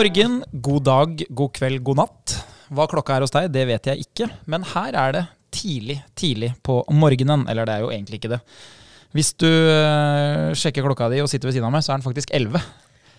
[0.00, 2.32] Morgen, god dag, god kveld, god natt.
[2.72, 4.28] Hva klokka er hos deg, det vet jeg ikke.
[4.48, 5.22] Men her er det
[5.52, 7.42] tidlig, tidlig på morgenen.
[7.52, 8.38] Eller det er jo egentlig ikke det.
[9.12, 12.06] Hvis du øh, sjekker klokka di og sitter ved siden av meg, så er den
[12.06, 12.64] faktisk 11.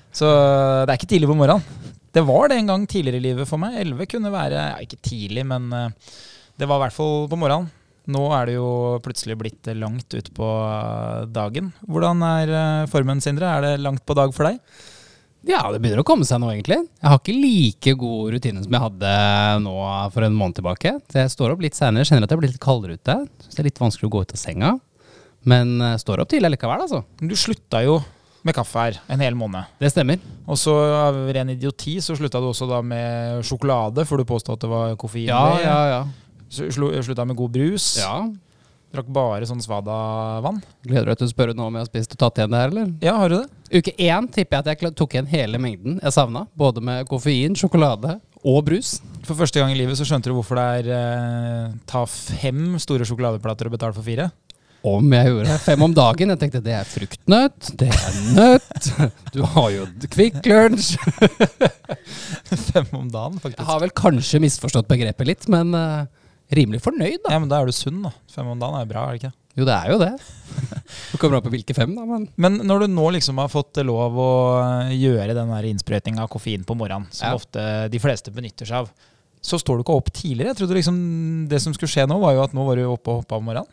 [0.09, 1.91] Så det er ikke tidlig på morgenen.
[2.17, 3.77] Det var det en gang tidligere i livet for meg.
[3.83, 6.15] 11 kunne være ja, ikke tidlig, men øh,
[6.57, 7.69] det var i hvert fall på morgenen.
[8.09, 8.71] Nå er det jo
[9.05, 10.49] plutselig blitt langt utpå
[11.29, 11.69] dagen.
[11.85, 12.55] Hvordan er
[12.89, 13.53] formen, Sindre?
[13.53, 14.57] Er det langt på dag for deg?
[15.47, 16.77] Ja, det begynner å komme seg nå, egentlig.
[17.01, 19.11] Jeg har ikke like god rutine som jeg hadde
[19.63, 19.73] nå
[20.13, 20.91] for en måned tilbake.
[21.09, 23.15] Så jeg står opp litt seinere, kjenner at jeg blir litt kaldere ute.
[23.47, 24.71] Så det er litt vanskelig å gå ut av senga.
[25.49, 27.01] Men jeg står opp tidlig likevel, altså.
[27.17, 27.95] Du slutta jo
[28.45, 29.65] med kaffe her en hel måned.
[29.81, 30.21] Det stemmer.
[30.49, 34.57] Og så av ren idioti så slutta du også da med sjokolade, for du påstod
[34.59, 36.01] at det var koffein Ja, ja, ja.
[36.51, 37.95] Så slu- Slutta med god brus.
[38.01, 38.15] ja.
[38.91, 40.57] Drakk bare sånn Svada-vann.
[40.83, 42.59] Gleder du deg til å spørre nå om jeg har spist og tatt igjen det
[42.59, 42.89] her, eller?
[43.05, 43.47] Ja, har du det?
[43.71, 46.43] Uke én tipper jeg at jeg tok igjen hele mengden jeg savna.
[46.59, 48.97] Både med koffein, sjokolade og brus.
[49.23, 53.07] For første gang i livet så skjønte du hvorfor det er eh, ta fem store
[53.07, 54.27] sjokoladeplater og betale for fire.
[54.81, 55.57] Om jeg gjorde det.
[55.61, 56.33] fem om dagen.
[56.33, 58.87] Jeg tenkte det er fruktnøtt, det er nøtt,
[59.31, 60.95] du har jo Kvikk Lunsj.
[62.73, 63.61] fem om dagen, faktisk.
[63.61, 66.09] Jeg har vel kanskje misforstått begrepet litt, men eh,
[66.55, 67.31] rimelig fornøyd, da.
[67.35, 68.11] Ja, men da er du sunn, da.
[68.31, 69.33] Fem om dagen er bra, er det ikke?
[69.59, 70.11] Jo, det er jo det.
[71.11, 73.79] Det kommer an på hvilke fem, da, men Men når du nå liksom har fått
[73.83, 74.29] lov å
[74.63, 77.35] eh, gjøre den innsprøytinga av koffein på morgenen, som Ja.
[77.39, 78.91] ofte de fleste benytter seg av,
[79.41, 80.51] så står du ikke opp tidligere.
[80.53, 80.97] Jeg trodde liksom
[81.51, 83.47] det som skulle skje nå, var jo at nå var du oppe og hoppa om
[83.49, 83.67] morgenen.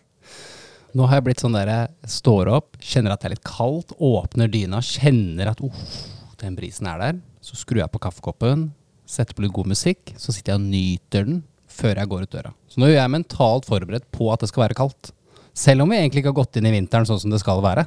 [0.96, 3.92] nå har jeg blitt sånn der jeg står opp, kjenner at det er litt kaldt,
[4.00, 5.92] åpner dyna, kjenner at uff,
[6.40, 7.20] den brisen er der.
[7.44, 8.70] Så skrur jeg på kaffekoppen,
[9.06, 11.42] setter på litt god musikk, så sitter jeg og nyter den
[11.78, 12.52] før jeg går ut døra.
[12.70, 15.12] Så nå er jeg mentalt forberedt på at det skal være kaldt.
[15.58, 17.86] Selv om vi egentlig ikke har gått inn i vinteren sånn som det skal være.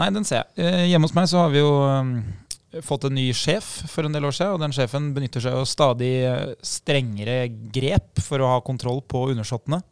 [0.00, 0.64] Nei, den ser jeg.
[0.64, 4.16] Eh, Hjemme hos meg så har vi jo eh, fått en ny sjef for en
[4.16, 8.54] del år siden, og den sjefen benytter seg jo stadig eh, strengere grep for å
[8.54, 9.82] ha kontroll på undersåttene.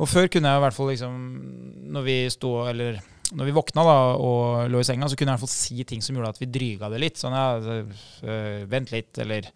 [0.00, 1.16] Og før kunne jeg i hvert fall liksom
[1.92, 3.02] Når vi sto, eller
[3.36, 5.84] når vi våkna da, og lå i senga, så kunne jeg i hvert fall si
[5.86, 7.20] ting som gjorde at vi dryga det litt.
[7.20, 9.46] Sånn ja, øh, vent litt, eller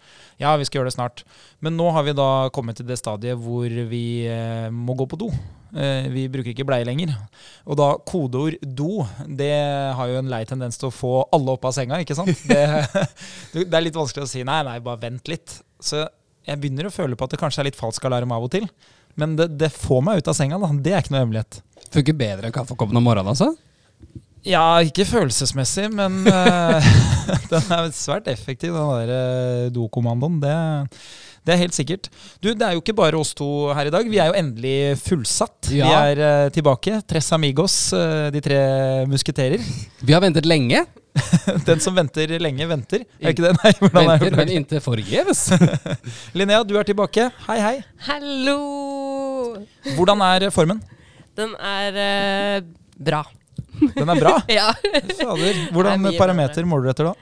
[0.41, 1.25] ja, vi skal gjøre det snart.
[1.65, 5.19] Men nå har vi da kommet til det stadiet hvor vi eh, må gå på
[5.25, 5.31] do.
[5.75, 7.17] Eh, vi bruker ikke bleie lenger.
[7.67, 9.53] Og da kodeord do, det
[9.99, 12.31] har jo en lei tendens til å få alle opp av senga, ikke sant?
[13.55, 15.59] Det, det er litt vanskelig å si nei, nei, bare vent litt.
[15.83, 16.03] Så
[16.45, 18.67] jeg begynner å føle på at det kanskje er litt falsk alarm av og til.
[19.21, 20.71] Men det, det får meg ut av senga, da.
[20.83, 21.61] Det er ikke noe hemmelighet.
[21.95, 23.53] Funker bedre enn kaffekoppen om morgenen, altså?
[24.45, 26.89] Ja, ikke følelsesmessig, men uh,
[27.53, 30.37] den er svært effektiv, den der eh, dokommandoen.
[30.43, 30.57] Det,
[31.49, 32.11] det er helt sikkert.
[32.45, 34.11] Du, det er jo ikke bare oss to her i dag.
[34.11, 35.71] Vi er jo endelig fullsatt.
[35.73, 36.99] Vi er uh, tilbake.
[37.09, 38.61] Tres amigos, uh, de tre
[39.09, 39.65] musketerer.
[40.05, 40.85] Vi har ventet lenge.
[41.69, 43.07] Den som venter lenge, venter.
[43.23, 43.55] Er ikke det?
[43.63, 44.59] Nei, hvordan er Venter, men det?
[44.61, 45.47] inntil forgjeves.
[46.37, 47.31] Linnea, du er tilbake.
[47.47, 47.77] Hei, hei.
[48.11, 48.59] Hallo!
[49.95, 50.83] Hvordan er formen?
[51.39, 52.59] Den er eh,
[52.97, 53.25] bra.
[53.95, 54.37] Den er bra.
[54.61, 54.69] Ja.
[54.75, 55.65] Fader.
[55.73, 57.15] Hvordan Det er mye parameter måler du etter da?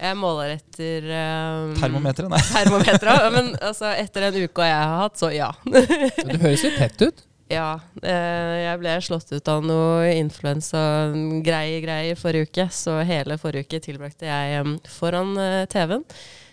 [0.00, 2.30] Jeg måler etter um, Termometeret?
[2.32, 2.40] Nei.
[2.54, 3.26] Termometeret.
[3.34, 5.50] Men altså, etter den uka jeg har hatt, så ja.
[5.66, 7.26] Du høres litt tett ut.
[7.58, 7.68] ja.
[8.00, 13.82] eh, jeg ble slått ut av noe influensa-greier greier forrige uke, så hele forrige uke
[13.90, 16.06] tilbrakte jeg um, foran eh, TV-en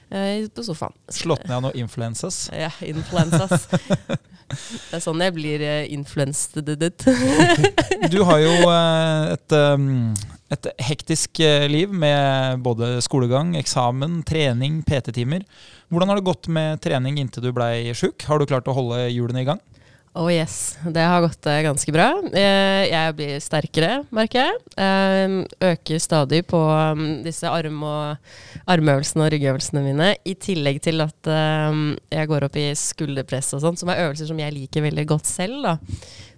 [0.10, 0.96] på sofaen.
[1.12, 2.48] Slått ned av noe influensas?
[2.64, 3.68] Ja, influensas.
[4.48, 6.64] Det er sånn jeg blir uh, influensed.
[8.14, 10.14] Du har jo eh, et, um,
[10.54, 15.44] et hektisk eh, liv med både skolegang, eksamen, trening, PT-timer.
[15.92, 18.24] Hvordan har det gått med trening inntil du blei sjuk?
[18.30, 19.60] Har du klart å holde hjulene i gang?
[20.16, 22.08] Oh yes, det har gått eh, ganske bra.
[22.34, 24.56] Eh, Jeg blir sterkere, merker jeg.
[24.82, 25.36] Eh,
[25.70, 28.32] Øker stadig på um, disse arm og,
[28.66, 30.08] armøvelsene og ryggøvelsene mine.
[30.26, 34.32] I tillegg til at um, jeg går opp i skulderpress og sånn, som er øvelser
[34.32, 35.62] som jeg liker veldig godt selv.
[35.68, 35.76] da.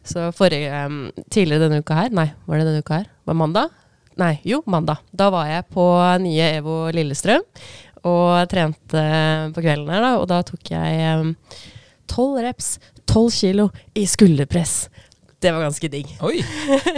[0.03, 0.99] Så forrige, um,
[1.31, 3.07] tidligere denne uka her, nei, var det denne uka her?
[3.23, 3.79] Var det mandag?
[4.19, 4.99] Nei, jo, mandag.
[5.15, 5.87] Da var jeg på
[6.19, 7.45] nye EVO Lillestrøm
[8.09, 9.07] og trente
[9.55, 11.33] på kvelden her, da, og da tok jeg
[12.09, 12.73] tolv reps,
[13.09, 14.83] tolv kilo i skulderpress.
[15.39, 16.09] Det var ganske digg.
[16.21, 16.41] Oi!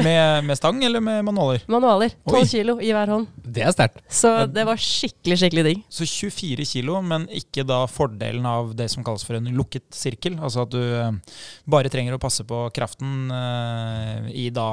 [0.01, 1.61] Med, med stang eller med manualer?
[1.69, 2.15] Manualer.
[2.25, 3.27] Tolv kilo i hver hånd.
[3.45, 4.01] Det er sterkt.
[4.09, 5.83] Så det var skikkelig, skikkelig digg.
[5.93, 10.39] Så 24 kilo, men ikke da fordelen av det som kalles for en lukket sirkel.
[10.41, 11.37] Altså at du eh,
[11.69, 14.71] bare trenger å passe på kraften eh, i da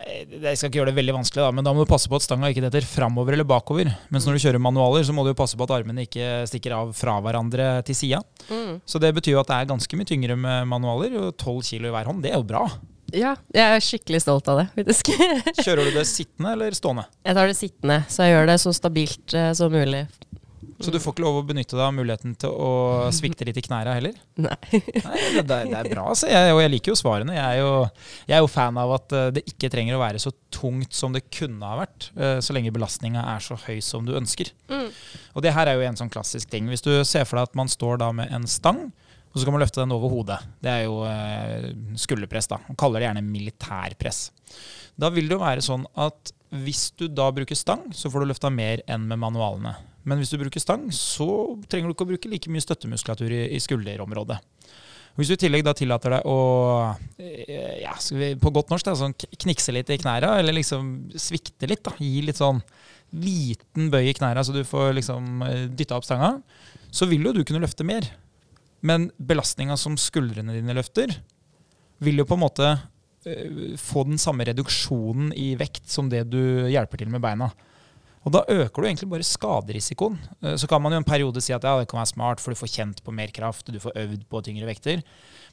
[0.00, 2.24] Jeg skal ikke gjøre det veldig vanskelig, da, men da må du passe på at
[2.24, 3.90] stanga ikke detter framover eller bakover.
[4.12, 6.76] Mens når du kjører manualer, så må du jo passe på at armene ikke stikker
[6.76, 8.22] av fra hverandre til sida.
[8.48, 8.80] Mm.
[8.88, 11.18] Så det betyr jo at det er ganske mye tyngre med manualer.
[11.20, 12.64] Og 12 kilo i hver hånd, det er jo bra.
[13.10, 15.10] Ja, jeg er skikkelig stolt av det, faktisk.
[15.64, 17.06] Kjører du det sittende eller stående?
[17.26, 20.04] Jeg tar det sittende, så jeg gjør det så stabilt uh, som mulig.
[20.80, 22.70] Så du får ikke lov å benytte deg av muligheten til å
[23.12, 24.14] svikte litt i knærne heller?
[24.46, 24.56] Nei.
[24.72, 26.30] Nei, det, det, er- bra, altså.
[26.32, 27.34] Jeg, og jeg liker jo svarene.
[27.36, 27.72] Jeg er jo,
[28.30, 31.12] jeg er jo fan av at eh, det ikke trenger å være så tungt som
[31.16, 34.54] det kunne ha vært, eh, så lenge belastninga er så høy som du ønsker.
[34.72, 34.88] Mm.
[35.36, 36.70] Og det her er jo en sånn klassisk ting.
[36.72, 38.86] Hvis du ser for deg at man står da med en stang,
[39.30, 40.40] og så kan man løfte den over hodet.
[40.64, 41.68] Det er jo eh,
[42.02, 42.56] skulderpress, da.
[42.66, 44.24] Man kaller det gjerne militærpress.
[44.98, 48.32] Da vil det jo være sånn at hvis du da bruker stang, så får du
[48.32, 49.76] løfta mer enn med manualene.
[50.10, 51.28] Men hvis du bruker stang, så
[51.70, 54.40] trenger du ikke å bruke like mye støttemuskulatur i, i skulderområdet.
[55.18, 56.36] Hvis du i tillegg da tillater deg å
[57.18, 61.68] eh, ja, vi, på godt norsk da, sånn knikse litt i knæra, eller liksom svikte
[61.70, 62.62] litt, da, gi litt sånn
[63.20, 66.36] liten bøy i knæra så du får liksom eh, dytta opp stanga,
[66.94, 68.06] så vil jo du kunne løfte mer.
[68.86, 71.12] Men belastninga som skuldrene dine løfter,
[72.00, 72.70] vil jo på en måte
[73.28, 77.50] eh, få den samme reduksjonen i vekt som det du hjelper til med beina.
[78.20, 80.18] Og da øker du egentlig bare skaderisikoen.
[80.44, 82.52] Eh, Så kan man jo en periode si at ja, det kan være smart, for
[82.52, 85.02] du får kjent på mer kraft, du får øvd på tyngre vekter.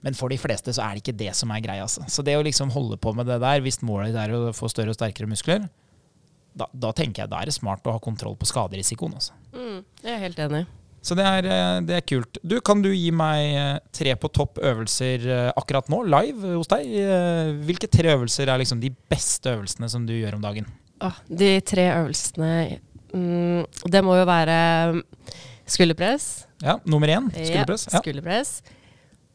[0.03, 1.85] Men for de fleste så er det ikke det som er greia.
[1.87, 2.03] Altså.
[2.11, 4.67] Så det å liksom holde på med det der, hvis målet ditt er å få
[4.69, 5.69] større og sterkere muskler,
[6.57, 9.13] da, da tenker jeg da er det smart å ha kontroll på skaderisikoen.
[9.15, 9.37] Altså.
[9.53, 10.65] Mm, jeg er helt enig.
[11.07, 12.37] Så det er, eh, det er kult.
[12.43, 16.89] Du, Kan du gi meg eh, tre på topp øvelser akkurat nå, live hos deg?
[17.63, 20.67] Hvilke tre øvelser er liksom de beste øvelsene som du gjør om dagen?
[21.05, 22.79] Åh, de tre øvelsene
[23.13, 24.57] mm, Det må jo være
[25.69, 26.45] skulderpress.
[26.63, 27.87] Ja, Nummer én, skulderpress.
[27.91, 28.55] Ja, skulderpress.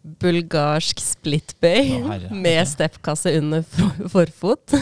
[0.02, 2.30] Bulgarsk splitbøy Å, herre.
[2.44, 4.72] med steppkasse under for forfot.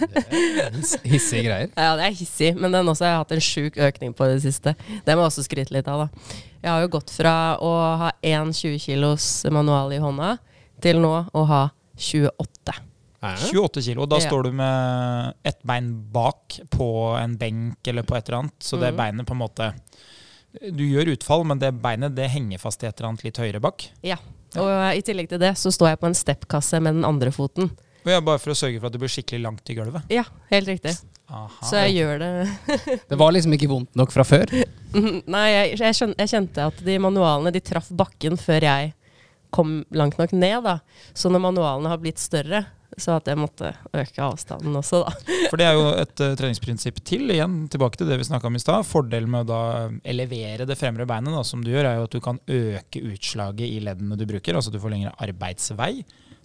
[0.76, 1.72] Hiss- Hissige greier.
[1.74, 4.36] Ja, det er hissig, men den også har jeg hatt en sjuk økning på i
[4.36, 4.76] det siste.
[5.02, 6.36] Det må jeg også skryte litt av, da.
[6.60, 7.72] Jeg har jo gått fra å
[8.04, 10.36] ha én 20 kilos manual i hånda,
[10.84, 11.64] til nå å ha
[11.98, 12.76] 28.
[13.22, 14.06] 28 kilo.
[14.06, 14.28] Da Ja.
[14.30, 16.86] står du med ett bein bak på
[17.20, 18.58] en benk eller på et eller annet.
[18.60, 18.96] Så det Mhm.
[18.96, 19.74] beinet på en måte
[20.72, 23.60] Du gjør utfall, men det beinet det henger fast i et eller annet litt høyere
[23.60, 23.84] bak.
[24.02, 24.16] Ja.
[24.56, 27.70] Og i tillegg til det så står jeg på en steppkasse med den andre foten.
[28.04, 30.02] Ja, bare for å sørge for at det blir skikkelig langt i gulvet.
[30.10, 30.96] Ja, helt riktig.
[31.30, 31.48] Aha.
[31.62, 34.50] Så jeg gjør det Det var liksom ikke vondt nok fra før.
[35.30, 38.92] Nei, jeg, jeg, skjønte, jeg kjente at de manualene de traff bakken før jeg
[39.52, 40.64] kom langt nok ned.
[40.64, 40.80] da.
[41.14, 42.66] Så når manualene har blitt større,
[42.98, 45.12] så at jeg måtte øke avstanden også, da.
[45.50, 47.30] For det er jo et uh, treningsprinsipp til.
[47.30, 48.86] Igjen tilbake til det vi snakka om i stad.
[48.88, 49.62] Fordelen med å da
[50.10, 53.66] elevere det fremre beinet, da, som du gjør, er jo at du kan øke utslaget
[53.68, 54.58] i leddene du bruker.
[54.58, 55.92] Altså du får lengre arbeidsvei,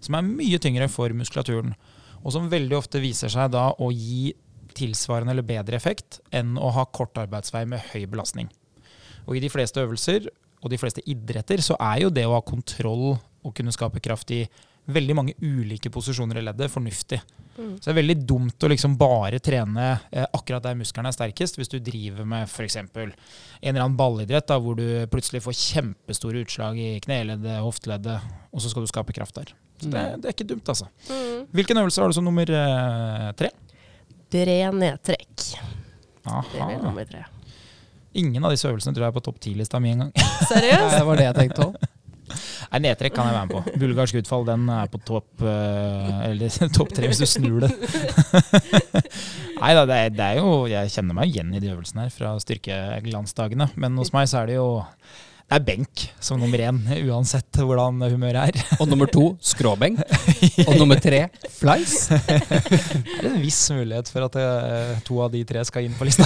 [0.05, 1.73] som er mye tyngre for muskulaturen.
[2.21, 4.33] Og som veldig ofte viser seg da å gi
[4.75, 8.49] tilsvarende eller bedre effekt enn å ha kort arbeidsvei med høy belastning.
[9.25, 10.27] Og i de fleste øvelser
[10.61, 14.33] og de fleste idretter så er jo det å ha kontroll og kunne skape kraft
[14.33, 14.43] i
[14.85, 17.21] veldig mange ulike posisjoner i leddet fornuftig.
[17.55, 21.55] Så det er veldig dumt å liksom bare trene eh, akkurat der musklene er sterkest,
[21.55, 22.75] hvis du driver med f.eks.
[22.81, 28.63] en eller annen ballidrett da, hvor du plutselig får kjempestore utslag i kneleddet, hofteleddet, og
[28.63, 29.53] så skal du skape kraft der.
[29.79, 30.89] Så det, det er ikke dumt, altså.
[31.55, 33.53] Hvilken øvelse har du som nummer eh, tre?
[34.35, 35.33] Bred nedtrekk.
[35.39, 36.81] Det blir Aha.
[36.83, 37.23] nummer tre.
[38.19, 40.11] Ingen av disse øvelsene tror jeg er på topp ti-lista mi engang.
[40.49, 40.95] Seriøst?
[40.99, 41.94] det var det jeg tenkte òg.
[42.29, 43.75] Nei, Nedtrekk kan jeg være med på.
[43.83, 47.71] Bulgarsk utfall den er på topp eh, Eller topp tre hvis du snur det.
[49.61, 52.11] Nei da, det, er- det er jo Jeg kjenner meg igjen i de øvelsene her
[52.15, 53.69] fra styrkeglansdagene.
[53.79, 54.67] Men hos meg så er det jo
[55.45, 58.63] det er benk som nummer én, uansett hvordan humøret er.
[58.81, 59.99] Og nummer to skråbenk.
[60.65, 61.19] Og nummer tre
[61.53, 62.07] flies.
[62.09, 66.07] Det er en viss mulighet for at eh, to av de tre skal inn på
[66.09, 66.25] lista.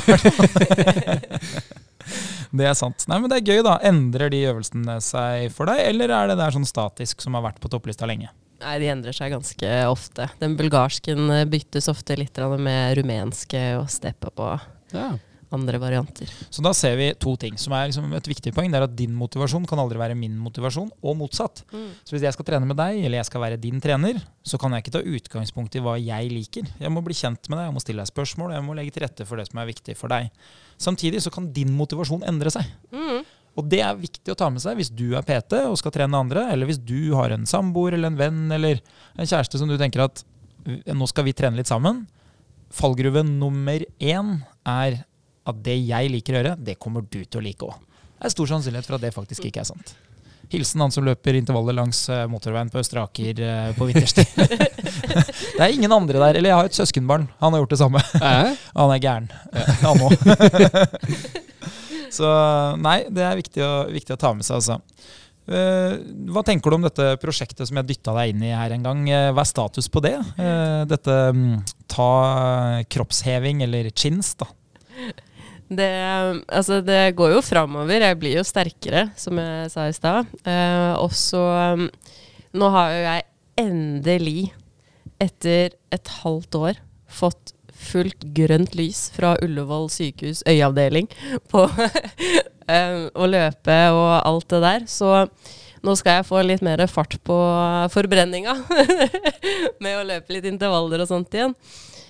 [2.51, 3.05] Det er sant.
[3.09, 3.77] Nei, men det er gøy, da.
[3.85, 7.61] Endrer de øvelsene seg for deg, eller er det der sånn statisk som har vært
[7.61, 8.31] på topplista lenge?
[8.59, 10.27] Nei, de endrer seg ganske ofte.
[10.41, 14.49] Den bulgarsken eh, byttes ofte litt med rumenske og steppe på.
[14.91, 15.13] Ja.
[15.55, 16.29] Andre varianter.
[16.49, 18.69] Så da ser vi to ting som er liksom et viktig poeng.
[18.69, 21.63] Det er at din motivasjon kan aldri være min motivasjon, og motsatt.
[22.05, 24.75] Så hvis jeg skal trene med deg, eller jeg skal være din trener, så kan
[24.75, 26.69] jeg ikke ta utgangspunkt i hva jeg liker.
[26.77, 29.05] Jeg må bli kjent med deg, jeg må stille deg spørsmål, jeg må legge til
[29.07, 30.29] rette for det som er viktig for deg.
[30.79, 32.69] Samtidig så kan din motivasjon endre seg.
[32.93, 33.25] Mm.
[33.57, 36.21] Og det er viktig å ta med seg hvis du er PT og skal trene
[36.21, 38.79] andre, eller hvis du har en samboer eller en venn eller
[39.17, 40.23] en kjæreste som du tenker at
[40.69, 42.05] nå skal vi trene litt sammen.
[42.75, 44.35] Fallgruve nummer én
[44.69, 44.99] er
[45.51, 47.75] at det jeg liker å gjøre, det kommer du til å like òg.
[48.19, 49.95] Det er stor sannsynlighet for at det faktisk ikke er sant.
[50.49, 54.31] Hilsen han som løper intervallet langs eh, motorveien på Østre Aker eh, på vinterstid.
[55.57, 56.39] det er ingen andre der.
[56.39, 57.27] Eller jeg har et søskenbarn.
[57.37, 58.01] Han har gjort det samme.
[58.79, 59.29] Han er gæren.
[59.85, 60.17] Han òg.
[62.09, 62.33] Så
[62.81, 64.79] nei, det er viktig å, viktig å ta med seg, altså.
[65.49, 65.93] Eh,
[66.33, 69.05] hva tenker du om dette prosjektet som jeg dytta deg inn i her en gang?
[69.05, 70.15] Hva er status på det?
[70.89, 71.59] Dette mm,
[71.93, 72.11] ta
[72.89, 74.49] kroppsheving, eller chins, da.
[75.69, 75.89] Det,
[76.49, 78.01] altså det går jo framover.
[78.01, 80.31] Jeg blir jo sterkere, som jeg sa i stad.
[80.41, 81.43] Eh, og så
[81.77, 81.85] um,
[82.57, 83.25] Nå har jo jeg
[83.61, 84.39] endelig,
[85.21, 91.07] etter et halvt år, fått fullt grønt lys fra Ullevål sykehus øyeavdeling
[91.51, 94.87] på eh, å løpe og alt det der.
[94.89, 95.11] Så
[95.85, 97.37] nå skal jeg få litt mer fart på
[97.93, 98.57] forbrenninga
[99.83, 101.55] med å løpe litt intervaller og sånt igjen.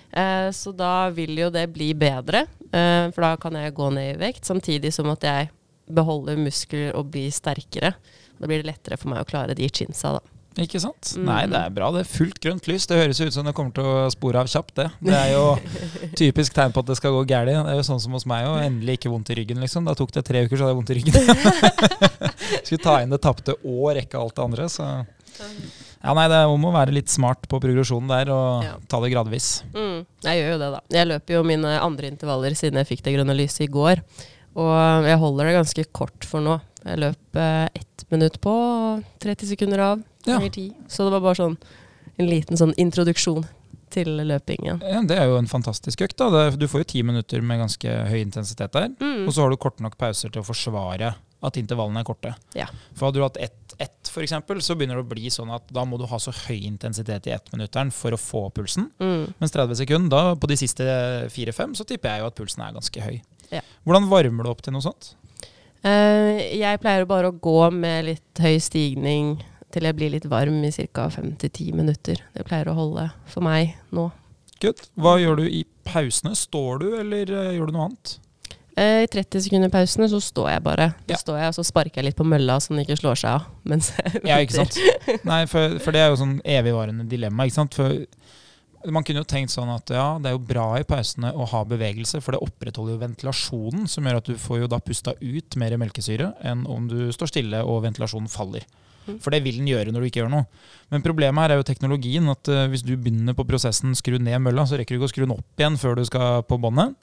[0.09, 4.19] Eh, så da vil jo det bli bedre, for da kan jeg gå ned i
[4.21, 5.49] vekt, samtidig som at jeg
[5.89, 7.95] beholder muskler og blir sterkere.
[8.39, 10.35] Da blir det lettere for meg å klare de chinsa, da.
[10.59, 11.13] Ikke sant?
[11.15, 11.25] Mm.
[11.27, 11.87] Nei, det er bra.
[11.93, 12.87] Det er fullt grønt lys.
[12.89, 14.87] Det høres ut som det kommer til å spore av kjapt, det.
[15.05, 15.43] Det er jo
[16.19, 17.51] typisk tegn på at det skal gå galt.
[17.51, 18.57] Det er jo sånn som hos meg òg.
[18.65, 19.87] Endelig ikke vondt i ryggen, liksom.
[19.87, 21.13] Da tok det tre uker, så hadde jeg vondt i ryggen.
[22.65, 24.89] Skulle ta inn det tapte og rekke alt det andre, så
[26.03, 28.75] Ja, nei, det må være litt smart på progresjonen der, og Ja.
[28.87, 29.63] ta det gradvis.
[29.73, 30.79] Mm, jeg gjør jo det, da.
[30.95, 34.01] Jeg løper jo mine andre intervaller siden jeg fikk det grønne lyset i går.
[34.55, 36.59] Og jeg holder det ganske kort for nå.
[36.85, 40.03] Jeg løp eh, ett minutt på og 30 sekunder av.
[40.25, 40.37] Ja.
[40.39, 40.73] Ganger 10.
[40.87, 41.57] Så det var bare sånn
[42.19, 43.45] en liten sånn introduksjon
[43.89, 44.81] til løpingen.
[44.85, 46.15] Ja, det er jo en fantastisk økt.
[46.17, 46.49] da.
[46.51, 48.89] Du får jo ti minutter med ganske høy intensitet der.
[48.99, 49.27] Mm.
[49.27, 52.35] Og så har du korte nok pauser til å forsvare at intervallene er korte.
[52.55, 52.67] Ja.
[52.95, 53.68] For hadde du hatt ett,
[54.11, 56.65] for eksempel, så begynner det å bli sånn at da må du ha så høy
[56.67, 58.89] intensitet i ettminutteren for å få pulsen.
[59.01, 59.35] Mm.
[59.41, 60.85] Mens 30 sekunder, da på de siste
[61.33, 63.19] fire-fem, så tipper jeg jo at pulsen er ganske høy.
[63.53, 63.63] Ja.
[63.87, 65.13] Hvordan varmer du opp til noe sånt?
[65.79, 69.37] Uh, jeg pleier bare å gå med litt høy stigning
[69.73, 71.07] til jeg blir litt varm i ca.
[71.13, 72.23] 5-10 minutter.
[72.33, 74.09] Det pleier å holde for meg nå.
[74.59, 74.81] Good.
[74.99, 76.33] Hva gjør du i pausene?
[76.35, 78.17] Står du, eller eh, gjør du noe annet?
[78.77, 80.89] Eh, I 30 sekunder pausene så står jeg bare.
[81.07, 81.17] Da Ja.
[81.17, 83.47] står jeg, og så sparker jeg litt på mølla så den ikke slår seg av.
[83.69, 84.77] Mens jeg Ja, ikke sant?
[85.25, 87.45] Nei, for, for det er jo sånn evigvarende dilemma.
[87.49, 87.73] ikke sant?
[87.75, 88.05] For
[88.93, 91.63] man kunne jo tenkt sånn at ja, det er jo bra i pausene å ha
[91.67, 95.57] bevegelse, for det opprettholder jo ventilasjonen, som gjør at du får jo da pusta ut
[95.59, 98.63] mer melkesyre enn om du står stille og ventilasjonen faller.
[99.09, 99.17] Mm.
[99.19, 100.45] For det vil den gjøre når du ikke gjør noe.
[100.93, 102.29] Men problemet her er jo teknologien.
[102.31, 105.11] at eh, Hvis du begynner på prosessen skru ned mølla, så rekker du ikke å
[105.11, 106.95] skru den opp igjen før du skal på båndet.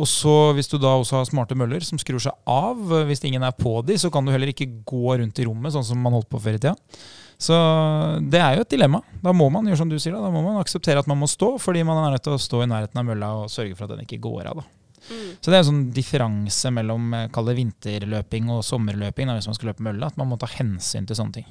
[0.00, 3.24] Og så Hvis du da også har smarte møller som skrur seg av, eh, hvis
[3.28, 6.00] ingen er på de, så kan du heller ikke gå rundt i rommet sånn som
[6.00, 6.76] man holdt på før i tida.
[7.42, 7.56] Så
[8.30, 9.02] det er jo et dilemma.
[9.20, 11.28] Da må man gjøre som du sier da, da må man akseptere at man må
[11.28, 13.88] stå, fordi man er nødt til å stå i nærheten av mølla og sørge for
[13.88, 14.62] at den ikke går av.
[14.62, 14.68] da.
[15.10, 15.32] Mm.
[15.40, 19.58] Så det er en sånn differanse mellom eh, det vinterløping og sommerløping da, hvis man
[19.58, 21.50] skal løpe mølle, at man må ta hensyn til sånne ting.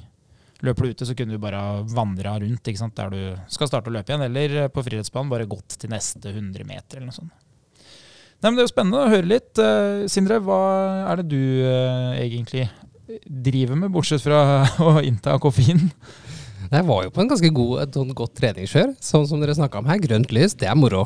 [0.62, 4.12] Løper du ute, så kunne du bare vandra rundt der du skal starte å løpe
[4.14, 7.41] igjen, eller eh, på friidrettsbanen bare gått til neste 100 meter eller noe sånt.
[8.42, 9.50] Nei, men Det er jo spennende å høre litt.
[9.62, 10.58] Eh, Sindre, hva
[11.12, 12.66] er det du eh, egentlig
[13.22, 15.84] driver med, bortsett fra å innta koffein?
[16.72, 19.78] Jeg var jo på en ganske god, et sånn godt treningskjør, sånn som dere snakka
[19.78, 20.00] om her.
[20.02, 21.04] Grønt lys, det er moro.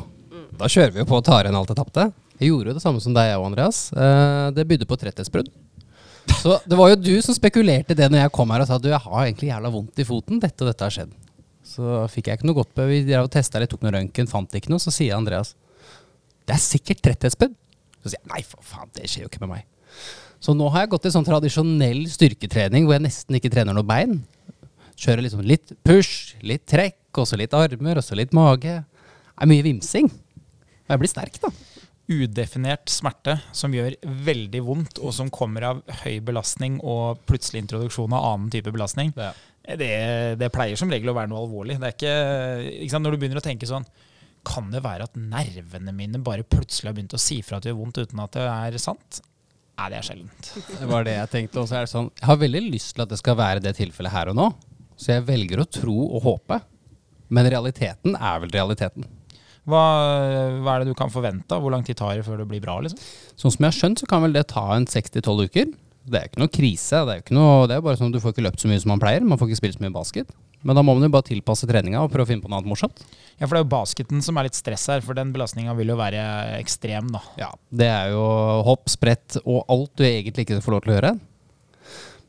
[0.57, 2.07] Da kjører vi jo på og tar igjen alt det tapte.
[2.39, 3.83] Jeg gjorde jo det samme som deg og Andreas.
[3.93, 5.53] Eh, det bydde på tretthetsbrudd.
[6.41, 8.79] Så det var jo du som spekulerte i det når jeg kom her og sa
[8.81, 10.41] du, jeg har egentlig jævla vondt i foten.
[10.41, 11.13] Dette og dette har skjedd.
[11.67, 14.73] Så fikk jeg ikke noe godt på Vi testa litt, tok noe røntgen, fant ikke
[14.73, 14.81] noe.
[14.81, 15.53] Så sier Andreas
[16.47, 17.55] det er sikkert tretthetsbrudd.
[18.01, 19.67] Så sier jeg nei, for faen, det skjer jo ikke med meg.
[20.43, 23.87] Så nå har jeg gått til sånn tradisjonell styrketrening hvor jeg nesten ikke trener noe
[23.87, 24.19] bein.
[24.97, 28.79] Kjører liksom litt push, litt trekk, og så litt armer, og så litt mage.
[28.79, 30.07] Det er mye vimsing.
[30.09, 31.51] Og jeg blir sterk, da.
[32.07, 38.15] udefinert smerte som gjør veldig vondt, og som kommer av høy belastning og plutselig introduksjon
[38.15, 39.11] av annen type belastning,
[39.67, 39.91] det,
[40.39, 41.75] det pleier som regel å være noe alvorlig.
[41.81, 42.13] Det er ikke,
[42.85, 43.85] ikke Når du begynner å tenke sånn
[44.47, 47.73] Kan det være at nervene mine bare plutselig har begynt å si fra at det
[47.73, 49.19] gjør vondt uten at det er sant?
[49.77, 50.49] Nei, det er sjeldent.
[50.71, 51.61] Det var det jeg tenkte.
[51.61, 53.75] Og så er det sånn, jeg har veldig lyst til at det skal være det
[53.77, 54.47] tilfellet her og nå.
[54.97, 56.57] Så jeg velger å tro og håpe.
[57.29, 59.05] Men realiteten er vel realiteten.
[59.67, 59.83] Hva,
[60.63, 61.59] hva er det du kan forvente?
[61.59, 62.79] Hvor lang tid tar det før det blir bra?
[62.81, 63.01] liksom?
[63.35, 65.73] Sånn som jeg har skjønt, så kan vel det ta en 6-12 uker.
[66.07, 66.99] Det er ikke noe krise.
[67.07, 68.79] Det er, ikke noe, det er bare sånn at du får ikke løpt så mye
[68.79, 69.25] som man pleier.
[69.27, 70.29] Man får ikke spilt så mye basket.
[70.65, 72.71] Men da må man jo bare tilpasse treninga og prøve å finne på noe annet
[72.71, 73.03] morsomt.
[73.37, 75.91] Ja, For det er jo basketen som er litt stress her, for den belastninga vil
[75.93, 76.23] jo være
[76.57, 77.11] ekstrem.
[77.13, 77.21] da.
[77.39, 78.23] Ja, Det er jo
[78.65, 81.13] hopp, sprett og alt du egentlig ikke får lov til å gjøre.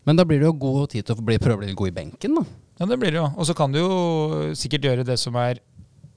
[0.09, 1.97] Men da blir det jo god tid til å bli, prøve å bli god i
[2.03, 2.45] benken, da.
[2.79, 3.27] Ja, det blir det jo.
[3.35, 3.95] Og så kan du jo
[4.57, 5.59] sikkert gjøre det som er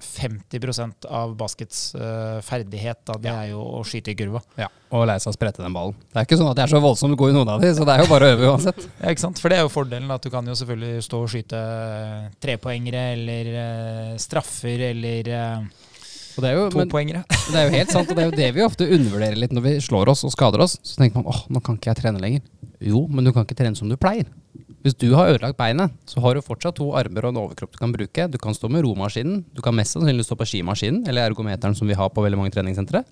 [0.02, 3.00] 50% av baskets uh, ferdighet.
[3.08, 3.16] Da.
[3.22, 3.36] Det Ja.
[3.44, 4.42] er jo å skyte i kurva.
[4.60, 5.96] Ja, Og lære seg å sprette den ballen.
[6.12, 7.86] Det er ikke sånn at jeg er så voldsomt god i noen av de, så
[7.88, 8.88] det er jo bare å øve uansett.
[9.02, 9.40] Ja, ikke sant?
[9.40, 10.12] For det er jo fordelen.
[10.12, 11.62] At du kan jo selvfølgelig stå og skyte
[12.44, 15.64] trepoengere eller uh, straffer eller uh,
[16.38, 17.24] Og det er jo, to poengere.
[17.52, 19.66] det er jo helt sant, og det er jo det vi ofte undervurderer litt når
[19.68, 20.78] vi slår oss og skader oss.
[20.84, 22.46] Så tenker man åh, nå kan ikke jeg trene lenger.
[22.82, 24.26] Jo, men du kan ikke trene som du pleier.
[24.82, 27.78] Hvis du har ødelagt beinet, så har du fortsatt to armer og en overkropp du
[27.78, 28.26] kan bruke.
[28.34, 31.90] Du kan stå med romaskinen, du kan mest sannsynlig stå på skimaskinen, eller ergometeren som
[31.90, 33.04] vi har på veldig mange treningssentre.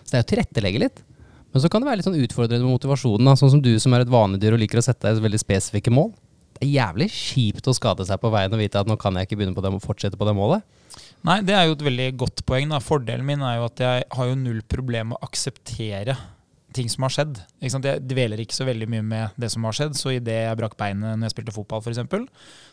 [0.00, 1.04] Så det er å tilrettelegge litt.
[1.52, 3.36] Men så kan det være litt sånn utfordrende med motivasjonen, da.
[3.36, 6.12] sånn som du som er et vanedyr og liker å sette deg veldig spesifikke mål.
[6.56, 9.28] Det er jævlig kjipt å skade seg på veien og vite at nå kan jeg
[9.28, 10.64] ikke begynne på det fortsette på det målet.
[11.26, 12.72] Nei, det er jo et veldig godt poeng.
[12.72, 12.80] da.
[12.80, 16.16] Fordelen min er jo at jeg har jo null problem med å akseptere
[16.76, 17.40] ting som har skjedd.
[17.60, 17.88] Ikke sant?
[17.88, 19.96] Jeg dveler ikke så veldig mye med det som har skjedd.
[19.98, 22.00] Så idet jeg brakk beinet når jeg spilte fotball, f.eks.,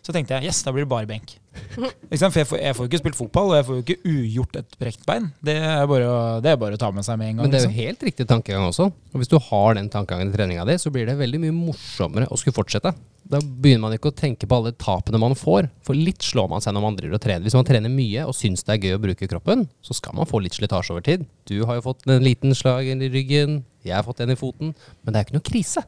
[0.05, 1.33] så tenkte jeg yes, da blir det bare benk.
[2.11, 2.31] Ikke sant?
[2.31, 4.59] For jeg får, jeg får jo ikke spilt fotball, og jeg får jo ikke ugjort
[4.61, 5.29] et brekt bein.
[5.43, 6.09] Det er bare,
[6.45, 7.47] det er bare å ta med seg med en gang.
[7.47, 7.85] Men det er jo liksom.
[7.87, 8.87] helt riktig tankegang også.
[9.11, 12.29] Og hvis du har den tankegangen i treninga di, så blir det veldig mye morsommere
[12.31, 12.93] å skulle fortsette.
[13.27, 16.63] Da begynner man ikke å tenke på alle tapene man får, for litt slår man
[16.63, 17.43] seg når man driver og trener.
[17.43, 20.29] Hvis man trener mye og syns det er gøy å bruke kroppen, så skal man
[20.29, 21.25] få litt slitasje over tid.
[21.49, 24.73] Du har jo fått en liten slag i ryggen, jeg har fått en i foten,
[25.03, 25.83] men det er jo ikke noe krise.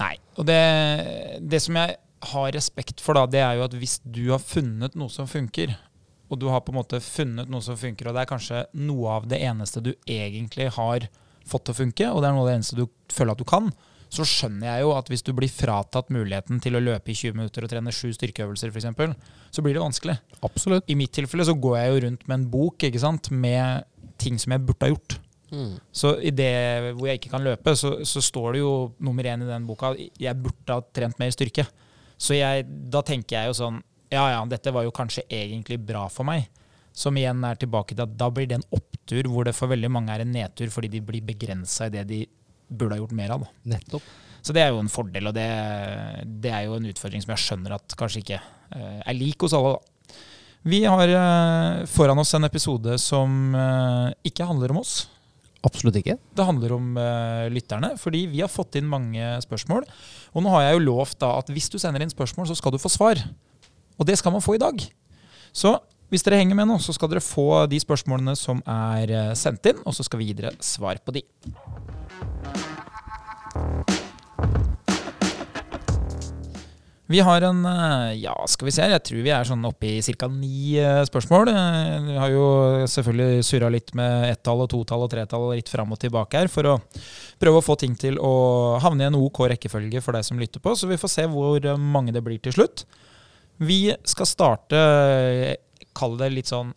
[0.00, 0.14] Nei.
[0.36, 0.60] Og det,
[1.40, 1.96] det som jeg
[2.32, 5.74] har respekt for, da, det er jo at hvis du har funnet noe som funker,
[6.26, 9.18] og du har på en måte funnet noe som funker, og det er kanskje noe
[9.18, 11.06] av det eneste du egentlig har
[11.46, 13.46] fått til å funke, og det er noe av det eneste du føler at du
[13.46, 13.70] kan,
[14.12, 17.38] så skjønner jeg jo at hvis du blir fratatt muligheten til å løpe i 20
[17.38, 19.14] minutter og trene sju styrkeøvelser f.eks.,
[19.50, 20.16] så blir det vanskelig.
[20.46, 20.86] Absolutt.
[20.90, 23.86] I mitt tilfelle så går jeg jo rundt med en bok ikke sant, med
[24.22, 25.18] ting som jeg burde ha gjort.
[25.94, 29.44] Så i det hvor jeg ikke kan løpe, så, så står det jo nummer én
[29.44, 31.66] i den boka jeg burde ha trent mer styrke.
[32.18, 36.06] Så jeg, da tenker jeg jo sånn Ja ja, dette var jo kanskje egentlig bra
[36.12, 36.46] for meg.
[36.96, 39.90] Som igjen er tilbake til at da blir det en opptur hvor det for veldig
[39.92, 42.22] mange er en nedtur fordi de blir begrensa i det de
[42.66, 43.44] burde ha gjort mer av.
[43.44, 43.76] Da.
[43.76, 44.06] Nettopp.
[44.46, 45.46] Så det er jo en fordel, og det,
[46.42, 49.54] det er jo en utfordring som jeg skjønner at kanskje ikke uh, er lik hos
[49.58, 49.74] alle.
[49.74, 50.20] da.
[50.70, 54.94] Vi har uh, foran oss en episode som uh, ikke handler om oss.
[55.66, 56.16] Absolutt ikke.
[56.36, 59.86] Det handler om uh, lytterne, fordi vi har fått inn mange spørsmål.
[60.36, 62.74] Og nå har jeg jo lovt da at hvis du sender inn spørsmål, så skal
[62.74, 63.20] du få svar.
[63.96, 64.86] Og det skal man få i dag.
[65.56, 65.74] Så
[66.12, 69.66] hvis dere henger med nå, så skal dere få de spørsmålene som er eh, sendt
[69.72, 71.26] inn, og så skal vi gi dere svar på de.
[77.08, 78.82] Vi har en eh, Ja, skal vi se.
[78.82, 78.96] her.
[78.96, 80.26] Jeg tror vi er sånn oppe i ca.
[80.32, 81.48] ni eh, spørsmål.
[81.52, 82.46] Eh, Vi har jo
[82.90, 86.66] selvfølgelig surra litt med ett-tall og to-tall og tre-tall litt fram og tilbake her for
[86.66, 86.74] å
[87.38, 88.32] prøve å få ting til å
[88.82, 90.74] havne i en OK rekkefølge for deg som lytter på.
[90.74, 92.84] Så vi får se hvor mange det blir til slutt.
[93.62, 94.82] Vi skal starte
[95.96, 96.74] Kall det litt sånn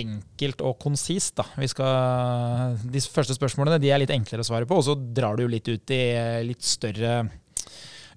[0.00, 1.34] enkelt og konsist.
[1.36, 1.44] da.
[1.68, 5.44] Skal, de første spørsmålene de er litt enklere å svare på, og så drar du
[5.52, 6.00] litt ut i
[6.46, 7.26] litt større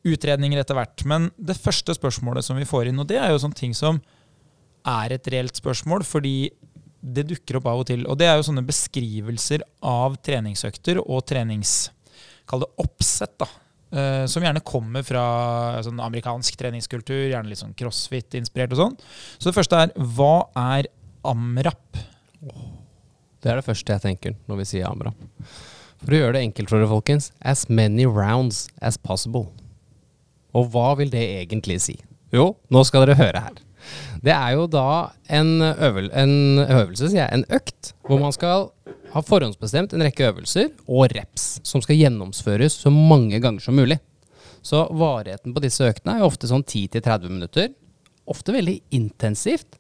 [0.06, 1.04] utredninger etter hvert.
[1.10, 4.00] Men det første spørsmålet som vi får inn, og det er jo sånne ting som
[4.86, 6.52] er et reelt spørsmål, fordi
[7.06, 8.06] det dukker opp av og til.
[8.10, 11.92] Og det er jo sånne beskrivelser av treningsøkter og trenings...
[12.46, 13.48] Kall det oppsett, da.
[13.98, 15.24] eh, som gjerne kommer fra
[15.82, 18.98] sånn amerikansk treningskultur, gjerne litt sånn crossfit-inspirert og sånn.
[19.40, 20.46] Så det første er hva
[20.78, 20.92] er
[21.26, 21.98] amrap?
[23.42, 25.18] Det er det første jeg tenker når vi sier AMRAP.
[26.04, 27.32] For å gjøre det enkelt for dere, folkens.
[27.42, 29.48] As many rounds as possible.
[30.56, 31.98] Og hva vil det egentlig si?
[32.34, 33.62] Jo, nå skal dere høre her.
[34.26, 38.70] Det er jo da en, øvel, en øvelse, sier jeg, en økt, hvor man skal
[39.14, 44.00] ha forhåndsbestemt en rekke øvelser og reps som skal gjennomføres så mange ganger som mulig.
[44.66, 47.70] Så varigheten på disse øktene er jo ofte sånn 10-30 minutter.
[48.26, 49.78] Ofte veldig intensivt.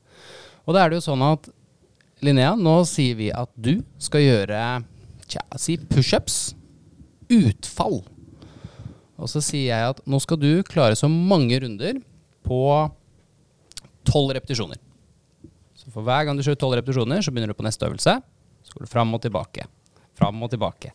[0.66, 1.50] Og da er det jo sånn at
[2.24, 4.60] Linnea, nå sier vi at du skal gjøre
[5.28, 6.54] tja, si pushups.
[7.34, 8.04] Utfall.
[9.22, 12.02] Og så sier jeg at nå skal du klare så mange runder
[12.46, 12.62] på
[14.06, 14.80] tolv repetisjoner.
[15.76, 18.18] Så for hver gang du kjører tolv repetisjoner, så begynner du på neste øvelse.
[18.66, 19.68] Så går du fram og tilbake.
[20.18, 20.92] Fram og tilbake.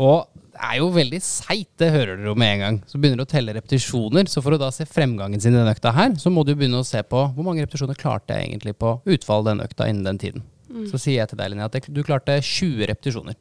[0.00, 2.78] Og det er jo veldig seigt, det hører dere jo med en gang.
[2.88, 4.28] Så begynner du å telle repetisjoner.
[4.28, 6.80] Så for å da se fremgangen sin i den økta her, så må du begynne
[6.80, 10.20] å se på hvor mange repetisjoner klarte jeg egentlig på utfall den økta innen den
[10.20, 10.44] tiden.
[10.88, 13.36] Så sier jeg til deg, Linnea, at du klarte 20 repetisjoner.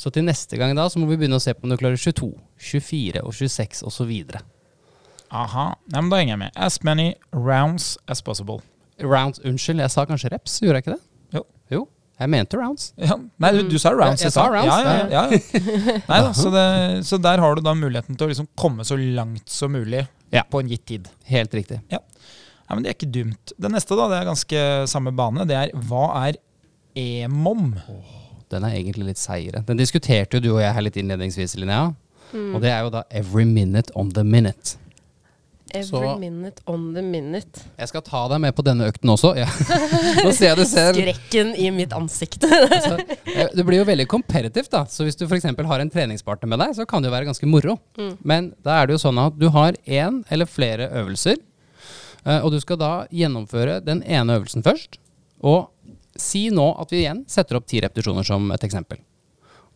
[0.00, 2.00] Så til neste gang da, så må vi begynne å se på om du klarer
[2.00, 2.30] 22,
[2.70, 4.12] 24 og 26 osv.
[5.30, 5.66] Aha.
[5.92, 6.56] Ja, men da henger jeg med.
[6.56, 8.62] As many rounds as possible.
[9.00, 11.02] Rounds, unnskyld, jeg sa kanskje reps, gjorde jeg ikke det?
[11.36, 11.42] Jo.
[11.72, 11.82] Jo,
[12.20, 12.88] jeg mente rounds.
[13.00, 13.16] Ja.
[13.44, 14.24] Nei, du, du sa rounds.
[14.24, 16.00] Jeg, jeg sa rounds, Ja, ja.
[16.08, 16.64] Nei, da, så, det,
[17.08, 20.02] så der har du da muligheten til å liksom komme så langt som mulig
[20.34, 20.42] Ja.
[20.48, 21.08] på en gitt tid.
[21.30, 21.80] Helt riktig.
[21.92, 22.00] Ja,
[22.72, 23.52] men Det er ikke dumt.
[23.58, 25.44] Det neste da, det er ganske samme bane.
[25.48, 26.40] Det er hva er
[26.98, 27.72] EMOM?
[28.50, 29.62] Den er egentlig litt seigere.
[29.66, 31.92] Den diskuterte jo du og jeg her litt innledningsvis, Linnea.
[32.34, 34.76] Og det er jo da every minute on the minute.
[35.72, 37.60] Every Så- minute on the minute.
[37.78, 39.36] Jeg skal ta deg med på denne økten også.
[39.38, 39.46] Ja.
[40.24, 42.42] Nå ser jeg du ser Skrekken i mitt ansikt.
[42.50, 42.96] altså,
[43.30, 44.82] eh, Det blir jo veldig komperativt, da.
[44.90, 45.46] Så hvis du f.eks.
[45.46, 47.76] har en treningspartner med deg, så kan det jo være ganske moro.
[47.98, 48.16] Mm.
[48.26, 51.38] Men da er det jo sånn at du har én eller flere øvelser,
[52.26, 54.98] eh, og du skal da gjennomføre den ene øvelsen først.
[55.42, 55.68] Og
[56.18, 59.00] si nå at vi igjen setter opp ti repetisjoner som et eksempel.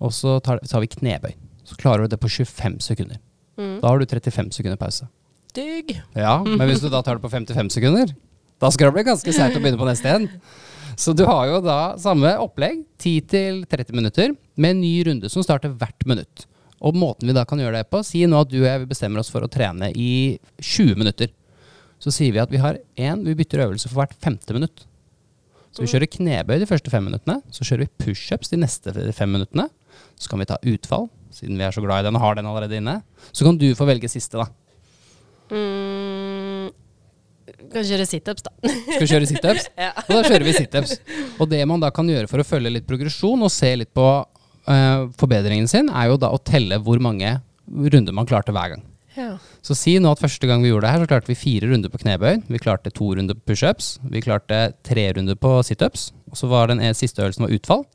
[0.03, 1.35] Og så tar, tar vi knebøy.
[1.65, 3.21] Så klarer du det på 25 sekunder.
[3.57, 3.79] Mm.
[3.81, 5.07] Da har du 35 sekunder pause.
[5.55, 5.95] Dygg.
[6.19, 8.11] Ja, men hvis du da tar det på 55 sekunder,
[8.63, 10.27] da skal det bli ganske seigt å begynne på neste igjen.
[10.99, 15.73] Så du har jo da samme opplegg, 10-30 minutter, med en ny runde som starter
[15.75, 16.47] hvert minutt.
[16.85, 19.23] Og måten vi da kan gjøre det på, si nå at du og jeg bestemmer
[19.23, 21.33] oss for å trene i 20 minutter.
[22.03, 24.85] Så sier vi at vi har én, vi bytter øvelse for hvert femte minutt.
[25.75, 29.33] Så vi kjører knebøy de første fem minuttene, så kjører vi pushups de neste fem
[29.35, 29.67] minuttene.
[30.21, 32.47] Så kan vi ta utfall, siden vi er så glad i den og har den
[32.47, 33.01] allerede inne.
[33.35, 34.47] Så kan du få velge siste, da.
[35.51, 36.71] Mm,
[37.75, 38.53] kan kjøre situps, da.
[38.63, 39.67] Skal vi kjøre situps?
[39.85, 39.91] Ja.
[40.05, 40.95] Og da kjører vi situps.
[41.43, 44.07] Og det man da kan gjøre for å følge litt progresjon og se litt på
[44.07, 48.87] uh, forbedringen sin, er jo da å telle hvor mange runder man klarte hver gang.
[49.19, 49.33] Ja.
[49.65, 51.89] Så si nå at første gang vi gjorde det her, så klarte vi fire runder
[51.89, 52.43] på knebøy.
[52.53, 53.95] Vi klarte to runder på pushups.
[54.13, 56.11] Vi klarte tre runder på situps.
[56.29, 57.87] Og så var den siste øvelsen var utfall.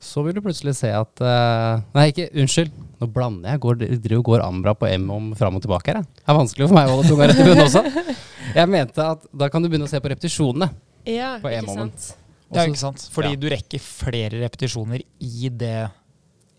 [0.00, 2.72] Så vil du plutselig se at uh, Nei, ikke Unnskyld.
[3.00, 3.60] Nå blander jeg.
[3.60, 6.00] Går, driver går Ambra på M om fram og tilbake her.
[6.00, 6.08] jeg.
[6.22, 8.16] Det er vanskelig for meg å holde tunga rett i bunnen også.
[8.50, 10.66] Jeg mente at da kan du begynne å se på repetisjonene.
[11.06, 12.08] ja, På sant.
[12.50, 13.04] Ja, ikke sant?
[13.12, 13.38] Fordi Ja.
[13.38, 15.90] du rekker flere repetisjoner i det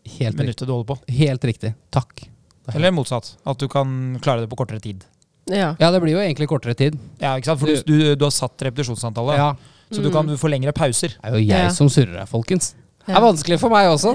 [0.05, 0.38] Helt riktig.
[0.39, 0.99] minuttet du holder på.
[1.12, 1.73] Helt riktig.
[1.91, 2.31] Takk.
[2.74, 3.34] Eller motsatt.
[3.45, 5.04] At du kan klare det på kortere tid.
[5.50, 5.71] Ja.
[5.82, 6.97] Ja, det blir jo egentlig kortere tid.
[7.19, 7.60] Ja, ikke sant?
[7.60, 9.56] For du, du, du har satt repetisjonsantallet, Ja.
[9.91, 11.15] så du kan få lengre pauser.
[11.17, 11.69] Det er jo jeg Ja.
[11.76, 12.74] som surrer her, folkens.
[13.08, 14.13] Det er vanskelig for meg også.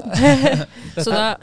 [1.03, 1.35] Så da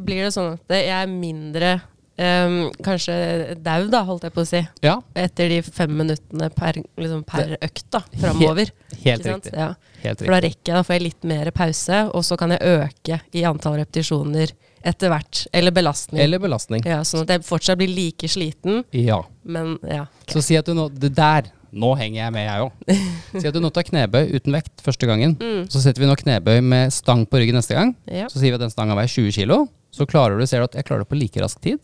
[0.00, 1.74] blir det sånn at jeg er mindre
[2.16, 4.62] um, kanskje dau, da, holdt jeg på å si.
[4.82, 8.72] Ja, Etter de fem minuttene per, liksom per økt da, framover.
[8.94, 9.52] helt helt riktig.
[9.52, 9.74] Ja.
[10.02, 12.64] Helt For da rekker jeg, da får jeg litt mer pause, og så kan jeg
[12.80, 15.42] øke i antall repetisjoner etter hvert.
[15.56, 16.20] Eller belastning.
[16.22, 16.84] Eller belastning.
[16.86, 19.20] Ja, sånn at jeg fortsatt blir like sliten, Ja.
[19.44, 20.06] men ja.
[20.30, 21.50] Så si at du nå Det der.
[21.76, 22.72] Nå henger jeg med, jeg òg.
[23.42, 25.34] Si at du nå tar knebøy uten vekt første gangen.
[25.36, 25.66] Mm.
[25.68, 27.92] Så setter vi nå knebøy med stang på ryggen neste gang.
[28.08, 28.30] ja.
[28.32, 29.66] Så sier vi at den stanga veier 20 kg.
[29.92, 31.82] Så klarer du, ser du at jeg klarer det på like rask tid.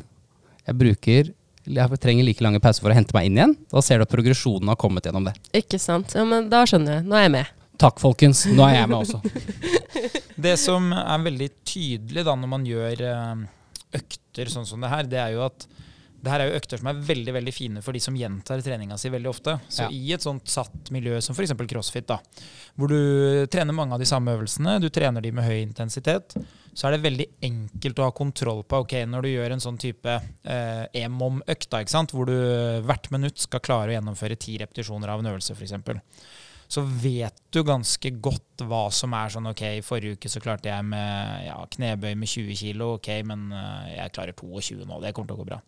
[0.67, 3.53] Jeg bruker jeg trenger like lange pauser for å hente meg inn igjen.
[3.71, 5.37] Da ser du at progresjonen har kommet gjennom det.
[5.55, 6.15] Ikke sant.
[6.17, 7.05] Ja, men da skjønner jeg.
[7.07, 7.53] Nå er jeg med.
[7.83, 8.45] Takk, folkens.
[8.47, 9.19] Nå er jeg med også.
[10.47, 13.43] Det som er veldig tydelig da når man gjør eh,
[13.99, 15.67] økter sånn som det her, det er jo at
[16.23, 18.95] det her er jo økter som er veldig veldig fine for de som gjentar treninga
[19.01, 19.57] si veldig ofte.
[19.67, 19.91] Så Ja.
[19.91, 21.51] i et sånt satt miljø som f.eks.
[21.73, 22.21] crossfit, da,
[22.79, 26.37] hvor du trener mange av de samme øvelsene, du trener de med høy intensitet,
[26.73, 29.81] så er det veldig enkelt å ha kontroll på ok, når du gjør en sånn
[29.83, 31.75] type eh, EMOM-økt,
[32.15, 32.39] hvor du
[32.87, 35.75] hvert minutt skal klare å gjennomføre ti repetisjoner av en øvelse, f.eks
[36.73, 40.71] så vet du ganske godt hva som er sånn OK, i forrige uke så klarte
[40.71, 45.03] jeg med ja, knebøy med 20 kg, OK, men eh, jeg klarer 22 nå.
[45.03, 45.59] Det kommer til å gå bra.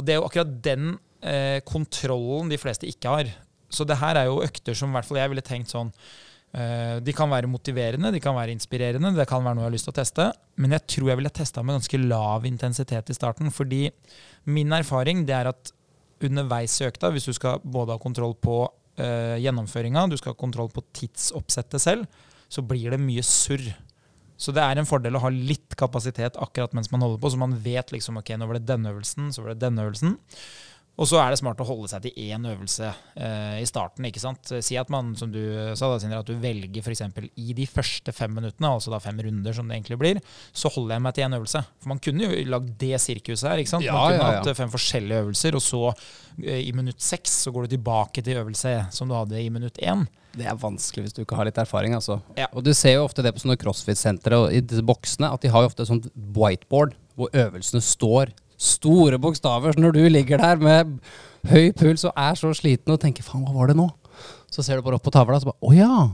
[0.00, 3.32] Og det er jo akkurat den eh, kontrollen de fleste ikke har.
[3.68, 6.96] Så det her er jo økter som i hvert fall jeg ville tenkt sånn eh,
[7.04, 9.90] De kan være motiverende, de kan være inspirerende, det kan være noe jeg har lyst
[9.90, 10.30] til å teste.
[10.56, 13.52] Men jeg tror jeg ville testa med ganske lav intensitet i starten.
[13.52, 13.84] Fordi
[14.48, 15.76] min erfaring det er at
[16.24, 18.62] underveis i økta, hvis du skal både ha kontroll på
[19.00, 23.70] uh, gjennomføringa, du skal ha kontroll på tidsoppsettet selv, så blir det mye surr.
[24.40, 27.40] Så det er en fordel å ha litt kapasitet akkurat mens man holder på, så
[27.40, 30.16] man vet liksom ok, nå var det denne øvelsen, så var det denne øvelsen.
[31.00, 34.04] Og så er det smart å holde seg til én øvelse eh, i starten.
[34.04, 34.50] ikke sant?
[34.60, 35.40] Si at man, som du
[35.72, 37.06] sa, da, Sindre, at du velger f.eks.
[37.40, 40.20] i de første fem minuttene, altså da fem runder som det egentlig blir,
[40.52, 41.62] så holder jeg meg til én øvelse.
[41.80, 43.62] For man kunne jo lagd det sirkuset her.
[43.62, 43.86] ikke sant?
[43.88, 44.42] Ja, man kunne ja, ja.
[44.42, 48.26] hatt eh, fem forskjellige øvelser, og så eh, i minutt seks så går du tilbake
[48.26, 50.04] til øvelse som du hadde i minutt én.
[50.36, 51.96] Det er vanskelig hvis du ikke har litt erfaring.
[51.96, 52.20] altså.
[52.36, 52.50] Ja.
[52.52, 55.50] Og Du ser jo ofte det på sånne crossfit-sentre og i disse boksene, at de
[55.50, 59.74] har jo ofte et sånt whiteboard hvor øvelsene står store bokstaver.
[59.74, 60.98] Så når du ligger der med
[61.48, 63.88] høy puls og er så sliten og tenker 'faen, hva var det nå',
[64.52, 66.10] så ser du bare opp på tavla og så bare 'å ja'.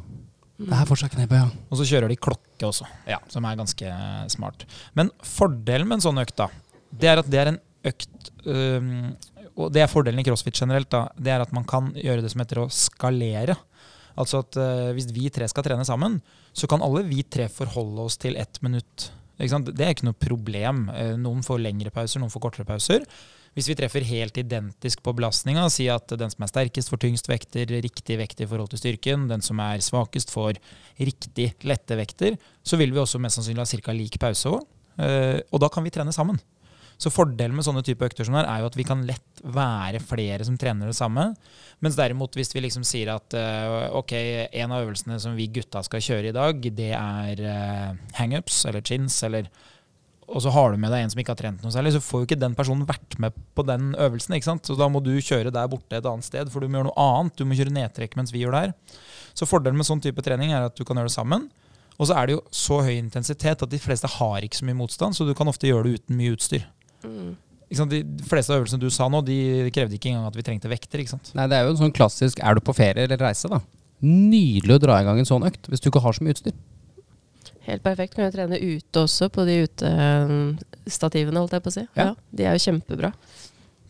[0.56, 1.48] Det er fortsatt knebøy, ja.
[1.70, 3.18] Og så kjører de klokke også, Ja.
[3.28, 4.64] som er ganske smart.
[4.94, 6.48] Men fordelen med en sånn økt, da,
[6.96, 9.16] det er at det er en økt um,
[9.56, 12.30] Og det er fordelen i crossfit generelt, da, det er at man kan gjøre det
[12.30, 13.56] som heter å skalere.
[14.16, 16.20] Altså at uh, hvis vi tre skal trene sammen,
[16.52, 19.10] så kan alle vi tre forholde oss til ett minutt.
[19.38, 20.86] Det er ikke noe problem.
[20.92, 23.04] Eh, Noen får lengre pauser, noen får kortere pauser.
[23.56, 27.28] Hvis vi treffer helt identisk på belastninga, si at den som er sterkest får tyngst
[27.30, 30.60] vekter, riktig vekt i forhold til styrken, den som er svakest får
[31.00, 33.96] riktig lette vekter, så vil vi også mest sannsynlig ha ca.
[33.96, 34.66] lik pause òg.
[35.00, 36.36] Og da kan vi trene sammen.
[36.96, 40.00] Så fordelen med sånne type økter som det er jo at vi kan lett være
[40.00, 41.28] flere som trener det samme.
[41.84, 44.14] Mens derimot hvis vi liksom sier at eh, ok,
[44.48, 48.84] en av øvelsene som vi gutta skal kjøre i dag, det er uh, hangups eller
[48.84, 49.50] chins, eller
[50.26, 52.22] og så har du med deg en som ikke har trent noe særlig, så får
[52.22, 54.34] jo ikke den personen vært med på den øvelsen.
[54.34, 54.66] ikke sant?
[54.66, 57.04] Så da må du kjøre der borte et annet sted, for du må gjøre noe
[57.04, 57.36] annet.
[57.38, 58.74] Du må kjøre nedtrekk mens vi gjør det her.
[59.38, 61.46] Så fordelen med sånn type trening er at du kan gjøre det sammen.
[61.96, 64.80] Og så er det jo så høy intensitet at de fleste har ikke så mye
[64.82, 66.66] motstand, så du kan ofte gjøre det uten mye utstyr.
[67.06, 67.34] Mm.
[67.66, 67.94] Ikke sant?
[67.94, 69.38] De fleste av øvelsene du sa nå, de
[69.74, 71.02] krevde ikke engang at vi trengte vekter.
[71.02, 71.32] ikke sant?
[71.34, 73.58] Nei, det er jo en sånn klassisk er du på ferie eller reise, da.
[74.04, 76.54] Nydelig å dra i gang en sånn økt hvis du ikke har så mye utstyr.
[77.66, 78.14] Helt perfekt.
[78.14, 81.84] Kan jo trene ute også, på de utestativene, holdt jeg på å si.
[81.88, 82.12] Ja.
[82.12, 82.14] Ja.
[82.38, 83.10] De er jo kjempebra.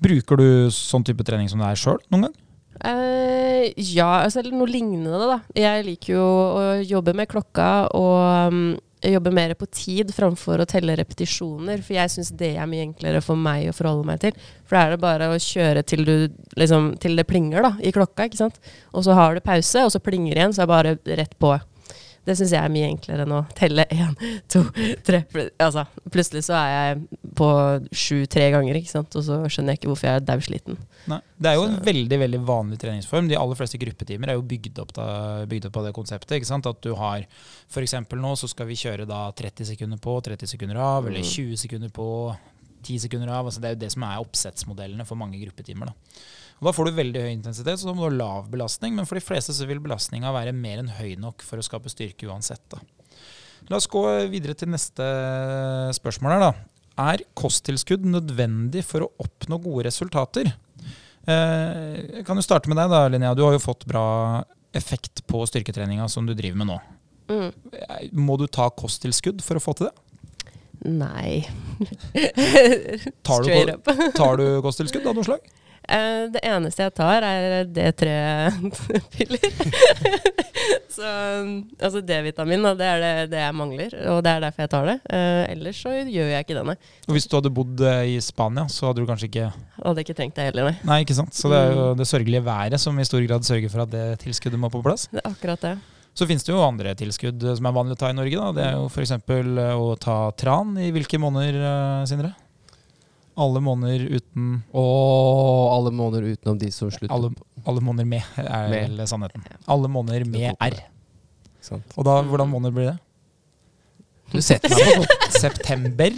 [0.07, 2.43] Bruker du sånn type trening som det er sjøl noen gang?
[2.77, 5.39] Uh, ja, altså eller noe lignende, da.
[5.57, 8.65] Jeg liker jo å jobbe med klokka og um,
[9.05, 11.83] jeg jobber mer på tid framfor å telle repetisjoner.
[11.85, 14.37] For jeg syns det er mye enklere for meg å forholde meg til.
[14.65, 16.15] For da er det bare å kjøre til, du,
[16.57, 18.61] liksom, til det plinger da, i klokka, ikke sant.
[18.97, 21.53] Og så har du pause, og så plinger igjen, så er det bare rett på.
[22.27, 24.15] Det syns jeg er mye enklere enn å telle én,
[24.51, 24.65] to,
[25.07, 25.21] tre
[25.63, 27.49] Altså, plutselig så er jeg på
[27.95, 29.15] sju tre ganger, ikke sant.
[29.19, 30.79] Og så skjønner jeg ikke hvorfor jeg er daudsliten.
[31.07, 33.29] Det er jo en veldig veldig vanlig treningsform.
[33.31, 35.07] De aller fleste gruppetimer er jo bygd opp, da,
[35.47, 36.35] bygd opp på det konseptet.
[36.41, 36.67] ikke sant?
[36.67, 37.23] At du har
[37.71, 37.95] f.eks.
[38.11, 41.31] nå så skal vi kjøre da 30 sekunder på, 30 sekunder av, eller Mm.
[41.31, 42.09] 20 sekunder på,
[42.83, 43.47] 10 sekunder av.
[43.47, 45.87] altså Det er jo det som er oppsettsmodellene for mange gruppetimer.
[45.87, 45.95] da.
[46.57, 48.95] Og Da får du veldig høy intensitet, så da må du ha lav belastning.
[48.97, 51.93] Men for de fleste så vil belastninga være mer enn høy nok for å skape
[51.93, 52.63] styrke uansett.
[52.73, 52.81] da.
[53.69, 55.05] La oss gå videre til neste
[55.99, 56.53] spørsmål her, da.
[57.13, 60.49] Er kosttilskudd nødvendig for å oppnå gode resultater?
[61.27, 63.35] Jeg kan du starte med deg da, Linnea.
[63.37, 64.45] Du har jo fått bra
[64.77, 66.79] effekt på styrketreninga som du driver med nå.
[67.27, 67.49] Mm.
[67.75, 69.95] Eh, Må du ta kosttilskudd for å få til det?
[70.87, 71.43] Nei.
[73.27, 73.73] Tar du,
[74.15, 75.43] tar du kosttilskudd av noe slag?
[75.89, 79.45] Eh, det eneste jeg tar, er D3-piller.
[80.97, 81.11] så
[81.79, 84.97] altså D-vitamin, det er det, det jeg mangler, og det er derfor jeg tar det.
[85.13, 86.77] Eh, ellers så gjør jeg ikke det, nei.
[87.07, 89.51] Og Hvis du hadde bodd eh, i Spania, så hadde du kanskje ikke
[89.85, 90.77] Hadde ikke trengt det heller, nei.
[90.89, 91.35] Nei, ikke sant?
[91.37, 91.99] Så det er jo Mm.
[92.01, 95.07] det sørgelige været som i stor grad sørger for at det tilskuddet må på plass.
[95.13, 95.75] Det er akkurat det.
[96.17, 98.33] Så finnes det jo andre tilskudd som er vanlig å ta i Norge.
[98.41, 98.53] da.
[98.57, 99.13] Det er jo f.eks.
[99.77, 101.59] å ta tran i hvilke måneder,
[102.09, 102.33] Sindre?
[103.37, 107.13] Alle måneder uten Og alle måneder utenom de som slutter.
[107.15, 107.31] Alle,
[107.69, 108.97] alle måneder med, er Med.
[108.97, 109.45] vel sannheten.
[109.69, 110.79] Alle måneder med R.
[111.61, 111.93] Sant?
[111.99, 112.99] Og da, hvordan måned blir det?
[114.33, 116.17] Du setter meg på September,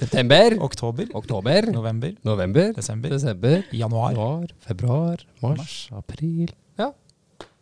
[0.00, 4.10] september, oktober, oktober, november, november, desember, desember, januar.
[4.16, 5.76] januar, februar, Mars.
[5.94, 6.50] april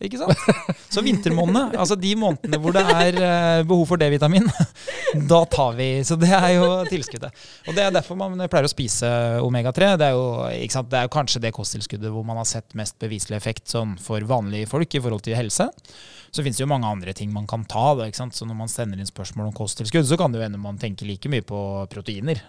[0.03, 0.79] Ikke sant?
[0.93, 4.49] Så vintermånedene, altså de månedene hvor det er eh, behov for D-vitamin,
[5.33, 7.45] da tar vi Så det er jo tilskuddet.
[7.69, 9.11] Og det er derfor man pleier å spise
[9.45, 9.93] omega-3.
[10.01, 10.27] Det er jo
[10.65, 10.91] ikke sant?
[10.93, 14.25] Det er jo kanskje det kosttilskuddet hvor man har sett mest beviselig effekt sånn for
[14.29, 15.69] vanlige folk i forhold til helse.
[16.33, 17.93] Så finnes det jo mange andre ting man kan ta.
[17.99, 18.37] Da, ikke sant?
[18.37, 21.09] Så når man sender inn spørsmål om kosttilskudd, så kan det jo hende man tenker
[21.09, 21.63] like mye på
[21.93, 22.41] proteiner.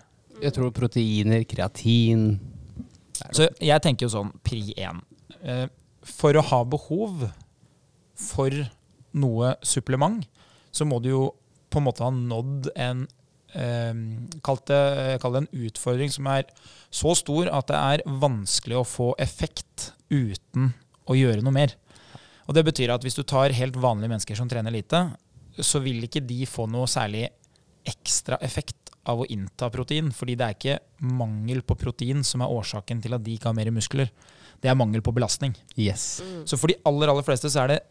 [0.41, 2.39] Jeg tror proteiner, kreatin
[3.31, 5.03] Så jeg tenker jo sånn, pri 1.
[5.43, 5.65] Eh,
[6.03, 7.27] for å ha behov
[8.23, 8.53] for
[9.13, 10.23] noe supplement,
[10.73, 11.25] så må du jo
[11.73, 13.05] på en måte ha nådd en
[13.57, 13.93] eh,
[14.45, 14.81] Kall det,
[15.21, 16.47] kall det en utfordring som er
[16.93, 20.73] så stor at det er vanskelig å få effekt uten
[21.09, 21.75] å gjøre noe mer.
[22.47, 25.05] Og Det betyr at hvis du tar helt vanlige mennesker som trener lite,
[25.59, 27.27] så vil ikke de få noe særlig
[27.87, 30.11] ekstra effekt av å innta protein.
[30.15, 33.57] Fordi det er ikke mangel på protein som er årsaken til at de ikke har
[33.57, 34.11] mer muskler.
[34.63, 35.55] Det er mangel på belastning.
[35.75, 36.21] Yes.
[36.47, 37.81] Så for de aller, aller fleste så er det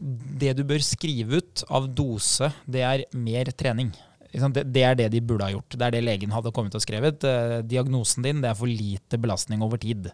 [0.00, 3.92] det du bør skrive ut av dose, det er mer trening.
[4.30, 5.74] Det, er det de burde ha gjort.
[5.74, 7.24] Det er det legen hadde kommet og skrevet.
[7.66, 10.08] Diagnosen din det er for lite belastning over tid.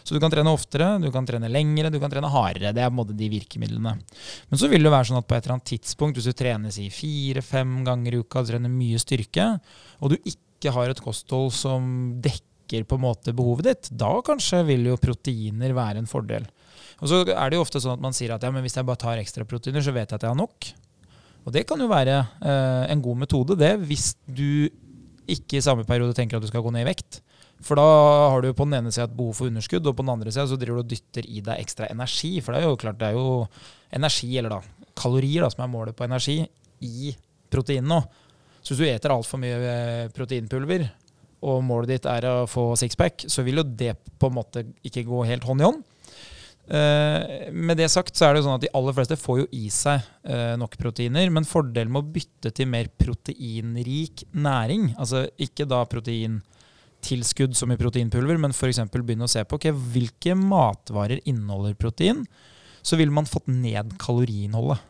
[0.00, 2.72] Så du kan trene oftere, du kan trene lengre, du kan trene hardere.
[2.74, 3.96] Det er på en måte de virkemidlene.
[4.48, 6.74] Men så vil det være sånn at på et eller annet tidspunkt, hvis du trener
[6.74, 9.50] si fire-fem ganger i uka, du trener mye styrke,
[10.00, 11.84] og du ikke har et kosthold som
[12.24, 16.48] dekker på en måte behovet ditt, da kanskje vil jo proteiner være en fordel.
[17.00, 18.86] Og så er det jo ofte sånn at man sier at ja, men hvis jeg
[18.88, 20.70] bare tar ekstra proteiner, så vet jeg at jeg har nok.
[21.48, 24.68] Og det kan jo være eh, en god metode, det, hvis du
[25.30, 27.22] ikke i samme periode tenker at du skal gå ned i vekt.
[27.64, 27.84] For da
[28.32, 30.32] har du jo på den ene sida et behov for underskudd, og på den andre
[30.32, 32.32] sida så driver du og dytter i deg ekstra energi.
[32.44, 33.44] For det er jo klart, det er jo
[33.96, 34.60] energi, eller da
[35.00, 36.42] kalorier, da, som er målet på energi,
[36.84, 37.12] i
[37.52, 38.00] proteinene nå.
[38.60, 40.88] Så hvis du eter altfor mye eh, proteinpulver,
[41.48, 45.06] og målet ditt er å få sixpack, så vil jo det på en måte ikke
[45.08, 45.84] gå helt hånd i hånd.
[46.70, 49.46] Eh, med det sagt så er det jo sånn at de aller fleste får jo
[49.58, 55.24] i seg eh, nok proteiner, men fordelen med å bytte til mer proteinrik næring, altså
[55.42, 56.38] ikke da protein
[57.02, 58.84] tilskudd som i proteinpulver, men f.eks.
[58.92, 62.22] begynne å se på okay, hvilke matvarer inneholder protein,
[62.86, 64.86] så ville man fått ned kaloriinnholdet.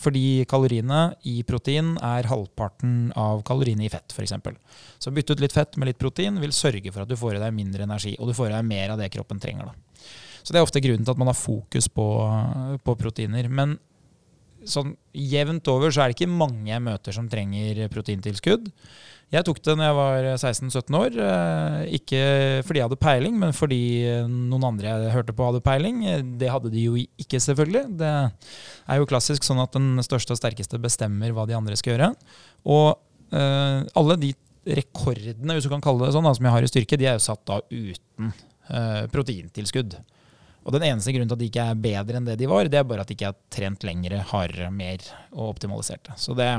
[0.00, 4.32] Fordi kaloriene i protein er halvparten av kaloriene i fett, f.eks.
[4.96, 7.42] Så bytte ut litt fett med litt protein vil sørge for at du får i
[7.42, 9.68] deg mindre energi, og du får i deg mer av det kroppen trenger.
[9.68, 9.89] Da.
[10.42, 12.08] Så det er ofte grunnen til at man har fokus på,
[12.84, 13.48] på proteiner.
[13.52, 13.78] Men
[14.68, 18.68] sånn jevnt over så er det ikke mange jeg møter som trenger proteintilskudd.
[19.30, 21.18] Jeg tok det når jeg var 16-17 år.
[21.22, 22.22] Eh, ikke
[22.66, 23.82] fordi jeg hadde peiling, men fordi
[24.26, 26.02] noen andre jeg hørte på, hadde peiling.
[26.40, 27.84] Det hadde de jo ikke, selvfølgelig.
[28.00, 31.94] Det er jo klassisk sånn at den største og sterkeste bestemmer hva de andre skal
[31.94, 32.10] gjøre.
[32.66, 34.34] Og uh, alle de
[34.66, 37.16] rekordene, hvis du kan kalle det sånn, da, som jeg har i styrke, de er
[37.16, 39.94] jo satt da uten uh, proteintilskudd.
[40.64, 42.80] Og den eneste grunnen til at de ikke er bedre enn det de var, det
[42.80, 46.16] er bare at de ikke har trent lengre, hardere, mer og optimalisert det.
[46.20, 46.50] Så det,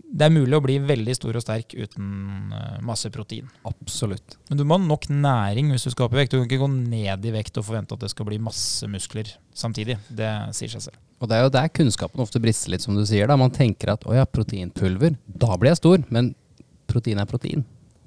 [0.00, 3.50] det er mulig å bli veldig stor og sterk uten eh, masse protein.
[3.68, 4.38] Absolutt.
[4.48, 6.32] Men du må ha nok næring hvis du skal opp i vekt.
[6.32, 9.34] Du kan ikke gå ned i vekt og forvente at det skal bli masse muskler
[9.56, 9.98] samtidig.
[10.08, 11.00] Det sier seg selv.
[11.22, 13.28] Og det er jo der kunnskapen ofte brister litt, som du sier.
[13.30, 13.36] da.
[13.38, 16.02] Man tenker at å ja, proteinpulver, da blir jeg stor.
[16.10, 16.32] Men
[16.90, 17.62] protein er protein.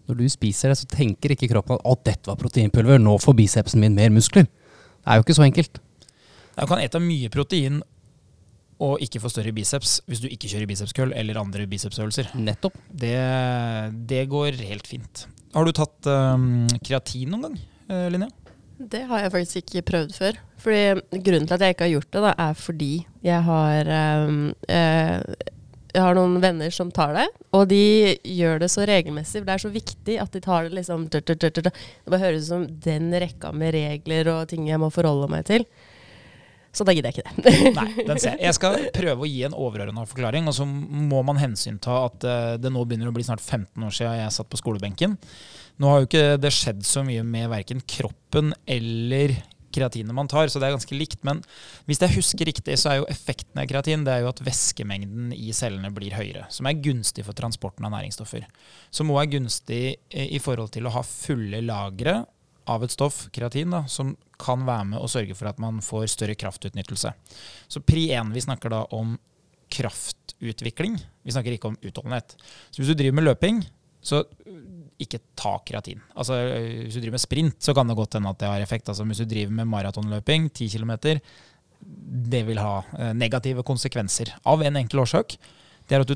[0.05, 3.37] Når du spiser det, så tenker ikke kroppen at å, dette var proteinpulver, nå får
[3.39, 4.45] bicepsen min mer muskler.
[5.05, 5.77] Det er jo ikke så enkelt.
[6.55, 7.83] Du kan ete mye protein
[8.83, 12.33] og ikke få større biceps hvis du ikke kjører bicepskøll eller andre bicepsøvelser.
[12.41, 12.79] Nettopp.
[12.89, 13.13] Det,
[14.09, 15.27] det, går helt fint.
[15.53, 18.33] Har du tatt um, kreatin noen gang, uh, Linnea?
[18.75, 20.41] Det har jeg faktisk ikke prøvd før.
[20.59, 22.91] Fordi Grunnen til at jeg ikke har gjort det, da, er fordi
[23.23, 23.91] jeg har
[24.25, 25.19] um, uh,
[25.95, 29.39] jeg har noen venner som tar det, og de gjør det så regelmessig.
[29.39, 31.71] For Det er så viktig at de tar det liksom Det
[32.11, 35.65] bare høres ut som den rekka med regler og ting jeg må forholde meg til.
[36.75, 37.71] Så da gidder jeg ikke det.
[37.77, 38.43] Nei, den ser jeg.
[38.49, 40.49] Jeg skal prøve å gi en overordna forklaring.
[40.51, 43.95] Og så må man hensynta at uh, det nå begynner å bli snart 15 år
[43.95, 45.15] siden jeg satt på skolebenken.
[45.79, 49.37] Nå har jo ikke det skjedd så mye med verken kroppen eller
[49.75, 51.21] kreatinet man tar, så det er ganske likt.
[51.27, 51.41] Men
[51.89, 55.33] hvis jeg husker riktig, så er jo effekten av kreatin det er jo at væskemengden
[55.35, 56.47] i cellene blir høyere.
[56.53, 58.47] Som er gunstig for transporten av næringsstoffer.
[58.95, 62.23] Som òg er gunstig i forhold til å ha fulle lagre
[62.65, 66.07] av et stoff, kreatin, da, som kan være med og sørge for at man får
[66.15, 67.11] større kraftutnyttelse.
[67.69, 69.15] Så pri 1, vi snakker da om
[69.75, 70.97] kraftutvikling.
[71.25, 72.35] Vi snakker ikke om utholdenhet.
[72.71, 73.61] Så hvis du driver med løping,
[74.05, 74.23] så
[75.01, 76.01] ikke ta kreatin.
[76.15, 78.63] Altså, øh, hvis du driver med sprint, så kan det godt hende at det har
[78.63, 78.89] effekt.
[78.89, 80.93] Altså, hvis du driver med maratonløping, 10 km,
[82.35, 85.37] det vil ha øh, negative konsekvenser av en enkel årsak.
[85.85, 86.15] Det er at du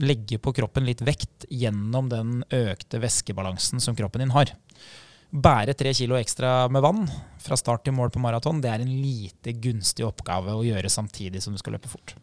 [0.00, 4.54] legger på kroppen litt vekt gjennom den økte væskebalansen som kroppen din har
[5.30, 7.04] bære tre kilo ekstra med vann
[7.40, 11.42] fra start til mål på maraton, det er en lite gunstig oppgave å gjøre samtidig
[11.42, 12.16] som du skal løpe fort.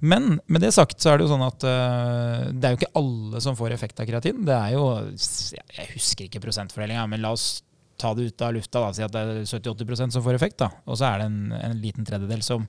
[0.00, 2.94] Men med det sagt så er det jo sånn at uh, det er jo ikke
[3.00, 4.44] alle som får effekt av kreatin.
[4.48, 7.60] Det er jo Jeg husker ikke prosentfordelinga, men la oss
[8.00, 8.86] ta det ut av lufta.
[8.86, 10.58] og Si at det er 70-80 som får effekt.
[10.62, 12.64] da, Og så er det en, en, liten tredjedel som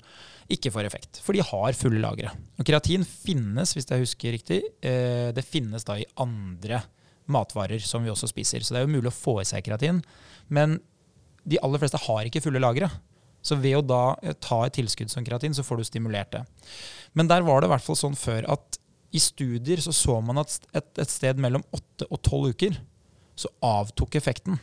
[0.52, 1.22] ikke får effekt.
[1.24, 2.34] For de har fulle lagre.
[2.60, 6.84] Og kreatin finnes, hvis jeg husker riktig, uh, det finnes da i andre
[7.32, 8.60] matvarer som vi også spiser.
[8.60, 10.04] Så det er jo mulig å få i seg kreatin.
[10.52, 10.82] Men
[11.48, 12.92] de aller fleste har ikke fulle lagre.
[13.42, 16.44] Så ved å da eh, ta et tilskudd som kreatin, så får du stimulert det.
[17.18, 18.80] Men der var det i hvert fall sånn før at
[19.12, 22.78] i studier så så man at et, et sted mellom åtte og tolv uker
[23.36, 24.60] så avtok effekten.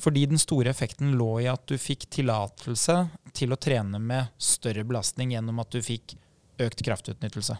[0.00, 2.96] Fordi den store effekten lå i at du fikk tillatelse
[3.36, 6.16] til å trene med større belastning gjennom at du fikk
[6.64, 7.56] økt kraftutnyttelse.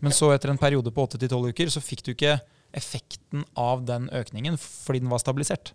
[0.00, 2.38] Men så etter en periode på 8-12 uker så fikk du ikke
[2.76, 5.74] effekten av den økningen fordi den var stabilisert.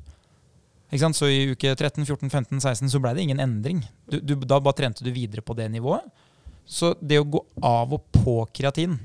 [0.93, 3.81] Så i uke 13, 14, 15, 16 så ble det ingen endring.
[4.07, 6.05] Du, du, da bare trente du videre på det nivået.
[6.65, 8.97] Så det å gå av og på kreatin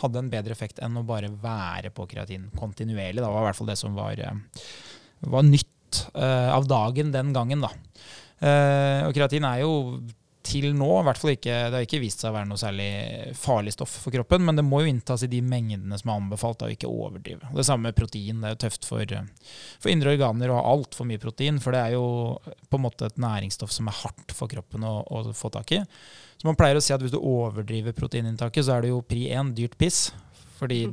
[0.00, 3.20] hadde en bedre effekt enn å bare være på kreatin kontinuerlig.
[3.20, 4.66] Det var i hvert fall det som var, eh,
[5.32, 7.64] var nytt uh, av dagen den gangen.
[7.66, 7.72] Da.
[8.40, 9.72] Uh, og kreatin er jo
[10.46, 12.88] til nå i hvert fall ikke, Det har ikke vist seg å være noe særlig
[13.36, 16.64] farlig stoff for kroppen, men det må jo inntas i de mengdene som er anbefalt,
[16.64, 17.50] og ikke overdrive.
[17.56, 18.40] Det samme med protein.
[18.40, 19.14] Det er jo tøft for,
[19.82, 22.06] for indre organer å ha altfor mye protein, for det er jo
[22.70, 25.82] på en måte et næringsstoff som er hardt for kroppen å, å få tak i.
[26.40, 29.28] Så man pleier å si at hvis du overdriver proteininntaket, så er det jo pri
[29.36, 30.08] 1 dyrt piss.
[30.60, 30.86] Fordi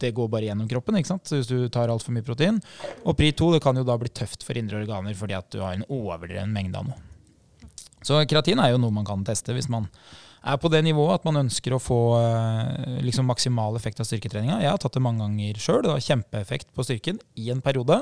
[0.00, 1.30] det går bare gjennom kroppen ikke sant?
[1.30, 2.58] hvis du tar altfor mye protein.
[3.04, 5.60] Og pri 2 det kan jo da bli tøft for indre organer fordi at du
[5.62, 7.09] har en overdreven mengde av noe.
[8.06, 9.88] Så kreatin er jo noe man kan teste hvis man
[10.40, 14.60] er på det nivået at man ønsker å få eh, liksom, maksimal effekt av styrketreninga.
[14.64, 15.88] Jeg har tatt det mange ganger sjøl.
[16.00, 18.00] Kjempeeffekt på styrken i en periode.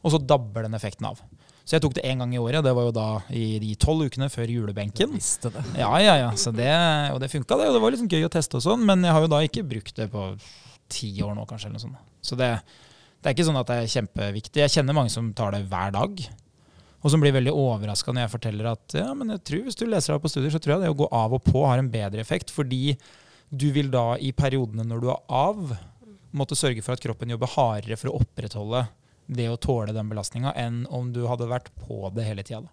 [0.00, 1.18] Og så dabber den effekten av.
[1.66, 2.64] Så jeg tok det én gang i året.
[2.64, 5.12] Det var jo da i de tolv ukene før julebenken.
[5.14, 5.64] visste det.
[5.78, 6.30] Ja, ja, ja.
[6.34, 6.70] Det,
[7.14, 7.68] og det funka, det.
[7.70, 8.86] Og det var liksom gøy å teste og sånn.
[8.86, 10.24] Men jeg har jo da ikke brukt det på
[10.90, 11.68] ti år nå, kanskje.
[11.68, 12.06] eller noe sånt.
[12.22, 12.54] Så det,
[13.20, 14.62] Det er ikke sånn at det er kjempeviktig.
[14.62, 16.22] Jeg kjenner mange som tar det hver dag.
[17.00, 19.86] Og som blir veldig overraska når jeg forteller at ja, men jeg tror hvis du
[19.88, 21.92] leser deg på studier, så tror jeg det å gå av og på har en
[21.92, 22.52] bedre effekt.
[22.52, 22.96] Fordi
[23.48, 25.72] du vil da i periodene når du er av,
[26.36, 28.84] måtte sørge for at kroppen jobber hardere for å opprettholde
[29.30, 32.66] det å tåle den belastninga, enn om du hadde vært på det hele tida.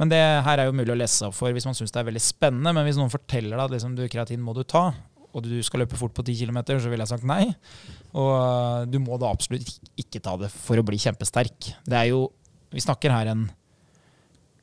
[0.00, 2.08] Men det her er jo mulig å lese opp for hvis man syns det er
[2.08, 2.72] veldig spennende.
[2.74, 4.88] Men hvis noen forteller deg at liksom, du, kreatin må du ta,
[5.34, 7.44] og du skal løpe fort på 10 km, så ville jeg sagt nei.
[8.18, 11.70] Og du må da absolutt ikke ta det for å bli kjempesterk.
[11.86, 12.26] Det er jo,
[12.74, 13.44] Vi snakker her en,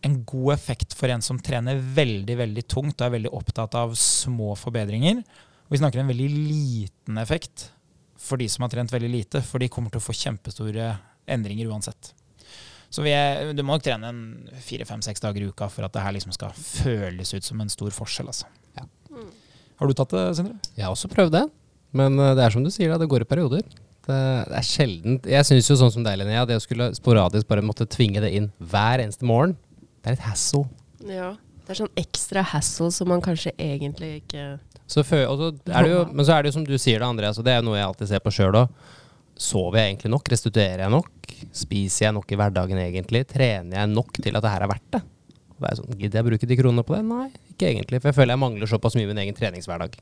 [0.05, 3.95] en god effekt for en som trener veldig veldig tungt og er veldig opptatt av
[3.99, 5.21] små forbedringer.
[5.67, 7.69] Og vi snakker en veldig liten effekt
[8.21, 10.91] for de som har trent veldig lite, for de kommer til å få kjempestore
[11.31, 12.11] endringer uansett.
[12.91, 14.23] Så er, du må nok trene en
[14.61, 17.93] fire-fem-seks dager i uka for at det her liksom skal føles ut som en stor
[17.95, 18.27] forskjell.
[18.27, 18.49] Altså.
[18.75, 18.83] Ja.
[19.79, 20.57] Har du tatt det, Sindre?
[20.75, 21.45] Jeg har også prøvd det.
[21.95, 23.63] Men eh, det er som du sier, det går i perioder.
[24.01, 24.17] Det,
[24.49, 27.61] det er sjeldent Jeg syns jo sånn som deg, Linnea, det å skulle sporadisk bare
[27.61, 29.53] måtte tvinge det inn hver eneste morgen,
[30.01, 30.65] det er litt hassle.
[31.05, 31.35] Ja.
[31.61, 34.45] Det er sånn ekstra hassle som man kanskje egentlig ikke
[34.91, 37.07] så før, så er det jo, Men så er det jo som du sier det,
[37.07, 38.89] Andreas, og det er jo noe jeg alltid ser på sjøl òg.
[39.41, 40.31] Sover jeg egentlig nok?
[40.33, 41.35] Restituerer jeg nok?
[41.55, 43.23] Spiser jeg nok i hverdagen egentlig?
[43.29, 45.01] Trener jeg nok til at det her er verdt det?
[45.55, 47.01] Og det er sånn, Gidder jeg bruke de kronene på det?
[47.07, 48.01] Nei, ikke egentlig.
[48.01, 49.95] For jeg føler jeg mangler såpass mye i min egen treningshverdag.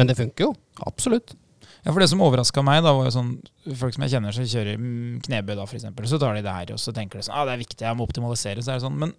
[0.00, 0.52] Men det funker jo.
[0.90, 1.36] Absolutt.
[1.82, 3.30] Ja, for Det som overraska meg, da, var jo sånn
[3.78, 4.82] folk som jeg kjenner som kjører
[5.26, 5.88] knebøy, da, f.eks.
[6.10, 7.98] Så tar de det her, og så tenker de sånn ah, det er viktig, jeg
[7.98, 8.62] må optimalisere.
[8.62, 9.14] Så er det sånn, men,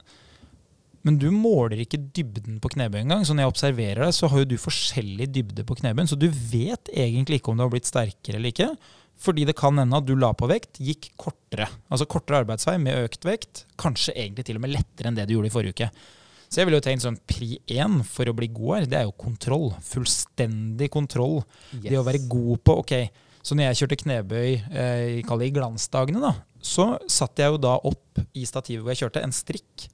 [1.03, 3.27] men du måler ikke dybden på knebøy engang.
[3.27, 6.11] Så når jeg observerer deg, så har jo du forskjellig dybde på knebøyen.
[6.13, 8.71] Så du vet egentlig ikke om du har blitt sterkere eller ikke.
[9.23, 11.67] Fordi det kan hende at du la på vekt, gikk kortere.
[11.91, 13.65] Altså kortere arbeidsvei med økt vekt.
[13.79, 15.91] Kanskje egentlig til og med lettere enn det du gjorde i forrige uke.
[16.53, 19.07] Så jeg vil jo tenke sånn pri én for å bli god her, det er
[19.07, 19.71] jo kontroll.
[19.81, 21.39] Fullstendig kontroll.
[21.79, 21.87] Yes.
[21.87, 22.93] Det å være god på Ok,
[23.41, 28.21] så når jeg kjørte knebøy eh, i glansdagene, da, så satte jeg jo da opp
[28.37, 29.87] i stativet hvor jeg kjørte, en strikk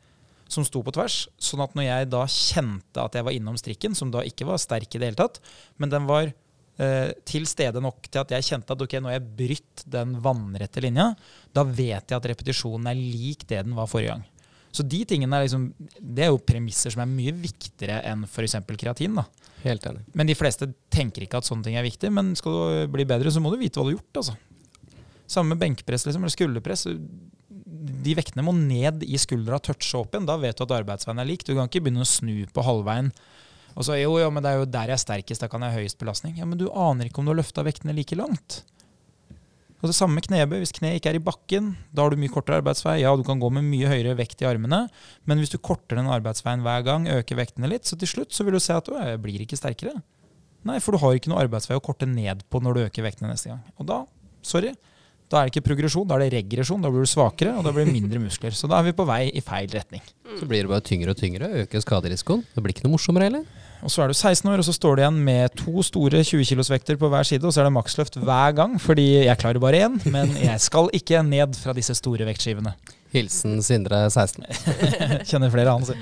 [0.52, 1.22] som sto på tvers.
[1.40, 4.60] Sånn at når jeg da kjente at jeg var innom strikken, som da ikke var
[4.60, 5.40] sterk i det hele tatt,
[5.80, 9.16] men den var eh, til stede nok til at jeg kjente at ok, nå har
[9.22, 11.14] jeg brytt den vannrette linja,
[11.56, 14.28] da vet jeg at repetisjonen er lik det den var forrige gang.
[14.72, 18.58] Så de tingene er liksom, det er jo premisser som er mye viktigere enn f.eks.
[18.78, 19.18] kreatin.
[19.18, 19.26] da.
[19.64, 20.04] Helt enig.
[20.14, 22.12] Men de fleste tenker ikke at sånne ting er viktig.
[22.14, 24.22] Men skal du bli bedre, så må du vite hva du har gjort.
[24.22, 24.38] altså.
[25.30, 26.88] Samme med benkpress liksom, eller skulderpress.
[28.06, 30.30] De vektene må ned i skuldra og touche opp igjen.
[30.30, 31.46] Da vet du at arbeidsveien er lik.
[31.46, 33.12] Du kan ikke begynne å snu på halvveien.
[33.76, 35.74] Og så jo, jo, men det er jo der jeg er sterkest, da kan jeg
[35.74, 36.40] ha høyest belastning.
[36.40, 38.64] Ja, Men du aner ikke om du har løfta vektene like langt.
[39.80, 40.58] Og det samme med knebøy.
[40.60, 42.98] Hvis kneet ikke er i bakken, da har du mye kortere arbeidsvei.
[43.00, 44.82] Ja, du kan gå med mye høyere vekt i armene,
[45.30, 48.44] men hvis du korter den arbeidsveien hver gang, øker vektene litt, så til slutt så
[48.44, 49.96] vil du se at du blir ikke sterkere.
[50.68, 53.32] Nei, for du har ikke noe arbeidsvei å korte ned på når du øker vektene
[53.32, 53.64] neste gang.
[53.80, 54.02] Og da,
[54.44, 54.74] sorry,
[55.32, 56.84] da er det ikke progresjon, da er det regresjon.
[56.84, 58.52] Da blir du svakere, og da blir det mindre muskler.
[58.58, 60.04] Så da er vi på vei i feil retning.
[60.40, 62.44] Så blir det bare tyngre og tyngre, øker skaderisikoen.
[62.52, 63.68] Det blir ikke noe morsommere heller.
[63.80, 66.44] Og så er du 16 år, og så står du igjen med to store 20
[66.50, 69.86] kg-vekter på hver side, og så er det maksløft hver gang, fordi jeg klarer bare
[69.88, 72.76] én, men jeg skal ikke ned fra disse store vektskivene.
[73.16, 74.44] Hilsen Sindre 16.
[75.30, 75.96] Kjenner flere han, si.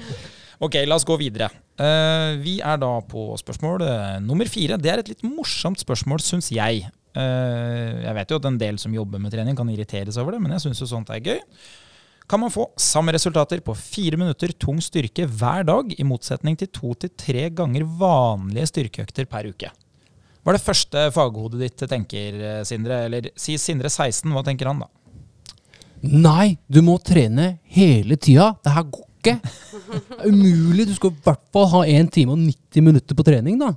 [0.64, 1.52] Ok, la oss gå videre.
[1.78, 4.80] Uh, vi er da på spørsmål uh, nummer fire.
[4.82, 6.88] Det er et litt morsomt spørsmål, syns jeg.
[7.14, 10.42] Uh, jeg vet jo at en del som jobber med trening, kan irriteres over det,
[10.42, 11.38] men jeg syns jo sånt er gøy
[12.28, 16.70] kan man få samme resultater på fire minutter tung styrke hver dag, i motsetning til
[16.76, 19.72] to til tre ganger vanlige styrkeøkter per uke.
[20.44, 23.02] Hva er det første faghodet ditt tenker, Sindre?
[23.08, 24.90] Eller si Sindre 16, hva tenker han da?
[26.08, 28.54] Nei, du må trene hele tida.
[28.64, 29.36] Det her går ikke.
[29.42, 30.88] Det er umulig.
[30.88, 33.74] Du skal i hvert fall ha 1 time og 90 minutter på trening, da.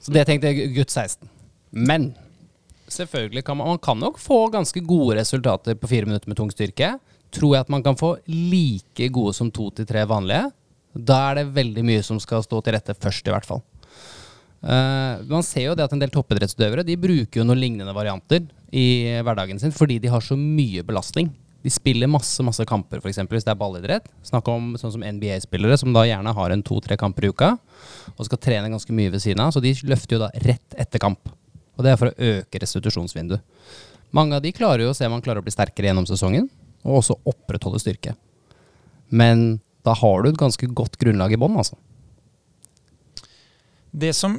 [0.00, 1.28] Så det tenkte jeg gutt 16.
[1.70, 2.12] Men
[2.90, 6.50] selvfølgelig kan man, man kan nok få ganske gode resultater på fire minutter med tung
[6.54, 6.94] styrke
[7.34, 10.50] tror jeg at man kan få like gode som to til tre vanlige.
[10.96, 13.62] Da er det veldig mye som skal stå til rette først, i hvert fall.
[14.66, 18.46] Uh, man ser jo det at en del toppidrettsutøvere de bruker jo noen lignende varianter
[18.74, 21.28] i hverdagen sin fordi de har så mye belastning.
[21.62, 23.20] De spiller masse masse kamper, f.eks.
[23.30, 24.06] hvis det er ballidrett.
[24.26, 27.56] Snakk om sånn som NBA-spillere, som da gjerne har en to-tre kamper i uka.
[28.14, 29.50] Og skal trene ganske mye ved siden av.
[29.50, 31.26] Så de løfter jo da rett etter kamp.
[31.74, 33.42] Og det er for å øke restitusjonsvinduet.
[34.14, 36.46] Mange av de klarer jo å se om man klarer å bli sterkere gjennom sesongen
[36.86, 38.14] og også opprettholde styrke.
[39.10, 41.78] Men da har du et ganske godt grunnlag i bånn, altså.
[43.96, 44.34] Det som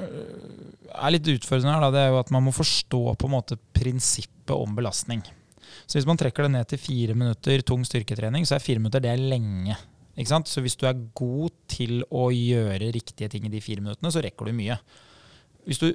[0.00, 3.58] øh, er litt utfordrende her, det er jo at man må forstå på en måte
[3.76, 5.22] prinsippet om belastning.
[5.84, 9.04] Så hvis man trekker det ned til fire minutter tung styrketrening, så er fire minutter
[9.04, 9.76] det er lenge.
[10.18, 10.50] Ikke sant?
[10.50, 14.24] Så hvis du er god til å gjøre riktige ting i de fire minuttene, så
[14.24, 14.78] rekker du mye.
[15.68, 15.92] Hvis du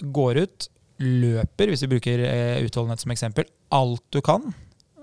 [0.00, 0.68] går ut
[1.00, 4.50] løper, hvis vi bruker eh, utholdenhet som eksempel, alt du kan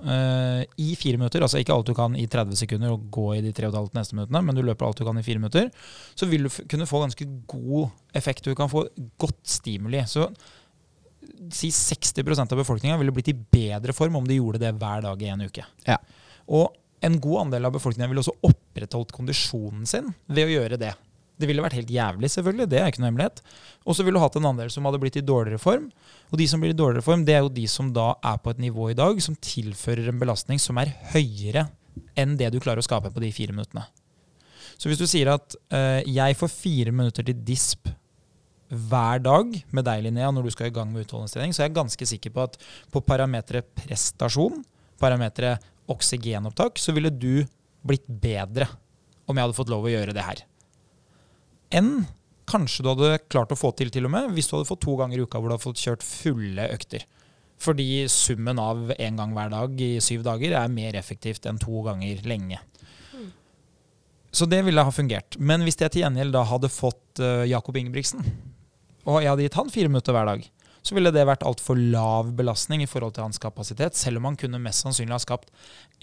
[0.03, 3.41] eh, i fire minutter, altså ikke alt du kan i 30 sekunder og gå i
[3.45, 5.41] de tre og et halvt neste minuttene, men du løper alt du kan i fire
[5.41, 5.71] minutter,
[6.17, 8.45] så vil du kunne få ganske god effekt.
[8.47, 8.87] Du kan få
[9.21, 10.03] godt stimuli.
[10.09, 10.29] Så
[11.53, 15.23] si 60% av befolkninga ville blitt i bedre form om de gjorde det hver dag
[15.23, 15.65] i en uke.
[15.87, 15.97] Ja.
[16.47, 16.75] Og
[17.05, 20.93] en god andel av befolkningen ville også opprettholdt kondisjonen sin ved å gjøre det.
[21.37, 22.65] Det ville vært helt jævlig, selvfølgelig.
[22.71, 23.41] Det er ikke noe hemmelighet.
[23.85, 25.91] Og så ville du hatt en andel som hadde blitt i dårligere form.
[26.31, 28.53] Og de som blir i dårligere form, det er jo de som da er på
[28.53, 31.67] et nivå i dag som tilfører en belastning som er høyere
[32.17, 33.85] enn det du klarer å skape på de fire minuttene.
[34.77, 37.89] Så hvis du sier at øh, jeg får fire minutter til disp
[38.67, 41.77] hver dag med deg, Linnea, når du skal i gang med utholdenhetstrening, så er jeg
[41.77, 42.57] ganske sikker på at
[42.91, 44.59] på parameteret prestasjon,
[44.99, 47.45] parameteret oksygenopptak, så ville du
[47.87, 48.67] blitt bedre
[49.27, 50.43] om jeg hadde fått lov å gjøre det her.
[51.75, 52.05] Enn
[52.47, 54.95] kanskje du hadde klart å få til til og med hvis du hadde fått to
[54.99, 57.03] ganger i uka hvor du hadde fått kjørt fulle økter.
[57.57, 61.81] Fordi summen av én gang hver dag i syv dager er mer effektivt enn to
[61.87, 62.61] ganger lenge.
[64.31, 65.39] Så det ville ha fungert.
[65.39, 68.21] Men hvis jeg til gjengjeld da hadde fått uh, Jakob Ingebrigtsen,
[69.07, 70.45] og jeg hadde gitt han fire minutter hver dag,
[70.85, 74.37] så ville det vært altfor lav belastning i forhold til hans kapasitet, selv om han
[74.39, 75.49] kunne mest sannsynlig ha skapt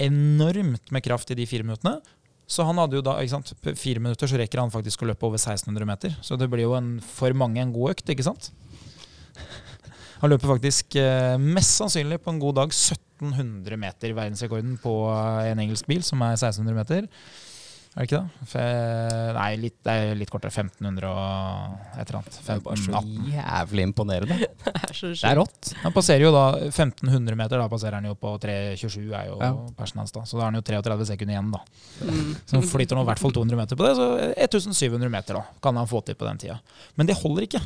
[0.03, 2.01] enormt med kraft i de fire minuttene.
[2.47, 5.27] Så han hadde jo da, ikke sant, fire minutter så rekker han faktisk å løpe
[5.29, 6.17] over 1600 meter.
[6.25, 8.51] Så det blir jo en, for mange en god økt, ikke sant?
[10.21, 15.51] Han løper faktisk eh, mest sannsynlig på en god dag 1700 meter, verdensrekorden på eh,
[15.51, 17.09] en engelsk bil, som er 1600 meter.
[17.95, 18.47] Er det ikke det?
[18.51, 18.63] Fe,
[19.37, 20.51] nei, litt, det er litt kortere.
[20.51, 22.39] 1500 og et eller annet.
[22.43, 23.29] Det er bare så 1518.
[23.37, 24.39] jævlig imponerende.
[24.65, 25.69] Det er så Det er rått.
[25.85, 29.53] Han passerer jo da 1500 meter, da passerer han jo på 3.27, er jo Ja.
[29.79, 30.25] persen hans da.
[30.27, 31.63] Så da har han jo 33 sekunder igjen, da.
[32.03, 32.35] Mm.
[32.51, 35.45] Så han flytter nå i hvert fall 200 meter på det, så 1700 meter da,
[35.63, 36.59] kan han få til på den tida.
[36.99, 37.63] Men det holder ikke.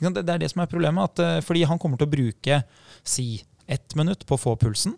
[0.00, 2.62] Det er det som er problemet, at, eh, fordi han kommer til å bruke
[3.04, 3.28] si
[3.68, 4.96] ett minutt på å få pulsen,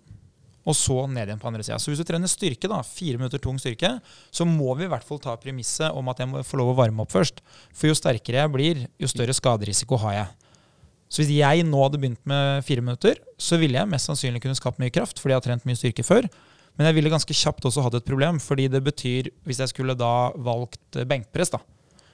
[0.68, 1.78] og så ned igjen på andre sida.
[1.80, 3.94] Så hvis du trener styrke, da, fire minutter tung styrke,
[4.28, 6.76] så må vi i hvert fall ta premisset om at jeg må få lov å
[6.82, 7.40] varme opp først.
[7.72, 10.28] For jo sterkere jeg blir, jo større skaderisiko har jeg.
[11.10, 14.58] Så hvis jeg nå hadde begynt med fire minutter, så ville jeg mest sannsynlig kunne
[14.58, 16.28] skapt mye kraft, fordi jeg har trent mye styrke før.
[16.78, 19.96] Men jeg ville ganske kjapt også hatt et problem, fordi det betyr, hvis jeg skulle
[19.98, 21.64] da valgt benkpress, da,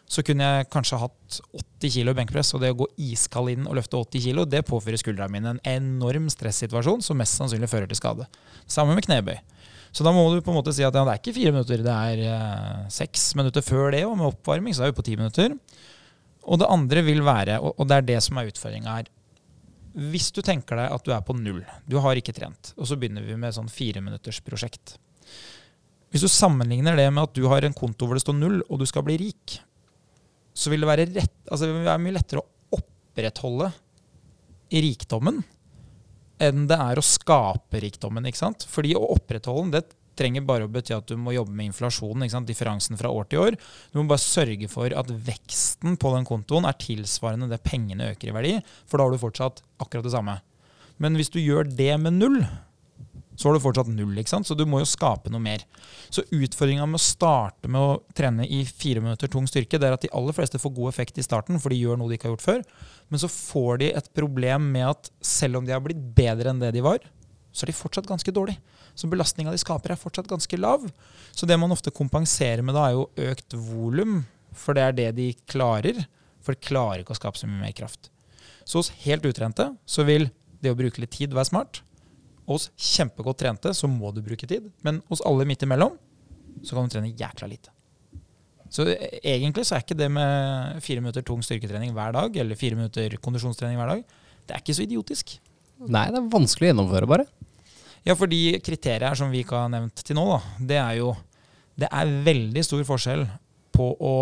[0.07, 3.75] så kunne jeg kanskje hatt 80 kilo benkpress, og det å gå iskald inn og
[3.79, 7.99] løfte 80 kilo, det påfører skuldrene mine en enorm stressituasjon som mest sannsynlig fører til
[7.99, 8.29] skade.
[8.71, 9.35] Sammen med knebøy.
[9.91, 11.83] Så da må du på en måte si at ja, det er ikke fire minutter,
[11.83, 15.17] det er eh, seks minutter før det, og med oppvarming så er vi på ti
[15.19, 15.57] minutter.
[16.47, 19.09] Og det andre vil være, og det er det som er utfordringa her
[20.13, 22.99] Hvis du tenker deg at du er på null, du har ikke trent, og så
[23.01, 24.99] begynner vi med sånn fireminuttersprosjekt.
[26.13, 28.79] Hvis du sammenligner det med at du har en konto hvor det står null, og
[28.79, 29.57] du skal bli rik,
[30.57, 33.71] så vil det være, rett, altså det vil mye lettere å opprettholde
[34.73, 35.45] rikdommen
[36.43, 38.27] enn det er å skape rikdommen.
[38.29, 38.67] ikke sant?
[38.69, 42.25] Fordi å opprettholde den, det trenger bare å bety at du må jobbe med inflasjonen,
[42.25, 42.49] ikke sant?
[42.49, 43.57] differansen fra år til år.
[43.93, 48.33] Du må bare sørge for at veksten på den kontoen er tilsvarende det pengene øker
[48.33, 48.55] i verdi,
[48.89, 50.39] for da har du fortsatt akkurat det samme.
[51.03, 52.41] Men hvis du gjør det med null,
[53.37, 54.17] så har du fortsatt null.
[54.19, 54.49] ikke sant?
[54.49, 55.65] Så du må jo skape noe mer.
[56.09, 59.97] Så utfordringa med å starte med å trene i fire minutter tung styrke, det er
[59.97, 62.31] at de aller fleste får god effekt i starten, for de gjør noe de ikke
[62.31, 62.65] har gjort før.
[63.13, 66.63] Men så får de et problem med at selv om de har blitt bedre enn
[66.63, 67.05] det de var,
[67.57, 68.61] så er de fortsatt ganske dårlige.
[68.97, 70.85] Så belastninga de skaper, er fortsatt ganske lav.
[71.37, 74.23] Så det man ofte kompenserer med da, er jo økt volum,
[74.57, 76.05] for det er det de klarer.
[76.45, 78.11] For de klarer ikke å skape så mye mer kraft.
[78.67, 80.29] Så hos helt utrente så vil
[80.63, 81.83] det å bruke litt tid være smart.
[82.47, 85.97] Hos kjempegodt trente så må du bruke tid, men hos alle midt imellom
[86.63, 87.73] så kan du trene jækla lite.
[88.71, 92.59] Så e- egentlig så er ikke det med fire minutter tung styrketrening hver dag, eller
[92.59, 94.05] fire minutter kondisjonstrening hver dag,
[94.47, 95.37] det er ikke så idiotisk.
[95.87, 97.27] Nei, det er vanskelig å gjennomføre, bare.
[98.07, 101.15] Ja, for de kriteriene som vi ikke har nevnt til nå, da, det er jo
[101.77, 103.27] Det er veldig stor forskjell
[103.77, 104.13] på å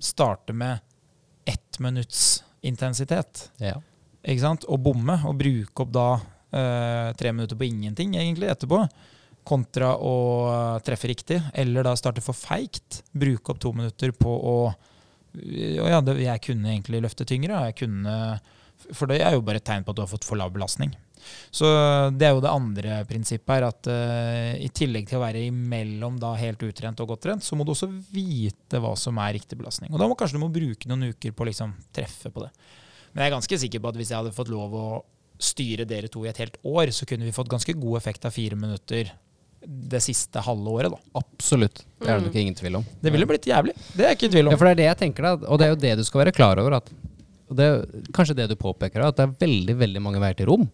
[0.00, 0.80] starte med
[1.44, 3.74] ett minutts intensitet, Ja.
[4.24, 6.06] ikke sant, og bomme, og bruke opp da
[7.18, 8.80] tre minutter på ingenting, egentlig, etterpå,
[9.44, 10.14] kontra å
[10.86, 14.56] treffe riktig, eller da starte for feigt, bruke opp to minutter på å
[15.34, 17.58] og ja, det, jeg kunne egentlig løfte tyngre.
[17.68, 18.18] Jeg kunne,
[18.94, 20.94] for det er jo bare et tegn på at du har fått for lav belastning.
[21.54, 21.66] Så
[22.12, 26.18] det er jo det andre prinsippet her, at uh, i tillegg til å være imellom
[26.22, 29.58] da helt utrent og godt trent, så må du også vite hva som er riktig
[29.58, 29.90] belastning.
[29.94, 32.52] Og da må kanskje du må bruke noen uker på å liksom treffe på det.
[33.14, 34.86] Men jeg er ganske sikker på at hvis jeg hadde fått lov å
[35.38, 38.32] styre dere to i et helt år, så kunne vi fått ganske god effekt av
[38.32, 39.10] fire minutter
[39.64, 40.90] det siste halve året.
[40.92, 40.98] da.
[41.20, 41.84] Absolutt.
[42.00, 42.26] Det er det Mm.
[42.28, 42.84] nok ingen tvil om.
[43.02, 43.72] Det ville blitt jævlig.
[43.96, 44.58] Det er ikke tvil Ja, om.
[44.58, 45.46] for det er det jeg tenker, da.
[45.48, 46.74] Og det er jo det du skal være klar over.
[46.76, 46.90] At
[47.50, 50.46] og det er kanskje det du påpeker, at det er veldig veldig mange veier til
[50.46, 50.70] rom.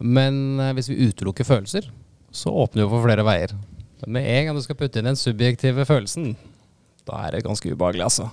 [0.00, 1.88] Men eh, hvis vi utelukker følelser,
[2.32, 3.52] så åpner vi for flere veier.
[4.06, 6.34] Men med en gang du skal putte inn den subjektive følelsen,
[7.06, 8.30] da er det ganske ubehagelig, altså.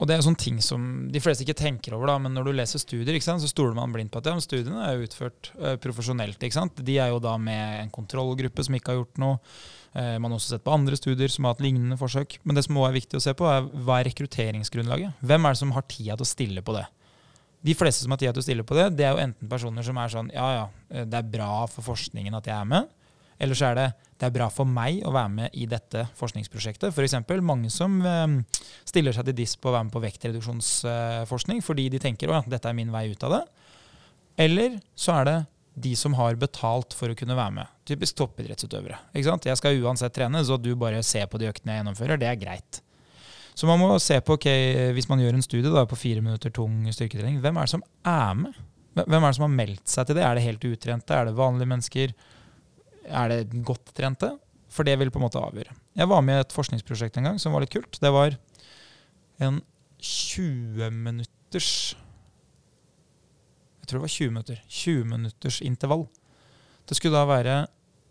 [0.00, 2.54] Og det er sånne ting som de fleste ikke tenker over, da, men når du
[2.56, 6.40] leser studier, sant, så stoler man blindt på at ja, studiene er utført uh, profesjonelt.
[6.40, 9.36] De er jo da med en kontrollgruppe som ikke har gjort noe.
[9.92, 12.38] Uh, man har også sett på andre studier som har hatt lignende forsøk.
[12.48, 15.20] Men det som også er viktig å se på, er hva er rekrutteringsgrunnlaget?
[15.20, 16.86] Hvem er det som har tida til å stille på det?
[17.60, 19.84] De fleste som har tida til å stille på det, det er jo enten personer
[19.84, 22.88] som er sånn ja ja, eh, det er bra for forskningen at jeg er med.
[23.40, 23.88] Eller så er det
[24.20, 26.92] det er bra for meg å være med i dette forskningsprosjektet.
[26.92, 27.14] F.eks.
[27.40, 28.34] mange som eh,
[28.84, 32.76] stiller seg til DISP og være med på vektreduksjonsforskning fordi de tenker at dette er
[32.76, 33.40] min vei ut av det.
[34.44, 35.38] Eller så er det
[35.80, 37.72] de som har betalt for å kunne være med.
[37.88, 38.98] Typisk toppidrettsutøvere.
[39.16, 42.20] Jeg skal uansett trene, så du bare ser på de øktene jeg gjennomfører.
[42.20, 42.82] Det er greit.
[43.56, 46.52] Så man må se på, okay, hvis man gjør en studie da, på fire minutter
[46.54, 48.60] tung styrketrening, hvem er det som er med?
[49.00, 50.26] Hvem er det som har meldt seg til det?
[50.26, 51.16] Er det helt utrente?
[51.16, 52.14] Er det vanlige mennesker?
[53.10, 54.32] Er det godt trente?
[54.70, 55.74] For det vil på en måte avgjøre.
[55.98, 57.98] Jeg var med i et forskningsprosjekt en gang som var litt kult.
[57.98, 58.36] Det var
[59.42, 59.58] en
[60.00, 61.96] 20 minutters
[63.80, 64.62] Jeg tror det var 20 minutter.
[64.68, 66.04] 20 minutters intervall.
[66.86, 67.56] Det skulle da være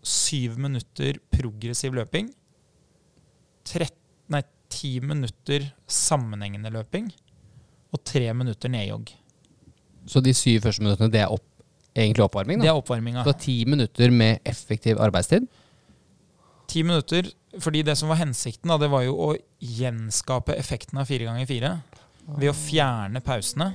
[0.04, 2.28] 7 minutter progressiv løping.
[3.64, 3.96] 13,
[4.28, 7.08] nei, 10 minutter sammenhengende løping.
[7.96, 9.14] Og 3 minutter nedjogg.
[10.08, 11.49] Så de syv første minuttene, det er opp,
[11.94, 12.60] egentlig oppvarming?
[12.60, 12.74] Det da?
[12.74, 13.24] er oppvarminga.
[13.26, 15.48] Så ti minutter med effektiv arbeidstid?
[16.70, 21.08] Ti minutter, fordi det som var hensikten, da, det var jo å gjenskape effekten av
[21.10, 21.76] fire ganger fire
[22.30, 23.72] ved å fjerne pausene.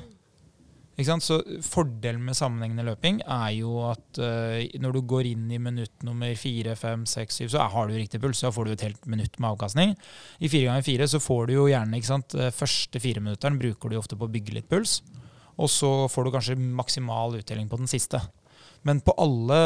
[0.96, 6.06] Så Fordelen med sammenhengende løping er jo at uh, når du går inn i minutt
[6.08, 8.40] nummer fire, fem, seks, syv, så har du riktig puls.
[8.40, 9.92] Så får du et helt minutt med avkastning.
[10.40, 13.92] I fire ganger fire så får du jo gjerne ikke sant, eh, første fireminutteren bruker
[13.92, 15.02] du ofte på å bygge litt puls.
[15.62, 18.20] Og så får du kanskje maksimal uttelling på den siste.
[18.86, 19.60] Men på alle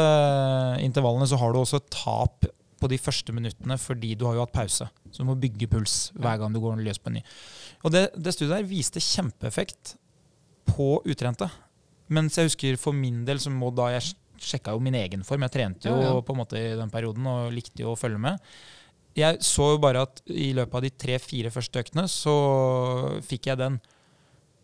[0.84, 2.46] intervallene så har du også tap
[2.80, 4.86] på de første minuttene fordi du har jo hatt pause.
[5.10, 7.24] Så du må bygge puls hver gang du går løs på en ny.
[7.84, 9.96] Og det, det studiet der viste kjempeeffekt
[10.70, 11.50] på utrente.
[12.10, 15.44] Mens jeg husker for min del, så må da jeg sjekka jo min egen form.
[15.44, 16.20] Jeg trente jo Ja, ja.
[16.24, 18.40] på en måte i den perioden og likte jo å følge med.
[19.18, 22.34] Jeg så jo bare at i løpet av de tre-fire første øktene så
[23.26, 23.80] fikk jeg den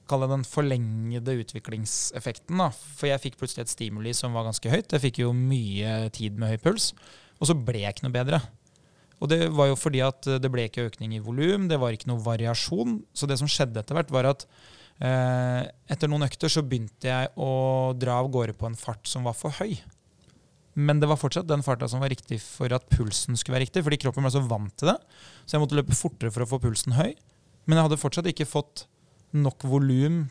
[0.07, 2.61] Kall det den forlengede utviklingseffekten.
[2.61, 2.70] da.
[2.70, 4.92] For jeg fikk plutselig et stimuli som var ganske høyt.
[4.92, 6.92] Jeg fikk jo mye tid med høy puls.
[7.40, 8.40] Og så ble jeg ikke noe bedre.
[9.20, 12.11] Og det var jo fordi at det ble ikke økning i volum, det var ikke
[12.11, 12.98] noe variasjon.
[13.16, 14.44] Så det som skjedde etter hvert, var at
[15.00, 19.24] eh, etter noen økter så begynte jeg å dra av gårde på en fart som
[19.26, 19.78] var for høy.
[20.76, 23.82] Men det var fortsatt den farta som var riktig for at pulsen skulle være riktig.
[23.86, 24.98] Fordi kroppen ble så vant til det.
[25.46, 27.14] Så jeg måtte løpe fortere for å få pulsen høy.
[27.64, 28.84] Men jeg hadde fortsatt ikke fått
[29.43, 30.24] nok volum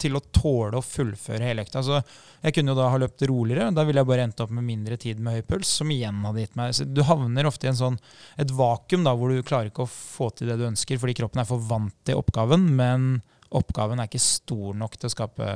[0.00, 1.82] til å tåle å fullføre hele økta.
[1.82, 1.98] Altså,
[2.40, 3.66] jeg kunne jo da ha løpt roligere.
[3.76, 6.40] Da ville jeg bare endt opp med mindre tid med høy puls, som igjen hadde
[6.46, 7.98] gitt meg Så du havner ofte i en sånn,
[8.40, 11.42] et vakuum da, hvor du klarer ikke å få til det du ønsker, fordi kroppen
[11.42, 13.10] er for vant til oppgaven, men
[13.52, 15.50] oppgaven er ikke stor nok til å skape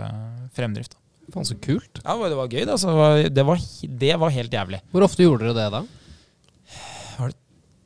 [0.57, 0.99] fremdrift.
[1.33, 2.03] Faen, så kult.
[2.05, 2.67] Ja, det var gøy.
[2.69, 2.77] da.
[2.77, 3.57] Så det var- det var,
[4.05, 4.83] det var helt jævlig.
[4.93, 5.83] Hvor ofte gjorde dere det da?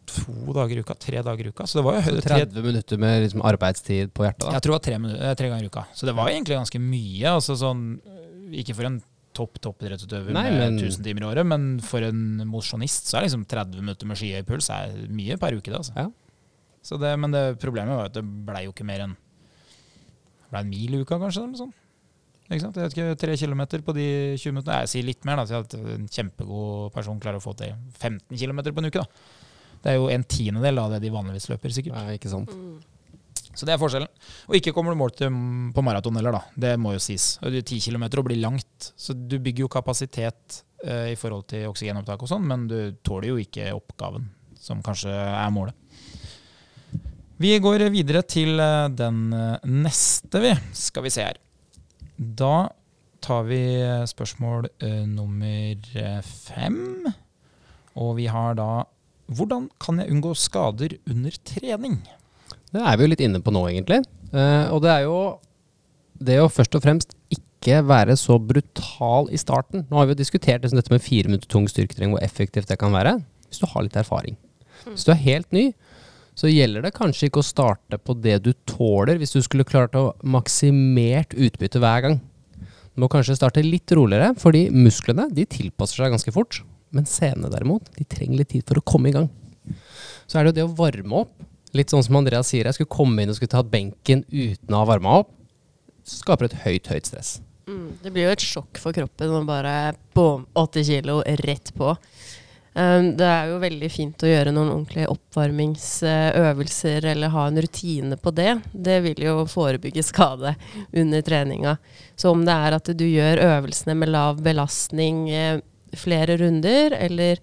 [0.09, 1.65] To dager i uka, tre dager i uka.
[1.69, 4.47] Så det var jo Så høyde tre, 30 minutter med liksom arbeidstid på hjertet?
[4.47, 4.53] da?
[4.57, 5.85] Jeg tror det var tre, minu- eh, tre ganger i uka.
[5.95, 7.27] Så det var egentlig ganske mye.
[7.35, 9.01] Altså sånn, øh, ikke for en
[9.35, 13.45] topp toppidrettsutøver med men- 1000 timer i året, men for en mosjonist så er liksom
[13.47, 15.71] 30 minutter med skyhøy puls er mye per uke.
[15.71, 15.95] Det, altså.
[15.95, 16.09] Ja.
[16.83, 19.17] Så det, men det problemet var at det blei jo ikke mer enn
[20.51, 21.45] ble en mil i uka, kanskje.
[21.45, 21.73] Eller sånn.
[22.49, 22.77] Ikke sant?
[22.81, 24.07] Jeg vet ikke, Tre kilometer på de
[24.41, 24.79] 20 minuttene.
[24.81, 28.39] Jeg sier litt mer, da, så at en kjempegod person klarer å få til 15
[28.41, 29.03] kilometer på en uke.
[29.03, 29.05] da.
[29.83, 31.97] Det er jo en tiendedel av det de vanligvis løper, sikkert.
[31.97, 32.53] Nei, ikke sant.
[32.55, 32.79] Mm.
[33.59, 34.11] Så det er forskjellen.
[34.47, 35.35] Og ikke kommer du mål til
[35.74, 36.43] på maraton heller, da.
[36.66, 37.33] Det må jo sies.
[37.43, 38.93] Ti det er 10 km og blir langt.
[38.95, 43.33] Så du bygger jo kapasitet eh, i forhold til oksygenopptak og sånn, men du tåler
[43.33, 44.29] jo ikke oppgaven,
[44.62, 45.74] som kanskje er målet.
[47.39, 50.51] Vi går videre til eh, den eh, neste, vi.
[50.74, 51.39] Skal vi se her.
[52.18, 52.66] Da
[53.22, 57.07] tar vi eh, spørsmål uh, nummer fem.
[57.99, 58.83] Og vi har da
[59.29, 61.99] Hvordan kan jeg unngå skader under trening?
[62.72, 64.01] Det er vi jo litt inne på nå, egentlig.
[64.33, 65.18] Eh, og det er jo
[66.18, 69.85] det å først og fremst ikke være så brutal i starten.
[69.89, 72.79] Nå har vi jo diskutert liksom dette med fire minutter tung styrketrening, hvor effektivt det
[72.81, 73.18] kan være.
[73.49, 74.39] Hvis du har litt erfaring.
[74.87, 75.66] Hvis du er helt ny,
[76.39, 79.97] så gjelder det kanskje ikke å starte på det du tåler, hvis du skulle klart
[79.99, 82.18] å maksimert utbytte hver gang.
[82.95, 86.61] Du må kanskje starte litt roligere, fordi musklene de tilpasser seg ganske fort.
[86.95, 89.28] Men scenene derimot, de trenger litt tid for å komme i gang.
[90.28, 91.34] Så er det jo det å varme opp.
[91.76, 94.80] Litt sånn som Andreas sier, jeg skulle komme inn og skulle tatt benken uten å
[94.80, 95.34] ha varma opp.
[96.09, 97.34] skaper et høyt, høyt stress.
[97.68, 101.93] Mm, det blir jo et sjokk for kroppen å bare boom, 80 kilo rett på.
[102.78, 108.16] Um, det er jo veldig fint å gjøre noen ordentlige oppvarmingsøvelser eller ha en rutine
[108.22, 108.53] på det.
[108.72, 110.55] Det vil jo forebygge skade
[110.97, 111.76] under treninga.
[112.16, 115.59] Så om det er at du gjør øvelsene med lav belastning eh,
[115.97, 117.39] flere runder, eller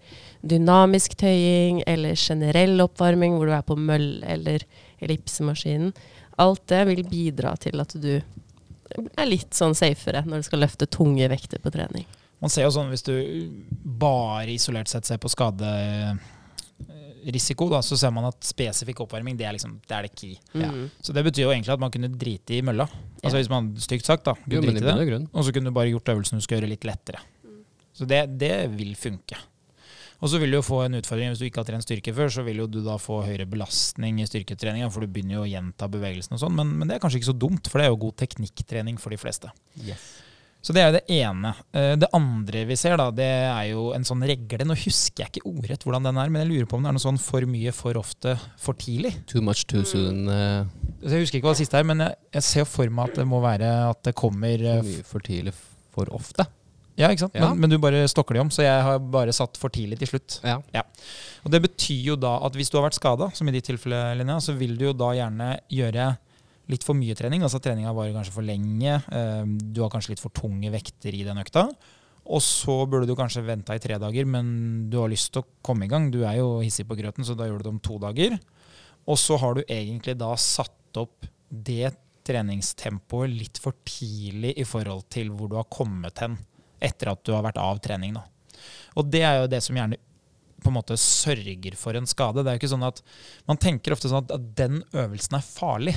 [0.45, 4.59] dynamisk tøying, eller generell oppvarming hvor du er på møll eller
[5.03, 5.93] ellipsemaskinen,
[6.41, 10.85] alt det vil bidra til at du er litt sånn safere når du skal løfte
[10.91, 12.05] tunge vekter på trening.
[12.43, 13.15] Man ser jo sånn hvis du
[13.81, 19.53] bare isolert sett ser på skaderisiko, da, så ser man at spesifikk oppvarming det er,
[19.55, 20.35] liksom, det, er det key.
[20.53, 20.89] Mm.
[21.01, 22.85] Så det betyr jo egentlig at man kunne drite i mølla.
[23.23, 23.41] Altså Ja.
[23.41, 24.33] Hvis man stygt sagt, da.
[24.43, 24.93] Kunne jo, drite i det.
[25.31, 27.19] Og så kunne du bare gjort øvelsen du skal gjøre, litt lettere.
[27.95, 29.37] Så det, det vil funke.
[30.23, 32.29] Og så vil du jo få en utfordring hvis du ikke har trent styrke før,
[32.31, 35.49] så vil jo du da få høyere belastning i styrketreninga, for du begynner jo å
[35.49, 37.91] gjenta bevegelsen og sånn, men, men det er kanskje ikke så dumt, for det er
[37.93, 39.51] jo god teknikktrening for de fleste.
[40.65, 41.51] Så det er jo det ene.
[41.77, 44.65] Eh, Det andre vi ser, da, det er jo en sånn regle.
[44.65, 46.97] Nå husker jeg ikke ordrett hvordan den er, men jeg lurer på om det er
[46.97, 49.11] noe sånn for mye, for ofte, for tidlig.
[49.29, 50.23] Too much too soon.
[50.31, 50.65] eh,
[51.05, 53.27] jeg husker ikke hva det siste er, men jeg, jeg ser for meg at det
[53.29, 55.53] må være at det kommer eh, for mye for tidlig
[55.93, 56.47] for ofte.
[56.97, 57.35] Ja, ikke sant?
[57.35, 57.49] Ja.
[57.51, 60.13] Men, men du bare stokker de om, så jeg har bare satt for tidlig til
[60.13, 60.37] slutt.
[60.47, 60.59] Ja.
[61.43, 63.99] Og Det betyr jo da at hvis du har vært skada, som i ditt tilfelle,
[64.19, 66.07] Linnea, så vil du jo da gjerne gjøre
[66.71, 67.43] litt for mye trening.
[67.45, 68.95] Altså treninga varer kanskje for lenge.
[69.11, 69.43] eh,
[69.75, 71.67] Du har kanskje litt for tunge vekter i den økta.
[72.25, 75.49] Og så burde du kanskje venta i tre dager, men du har lyst til å
[75.61, 76.07] komme i gang.
[76.09, 78.39] Du er jo hissig på grøten, så da gjør du det om to dager.
[79.05, 81.91] Og så har du egentlig da satt opp det
[82.25, 86.39] treningstempoet litt for tidlig i forhold til hvor du har kommet hen
[86.83, 88.17] etter at du har vært av trening.
[88.17, 88.25] Da.
[88.99, 89.99] Og det er jo det som gjerne
[90.63, 92.41] på en måte sørger for en skade.
[92.41, 93.01] Det er jo ikke sånn at
[93.45, 95.95] Man tenker ofte sånn at, at den øvelsen er farlig.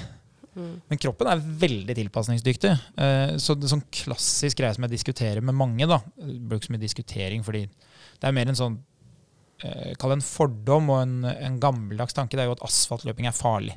[0.58, 2.70] Men kroppen er veldig tilpasningsdyktig.
[2.98, 6.74] Eh, så det er sånn klassisk greie som jeg diskuterer med mange, da, blir så
[6.74, 8.78] mye diskutering, fordi det er mer en sånn
[9.62, 12.36] eh, Kall det en fordom og en, en gammeldags tanke.
[12.36, 13.76] Det er jo at asfaltløping er farlig.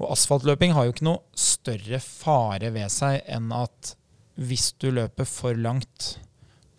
[0.00, 3.94] Og asfaltløping har jo ikke noe større fare ved seg enn at
[4.40, 6.14] hvis du løper for langt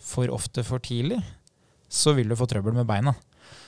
[0.06, 1.22] for ofte for tidlig,
[1.90, 3.16] så vil du få trøbbel med beina.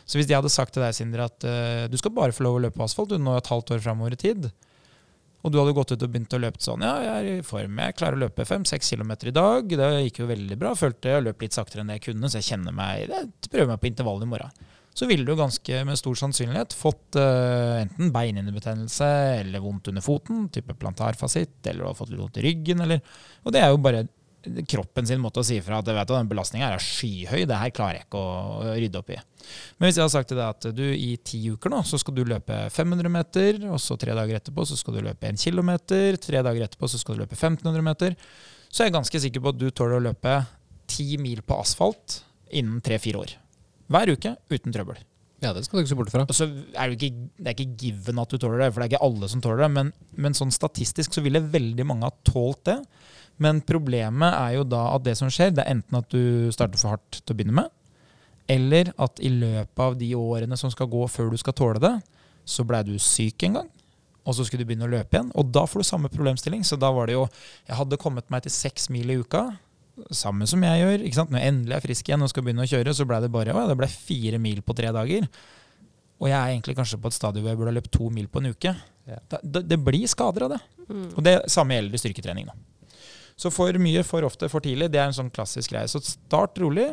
[0.07, 2.57] Så hvis de hadde sagt til deg, Sindre, at uh, du skal bare få lov
[2.57, 4.49] å løpe på asfalt du nå et halvt år framover i tid,
[5.45, 7.77] og du hadde gått ut og begynt å løpe sånn Ja, jeg er i form,
[7.79, 9.69] jeg klarer å løpe fem-seks kilometer i dag.
[9.69, 10.73] Det gikk jo veldig bra.
[10.75, 13.69] Følte jeg løp litt saktere enn det jeg kunne, så jeg kjenner meg Jeg prøver
[13.71, 14.65] meg på intervall i morgen.
[14.97, 19.09] Så ville du ganske med stor sannsynlighet fått uh, enten beinhinnebetennelse
[19.43, 23.03] eller vondt under foten, type plantarfasitt, eller du har fått litt vondt i ryggen, eller
[23.45, 24.07] Og det er jo bare
[24.67, 27.99] kroppen sin måte å si ifra at du, den belastninga er skyhøy, det her klarer
[27.99, 29.17] jeg ikke å rydde opp i.
[29.77, 32.17] Men hvis jeg har sagt til deg at du i ti uker nå, så skal
[32.17, 36.19] du løpe 500 meter, og så tre dager etterpå så skal du løpe 1 kilometer,
[36.23, 38.15] tre dager etterpå så skal du løpe 1500 meter,
[38.67, 40.39] så er jeg ganske sikker på at du tåler å løpe
[40.87, 42.21] ti mil på asfalt
[42.55, 43.35] innen tre-fire år.
[43.91, 44.99] Hver uke, uten trøbbel.
[45.39, 46.25] ja, det skal du ikke se bort fra.
[46.25, 48.87] Og så er det, ikke, det er ikke given at du tåler det, for det
[48.87, 49.69] er ikke alle som tåler det.
[49.75, 52.79] Men, men sånn statistisk så ville veldig mange ha tålt det.
[53.37, 56.81] Men problemet er jo da at det som skjer, det er enten at du starter
[56.81, 57.73] for hardt til å begynne med,
[58.49, 61.93] eller at i løpet av de årene som skal gå før du skal tåle det,
[62.47, 63.69] så blei du syk en gang.
[64.27, 65.29] Og så skulle du begynne å løpe igjen.
[65.39, 66.65] Og da får du samme problemstilling.
[66.67, 67.27] Så da var det jo
[67.67, 69.45] Jeg hadde kommet meg til seks mil i uka.
[70.13, 71.05] Samme som jeg gjør.
[71.07, 71.31] ikke sant?
[71.33, 73.53] Når jeg endelig er frisk igjen og skal begynne å kjøre, så ble det bare
[73.55, 75.27] å, ja, det ble fire mil på tre dager.
[76.17, 78.29] Og jeg er egentlig kanskje på et stadium hvor jeg burde ha løpt to mil
[78.29, 78.73] på en uke.
[79.07, 79.19] Ja.
[79.29, 80.61] Det, det, det blir skader av det.
[80.87, 81.09] Mm.
[81.13, 82.49] Og det samme gjelder i styrketrening.
[82.49, 82.97] Da.
[83.37, 85.89] Så for mye, for ofte, for tidlig, det er en sånn klassisk greie.
[85.91, 86.87] Så start rolig,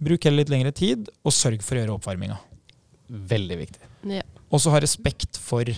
[0.00, 2.38] bruk heller litt lengre tid, og sørg for å gjøre oppvarminga.
[3.30, 3.90] Veldig viktig.
[4.16, 4.24] Ja.
[4.48, 5.68] Og så ha respekt for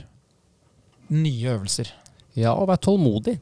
[1.12, 1.90] nye øvelser.
[2.38, 3.40] Ja, og vær tålmodig.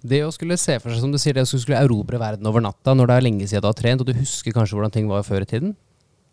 [0.00, 2.64] Det å skulle se for seg, som du sier, det å skulle erobre verden over
[2.64, 5.10] natta når det er lenge siden du har trent, og du husker kanskje hvordan ting
[5.10, 5.74] var før i tiden,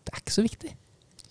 [0.06, 0.72] det er ikke så viktig.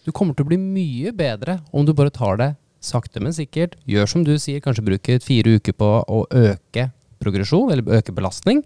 [0.06, 2.52] Du kommer til å bli mye bedre om du bare tar det
[2.84, 3.76] sakte, men sikkert.
[3.90, 6.90] Gjør som du sier, kanskje bruke fire uker på å øke
[7.22, 8.62] progresjon, eller øke belastning.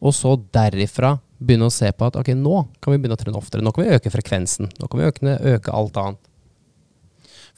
[0.00, 3.38] Og så derifra begynne å se på at ok, nå kan vi begynne å trene
[3.38, 3.62] oftere.
[3.62, 4.70] Nå kan vi øke frekvensen.
[4.80, 6.22] Nå kan vi øke, øke alt annet.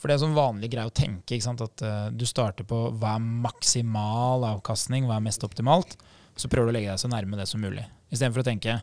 [0.01, 3.21] For det er sånn vanlig greie å tenke, at uh, du starter på hva er
[3.45, 5.93] maksimal avkastning, hva er mest optimalt,
[6.33, 7.83] så prøver du å legge deg så nærme det som mulig.
[8.09, 8.79] Istedenfor å tenke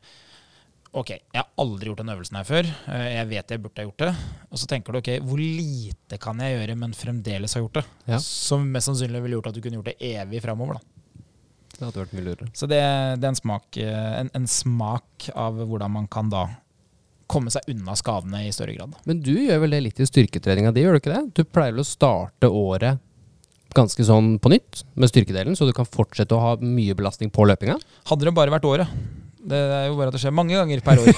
[0.99, 3.89] ok, jeg har aldri gjort den øvelsen her før, eh, jeg vet jeg burde ha
[3.89, 4.13] gjort det.
[4.49, 7.85] Og så tenker du ok, hvor lite kan jeg gjøre, men fremdeles ha gjort det?
[8.15, 8.21] Ja.
[8.25, 10.79] Som mest sannsynlig ville gjort at du kunne gjort det evig framover.
[10.79, 11.27] Da.
[11.75, 12.49] Det hadde vært mye lurere.
[12.57, 12.81] Så det,
[13.19, 16.47] det er en smak, eh, en, en smak av hvordan man kan da
[17.29, 18.97] komme seg unna skadene i større grad.
[19.09, 21.23] Men du gjør vel det litt i styrketreninga di, gjør du ikke det?
[21.37, 23.05] Du pleier vel å starte året
[23.77, 27.45] ganske sånn på nytt med styrkedelen, så du kan fortsette å ha mye belastning på
[27.49, 27.77] løpinga?
[28.09, 28.95] Hadde det bare vært året.
[29.49, 31.13] Det er jo bare at det skjer mange ganger per år.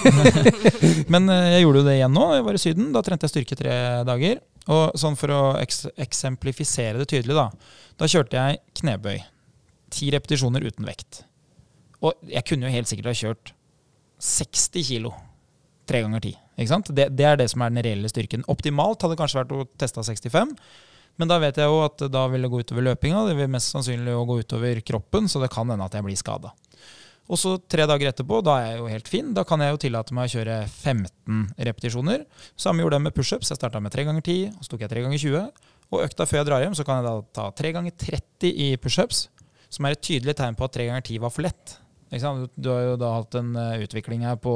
[1.13, 2.27] Men eh, jeg gjorde jo det igjen nå.
[2.37, 2.91] Jeg var i Syden.
[2.95, 3.75] Da trente jeg styrke tre
[4.07, 4.43] dager.
[4.71, 7.49] Og sånn for å eks eksemplifisere det tydelig, da.
[7.99, 9.19] Da kjørte jeg knebøy.
[9.91, 11.25] Ti repetisjoner uten vekt.
[12.07, 13.53] Og jeg kunne jo helt sikkert ha kjørt
[14.21, 15.15] 60 kilo
[15.91, 16.33] tre ganger ti.
[16.57, 18.47] Det, det er det som er den reelle styrken.
[18.53, 20.55] Optimalt hadde kanskje vært å teste 65.
[21.21, 23.27] Men da vet jeg jo at da vil det gå utover løpinga.
[23.29, 26.55] Det vil mest sannsynlig gå utover kroppen, så det kan hende at jeg blir skada.
[27.31, 29.29] Og så tre dager etterpå, da er jeg jo helt fin.
[29.37, 32.25] Da kan jeg jo tillate meg å kjøre 15 repetisjoner.
[32.59, 33.53] Samme gjorde jeg med pushups.
[33.53, 35.69] Jeg starta med 3 ganger 10, og så tok jeg 3 ganger 20.
[35.91, 38.73] Og økta før jeg drar hjem, så kan jeg da ta 3 ganger 30 i
[38.83, 39.29] pushups,
[39.71, 41.77] som er et tydelig tegn på at 3 ganger 10 var for lett.
[42.11, 44.53] Du har jo da hatt en eh, utvikling her på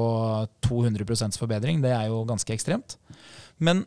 [0.66, 1.82] 200% forbedring.
[1.84, 2.96] Det er jo ganske ekstremt.
[3.62, 3.84] Men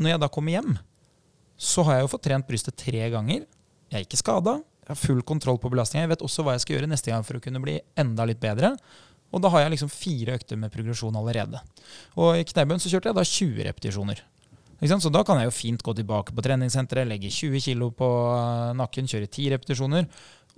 [0.00, 0.78] når jeg da kommer hjem,
[1.60, 3.44] så har jeg jo fått trent brystet tre ganger.
[3.90, 4.56] Jeg er ikke skada.
[4.86, 6.06] Jeg har full kontroll på belastninga.
[6.06, 8.40] Jeg vet også hva jeg skal gjøre neste gang for å kunne bli enda litt
[8.40, 8.72] bedre.
[9.30, 11.60] Og da har jeg liksom fire økter med progresjon allerede.
[12.18, 14.24] Og i knebøyen så kjørte jeg da 20 repetisjoner.
[14.80, 18.70] Så da kan jeg jo fint gå tilbake på treningssenteret, legge 20 kg på eh,
[18.80, 20.06] nakken, kjøre 10 repetisjoner.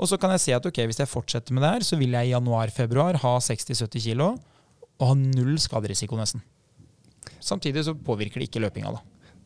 [0.00, 2.16] Og så kan jeg si at ok, hvis jeg fortsetter med det her, så vil
[2.16, 4.24] jeg i januar-februar ha 60-70 kg
[5.02, 6.42] og ha null skaderisiko nesten.
[7.42, 9.02] Samtidig så påvirker det ikke løpinga, da.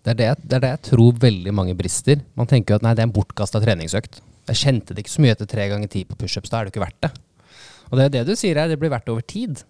[0.06, 2.20] Det er det, det er det, jeg tror veldig mange brister.
[2.38, 4.20] Man tenker jo at nei, det er en bortkasta treningsøkt.
[4.46, 6.52] Jeg kjente det ikke så mye etter tre ganger ti på pushups.
[6.52, 7.10] Da er det ikke verdt det.
[7.90, 9.64] Og det er det du sier her, det blir verdt over tid.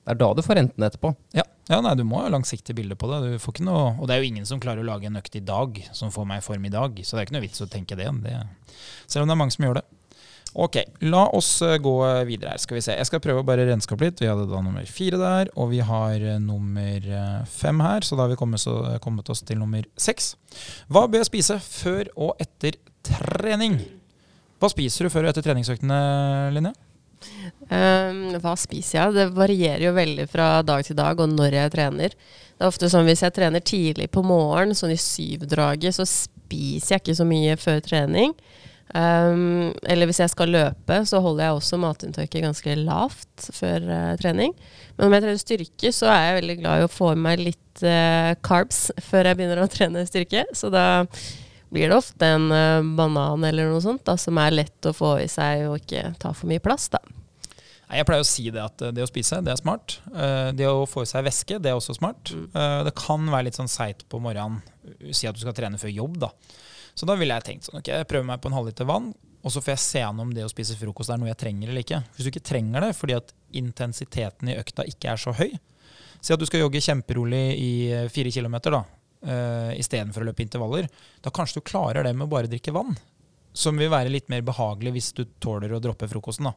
[0.00, 1.10] Det er da du får renten etterpå.
[1.34, 3.34] Ja, ja nei, du må ha langsiktig bilde på det.
[3.66, 6.14] Noe, og det er jo ingen som klarer å lage en økt i dag som
[6.14, 7.02] får meg i form i dag.
[7.02, 8.06] Så det er ikke noe vits å tenke det.
[8.06, 8.54] igjen.
[9.10, 9.86] selv om det er mange som gjør det.
[10.52, 11.94] Ok, la oss eh, gå
[12.26, 12.58] videre her.
[12.62, 12.96] Skal vi se.
[12.98, 14.18] Jeg skal prøve å bare renske opp litt.
[14.22, 18.06] Vi hadde da nummer fire der, og vi har eh, nummer eh, fem her.
[18.06, 18.74] Så da har vi kommet, så,
[19.04, 20.34] kommet oss til nummer seks.
[20.90, 23.78] Hva bør jeg spise før og etter trening?
[24.60, 26.00] Hva spiser du før og etter treningsøktene,
[26.56, 26.74] Linje?
[27.68, 29.14] Um, hva spiser jeg?
[29.18, 32.16] Det varierer jo veldig fra dag til dag og når jeg trener.
[32.16, 36.96] Det er ofte sånn Hvis jeg trener tidlig på morgenen, sånn i syvdraget, så spiser
[36.96, 38.34] jeg ikke så mye før trening.
[38.90, 44.16] Um, eller hvis jeg skal løpe, så holder jeg også matinntaket ganske lavt før uh,
[44.18, 44.56] trening.
[44.96, 47.44] Men om jeg trener styrke, så er jeg veldig glad i å få i meg
[47.44, 50.42] litt uh, carbs før jeg begynner å trene styrke.
[50.58, 51.04] Så da
[51.70, 55.20] blir det ofte en uh, banan eller noe sånt da, som er lett å få
[55.22, 56.88] i seg og ikke ta for mye plass.
[56.90, 57.02] da.
[57.90, 59.96] Jeg pleier å si det at det å spise, det er smart.
[60.54, 62.30] Det å få i seg væske, det er også smart.
[62.30, 62.44] Mm.
[62.86, 64.60] Det kan være litt sånn seigt på morgenen.
[65.10, 66.30] Si at du skal trene før jobb, da.
[67.00, 69.08] Så da ville jeg tenkt sånn, ok, jeg prøver meg på en halvliter vann,
[69.40, 71.70] og så får jeg se an om det å spise frokost er noe jeg trenger
[71.72, 72.02] eller ikke.
[72.12, 75.54] Hvis du ikke trenger det fordi at intensiteten i økta ikke er så høy,
[76.20, 77.70] si at du skal jogge kjemperolig i
[78.12, 78.82] fire kilometer, da
[79.26, 80.90] uh, istedenfor å løpe intervaller,
[81.24, 82.92] da kanskje du klarer det med å bare drikke vann.
[83.50, 86.46] Som vil være litt mer behagelig hvis du tåler å droppe frokosten.
[86.46, 86.52] Da.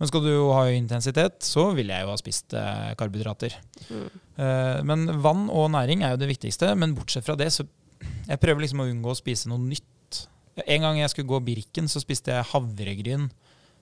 [0.00, 3.58] Men skal du ha høy intensitet, så vil jeg jo ha spist uh, karbohydrater.
[3.90, 4.06] Mm.
[4.38, 6.70] Uh, men vann og næring er jo det viktigste.
[6.80, 7.66] Men bortsett fra det, så
[8.00, 10.24] jeg prøver liksom å unngå å spise noe nytt.
[10.66, 13.30] En gang jeg skulle gå Birken, så spiste jeg havregryn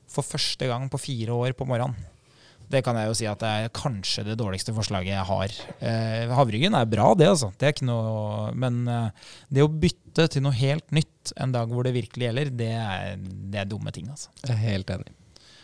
[0.09, 1.97] for første gang på fire år på morgenen.
[2.69, 5.55] Det kan jeg jo si at det er kanskje det dårligste forslaget jeg har.
[5.81, 7.49] Eh, havregryn er bra, det, altså.
[7.57, 11.73] Det er ikke noe, men eh, det å bytte til noe helt nytt en dag
[11.73, 14.11] hvor det virkelig gjelder, det er, det er dumme ting.
[14.13, 14.29] altså.
[14.43, 15.17] Jeg er helt enig.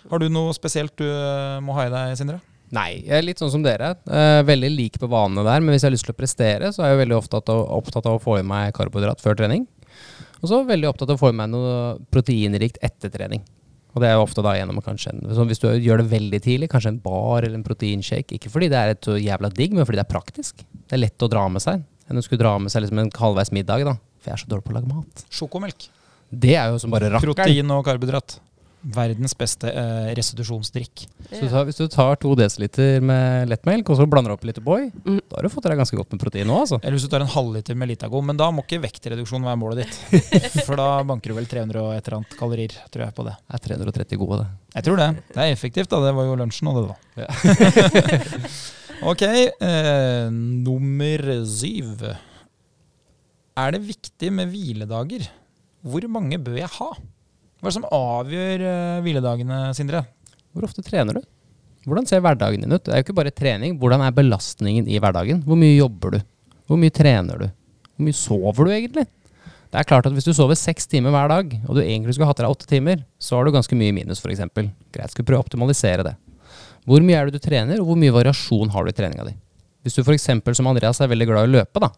[0.09, 2.41] Har du noe spesielt du eh, må ha i deg, Sindre?
[2.75, 3.93] Nei, jeg er litt sånn som dere.
[4.09, 5.62] Eh, veldig lik på vanene der.
[5.62, 8.09] Men hvis jeg har lyst til å prestere, så er jeg veldig opptatt av, opptatt
[8.11, 9.66] av å få i meg karbohydrat før trening.
[10.41, 13.45] Og så veldig opptatt av å få i meg noe proteinrikt etter trening.
[13.95, 16.41] Og det er jo ofte da gjennom kanskje en, så Hvis du gjør det veldig
[16.43, 18.41] tidlig, kanskje en bar eller en proteinshake.
[18.41, 20.64] Ikke fordi det er et jævla digg, men fordi det er praktisk.
[20.75, 21.85] Det er lett å dra med seg.
[22.11, 23.95] Enn å skulle dra med seg liksom en halvveis middag, da.
[24.18, 25.25] For jeg er så dårlig på å lage mat.
[25.33, 25.87] Sjokomelk.
[26.35, 27.39] Det er jo som bare rakkeren.
[27.39, 28.37] Protein og karbohydrat.
[28.85, 31.07] Verdens beste eh, restitusjonsdrikk.
[31.30, 34.61] Så du tar, hvis du tar to dl med lettmelk og så blander opp litt
[34.64, 35.22] Boy, mm.
[35.30, 36.59] da har du fått deg ganske godt med protein nå.
[36.66, 36.78] altså.
[36.82, 39.85] Eller hvis du tar en halvliter med Litago, men da må ikke vektreduksjon være målet
[39.85, 40.20] ditt.
[40.66, 43.35] For da banker du vel 300 og et eller annet kalorier, tror jeg på det.
[43.41, 44.51] Det er 330 gode, det.
[44.76, 45.09] Jeg tror det.
[45.30, 46.03] Det er effektivt, da.
[46.05, 47.24] Det var jo lunsjen og det, da.
[47.24, 48.28] Ja.
[49.14, 52.05] ok, eh, nummer syv.
[53.55, 55.28] Er det viktig med hviledager?
[55.85, 56.93] Hvor mange bør jeg ha?
[57.65, 60.03] Hva er det som avgjør uh, hviledagene, Sindre?
[60.53, 61.23] Hvor ofte trener du?
[61.89, 62.83] Hvordan ser hverdagen din ut?
[62.85, 63.79] Det er jo ikke bare trening.
[63.81, 65.39] Hvordan er belastningen i hverdagen?
[65.47, 66.19] Hvor mye jobber du?
[66.69, 67.47] Hvor mye trener du?
[67.95, 69.07] Hvor mye sover du egentlig?
[69.73, 72.29] Det er klart at Hvis du sover seks timer hver dag, og du egentlig skulle
[72.29, 74.45] hatt deg åtte timer, så har du ganske mye minus, f.eks.
[74.93, 76.12] Greit, skal prøve å optimalisere det.
[76.85, 79.33] Hvor mye er det du trener, og hvor mye variasjon har du i treninga di?
[79.81, 80.29] Hvis du f.eks.
[80.61, 81.89] som Andreas er veldig glad i å løpe, da.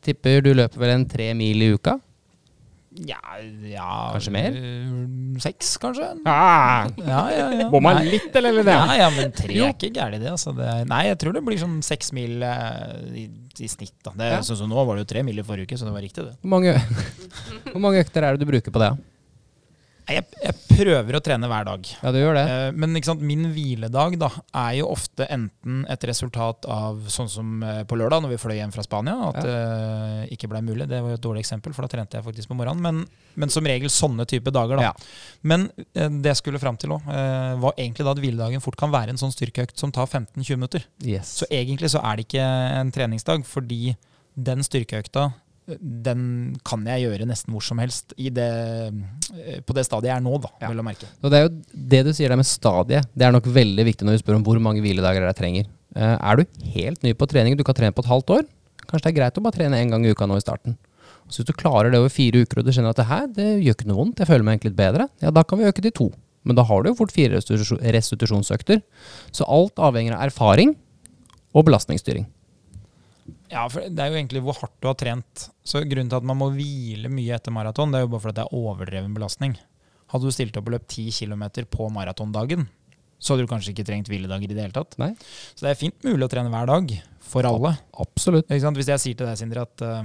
[0.00, 1.98] Jeg tipper du løper vel en tre mil i uka.
[3.08, 3.18] Ja,
[3.64, 4.56] ja Kanskje mer?
[5.40, 6.10] Seks, kanskje?
[6.28, 7.68] Ah, Ja, ja, ja.
[7.72, 8.50] Bomma man litt, eller?
[8.52, 8.74] eller det?
[8.76, 10.28] Ja, ja, men tre er ikke gærent, det.
[10.34, 10.52] Altså.
[10.56, 13.24] det nei, jeg tror det blir sånn seks mil eh, i,
[13.64, 13.96] i snitt.
[14.04, 14.12] Da.
[14.18, 14.42] Det, Ja.
[14.44, 16.26] så, så nå var det jo tre mil i forrige uke, så det var riktig,
[16.28, 16.36] det.
[16.44, 16.76] Hvor mange,
[17.72, 18.92] hvor mange økter er det du bruker på det?
[18.98, 19.11] Nei,
[20.10, 21.88] Jeg, jeg prøver å trene hver dag.
[22.02, 22.42] Ja, du gjør det.
[22.50, 24.28] Eh, Men sant, min hviledag da,
[24.64, 28.56] er jo ofte enten et resultat av sånn som eh, på lørdag, når vi fløy
[28.58, 30.88] hjem fra Spania, at det ikke ble mulig.
[30.90, 32.82] Det var jo et dårlig eksempel, for da trente jeg faktisk på morgenen.
[32.82, 33.04] Men,
[33.38, 34.80] men som regel sånne type dager.
[34.80, 34.90] da.
[34.90, 35.38] Ja.
[35.46, 37.06] Men det jeg skulle fram til òg,
[37.62, 40.88] var egentlig da at hviledagen fort kan være en sånn styrkeøkt som tar 15-20 minutter.
[41.06, 41.38] Yes.
[41.42, 42.48] Så egentlig så er det ikke
[42.82, 43.94] en treningsdag, fordi
[44.34, 45.30] den styrkeøkta
[45.66, 48.48] den kan jeg gjøre nesten hvor som helst i det,
[49.38, 50.68] eh, på det stadiet jeg er nå, da, Ja.
[50.68, 51.06] vil jeg merke.
[51.22, 51.52] Og det er jo
[51.94, 53.06] det du sier der med stadiet.
[53.14, 55.66] Det er nok veldig viktig når vi spør om hvor mange hviledager jeg trenger.
[55.94, 56.44] Eh, er du
[56.74, 58.42] helt ny på trening, du kan trene på et halvt år,
[58.88, 60.76] kanskje det er greit å bare trene én gang i uka nå i starten.
[61.30, 63.62] Så hvis du klarer det over fire uker og du kjenner at det her det
[63.62, 65.80] gjør ikke noe vondt, jeg føler meg egentlig litt bedre, ja da kan vi øke
[65.80, 66.10] til to.
[66.44, 68.82] Men da har du jo fort fire restitusjonsøkter.
[69.30, 70.74] Så alt avhenger av erfaring
[71.54, 72.26] og belastningsstyring.
[73.52, 75.48] Ja, for det er jo egentlig hvor hardt du har trent.
[75.64, 78.38] Så grunnen til at man må hvile mye etter maraton, det er jo bare fordi
[78.38, 79.58] det er overdreven belastning.
[80.12, 82.66] Hadde du stilt opp og løpt 10 km på maratondagen,
[83.22, 84.96] så hadde du kanskje ikke trengt hviledager i det hele tatt.
[85.00, 85.12] Nei.
[85.54, 86.96] Så det er fint mulig å trene hver dag,
[87.32, 87.76] for alle.
[88.02, 88.48] Absolutt.
[88.50, 90.00] Hvis jeg sier til deg, Sindre, at uh,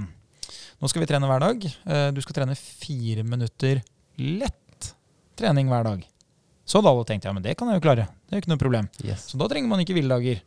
[0.78, 1.66] nå skal vi trene hver dag.
[1.88, 3.82] Uh, du skal trene fire minutter
[4.22, 4.92] lett
[5.38, 6.06] trening hver dag.
[6.68, 8.06] Så hadde alle tenkt ja, men det kan jeg jo klare.
[8.28, 8.88] Det er jo ikke noe problem.
[9.02, 9.30] Yes.
[9.32, 10.44] Så da trenger man ikke hviledager.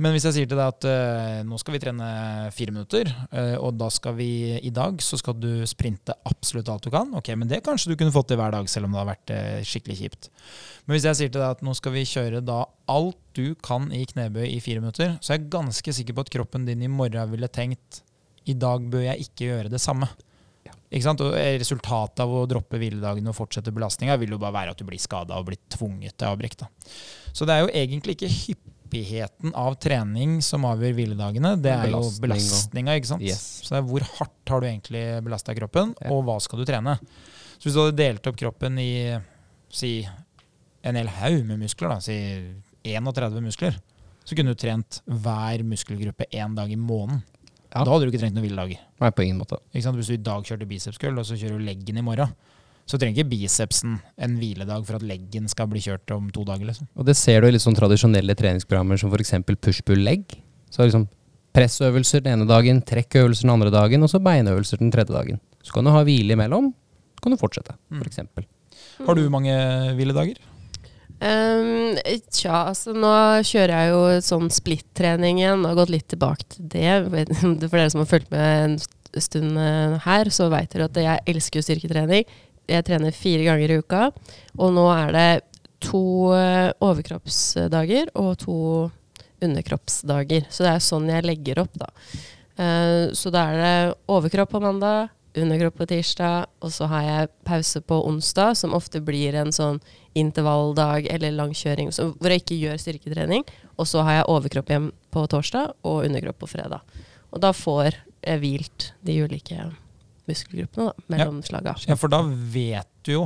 [0.00, 2.06] Men hvis jeg sier til deg at uh, nå skal vi trene
[2.56, 6.86] fire minutter, uh, og da skal vi i dag så skal du sprinte absolutt alt
[6.86, 9.02] du kan, ok, men det kanskje du kunne fått til hver dag, selv om det
[9.02, 10.30] har vært uh, skikkelig kjipt.
[10.86, 12.62] Men hvis jeg sier til deg at nå skal vi kjøre da
[12.94, 16.34] alt du kan i knebøy i fire minutter, så er jeg ganske sikker på at
[16.38, 18.00] kroppen din i morgen ville tenkt
[18.48, 20.08] i dag bør jeg ikke gjøre det samme.
[20.92, 21.22] Ikke sant?
[21.24, 24.84] Og Resultatet av å droppe hviledagene og fortsette belastninga vil jo bare være at du
[24.88, 26.58] blir skada og blir tvunget til avbrekk.
[26.64, 26.68] da.
[27.32, 28.32] Så det er jo egentlig ikke
[28.92, 32.96] hyppigheten av trening som avgjør hviledagene, det er jo belastninga.
[32.98, 33.22] ikke sant?
[33.24, 33.60] Yes.
[33.64, 36.10] Så det er hvor hardt har du egentlig belasta kroppen, Ja.
[36.10, 36.98] og hva skal du trene.
[37.58, 39.18] Så hvis du hadde delt opp kroppen i
[39.70, 40.06] si
[40.84, 43.76] en hel haug med muskler, da, si 31 muskler,
[44.24, 47.22] så kunne du trent hver muskelgruppe én dag i måneden.
[47.74, 47.84] Ja.
[47.84, 48.78] Da hadde du ikke trengt noen hviledager.
[49.00, 49.56] Nei, på ingen måte.
[49.72, 49.96] Ikke sant?
[49.96, 52.34] Hvis du i dag kjørte bicepskull, og så kjører du leggen i morgen,
[52.86, 56.66] så trenger ikke bicepsen en hviledag for at leggen skal bli kjørt om to dager.
[56.68, 56.88] liksom.
[56.98, 59.32] Og det ser du i litt sånn tradisjonelle treningsprogrammer som f.eks.
[59.62, 60.36] push-pull-legg.
[60.72, 61.06] Så er liksom
[61.54, 65.40] pressøvelser den ene dagen, trekkøvelser den andre dagen, og så beinøvelser den tredje dagen.
[65.62, 66.72] Så kan du ha hvile imellom,
[67.16, 68.02] så kan du fortsette, Mm.
[68.02, 68.48] f.eks.
[69.06, 69.52] Har du mange
[69.96, 70.40] hviledager?
[71.22, 71.94] Um,
[72.34, 73.10] tja, altså nå
[73.46, 77.26] kjører jeg jo sånn split-trening igjen, og har gått litt tilbake til det.
[77.70, 81.22] For dere som har fulgt med en stund eh, her, så vet dere at jeg
[81.34, 82.24] elsker jo styrketrening.
[82.70, 84.10] Jeg trener fire ganger i uka,
[84.58, 85.30] og nå er det
[85.82, 88.58] to eh, overkroppsdager og to
[89.42, 90.46] underkroppsdager.
[90.50, 91.90] Så det er sånn jeg legger opp, da.
[92.62, 97.32] Eh, så da er det overkropp på mandag, underkropp på tirsdag, og så har jeg
[97.48, 99.80] pause på onsdag, som ofte blir en sånn
[100.18, 103.46] intervalldag eller langkjøring hvor jeg ikke gjør styrketrening.
[103.80, 106.84] Og så har jeg overkropp hjem på torsdag og underkropp på fredag.
[107.32, 109.56] Og da får jeg hvilt de ulike
[110.32, 111.76] muskelgruppene da, mellom slaga.
[111.86, 113.24] Ja, for da vet du jo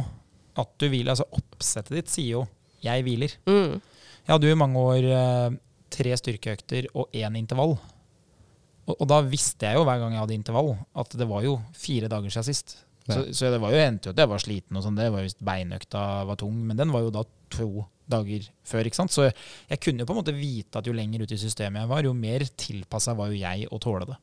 [0.57, 1.15] at du hviler.
[1.15, 2.47] Altså oppsettet ditt sier jo
[2.83, 3.37] 'jeg hviler'.
[3.47, 3.81] Mm.
[4.27, 5.57] Jeg hadde jo i mange år eh,
[5.91, 7.77] tre styrkeøkter og én intervall.
[8.87, 11.57] Og, og da visste jeg jo hver gang jeg hadde intervall, at det var jo
[11.75, 12.77] fire dager siden sist.
[13.07, 13.33] Så, Ja.
[13.33, 14.97] så det var jo endte jo at jeg var sliten og sånn.
[14.99, 18.85] Det var hvis beinøkta var tung, men den var jo da to dager før.
[18.87, 19.11] ikke sant?
[19.15, 19.29] Så
[19.71, 22.03] jeg kunne jo på en måte vite at jo lenger ute i systemet jeg var,
[22.03, 24.17] jo mer tilpassa var jo jeg å tåle det.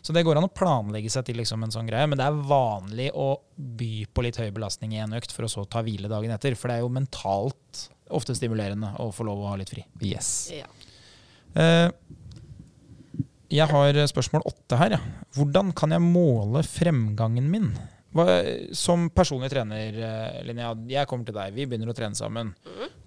[0.00, 2.42] Så det går an å planlegge seg til liksom en sånn greie, men det er
[2.48, 6.10] vanlig å by på litt høy belastning i en økt for å så ta hvile
[6.10, 6.56] dagen etter.
[6.56, 9.84] For det er jo mentalt ofte stimulerende å få lov å ha litt fri.
[10.00, 10.30] Yes.
[10.54, 10.70] Ja.
[11.58, 11.90] Eh,
[13.48, 14.96] jeg har spørsmål åtte her.
[14.96, 15.04] Ja.
[15.36, 17.70] Hvordan kan jeg måle fremgangen min?
[18.76, 21.52] Som personlig trener, eh, Linnea, jeg kommer til deg.
[21.54, 22.54] Vi begynner å trene sammen.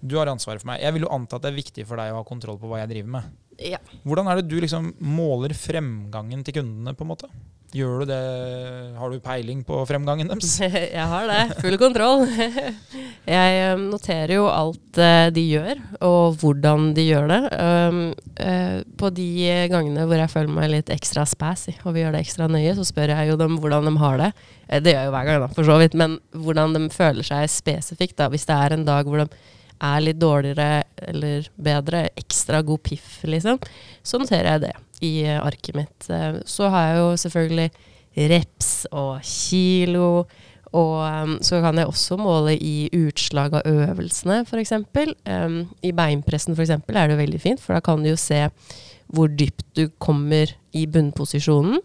[0.00, 0.80] Du har ansvaret for meg.
[0.82, 2.82] Jeg vil jo anta at det er viktig for deg å ha kontroll på hva
[2.82, 3.22] jeg driver med.
[3.62, 3.80] Ja.
[4.02, 7.30] Hvordan er det du liksom måler fremgangen til kundene, på en måte?
[7.72, 8.16] Gjør du det?
[9.00, 10.58] Har du peiling på fremgangen deres?
[10.60, 11.56] Jeg har det.
[11.62, 12.26] Full kontroll.
[13.36, 17.38] Jeg eh, noterer jo alt eh, de gjør, og hvordan de gjør det.
[17.54, 18.00] Um,
[18.42, 19.28] eh, på de
[19.70, 22.84] gangene hvor jeg føler meg litt ekstra spassy, og vi gjør det ekstra nøye, så
[22.88, 24.30] spør jeg jo dem hvordan de har det.
[24.82, 27.48] Det gjør jeg jo hver gang, da, for så vidt, men hvordan de føler seg
[27.54, 28.18] spesifikt.
[28.18, 28.28] da.
[28.32, 29.30] Hvis det er en dag hvor de
[29.82, 33.58] er litt dårligere eller bedre, ekstra god piff, liksom,
[34.06, 34.72] så noterer jeg det
[35.02, 36.08] i eh, arket mitt.
[36.10, 37.70] Eh, Så har jeg jo selvfølgelig
[38.32, 40.26] reps og kilo
[40.72, 44.72] Og um, så kan jeg også måle i utslag av øvelsene, f.eks.
[45.28, 48.16] Um, I beinpressen for eksempel, er det jo veldig fint, for da kan du jo
[48.16, 48.46] se
[49.12, 51.76] hvor dypt du kommer i bunnposisjonen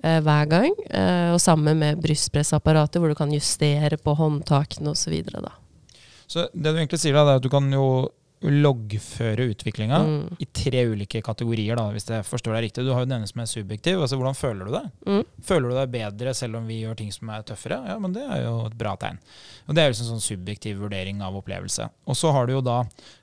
[0.00, 0.72] hver gang.
[1.34, 5.20] Og sammen med brystpressapparatet, hvor du kan justere på håndtakene osv.
[6.32, 7.86] Så det du egentlig sier da, er at du kan jo
[8.42, 10.22] loggføre utviklinga Mm.
[10.42, 12.82] i tre ulike kategorier, da, hvis jeg forstår deg riktig.
[12.82, 14.00] Du har jo denne som er subjektiv.
[14.02, 14.88] altså Hvordan føler du deg?
[15.06, 15.20] Mm.
[15.46, 17.78] Føler du deg bedre selv om vi gjør ting som er tøffere?
[17.86, 19.20] Ja, men det er jo et bra tegn.
[19.68, 21.86] Og Det er jo liksom sånn subjektiv vurdering av opplevelse.
[22.10, 22.80] Og så har du jo da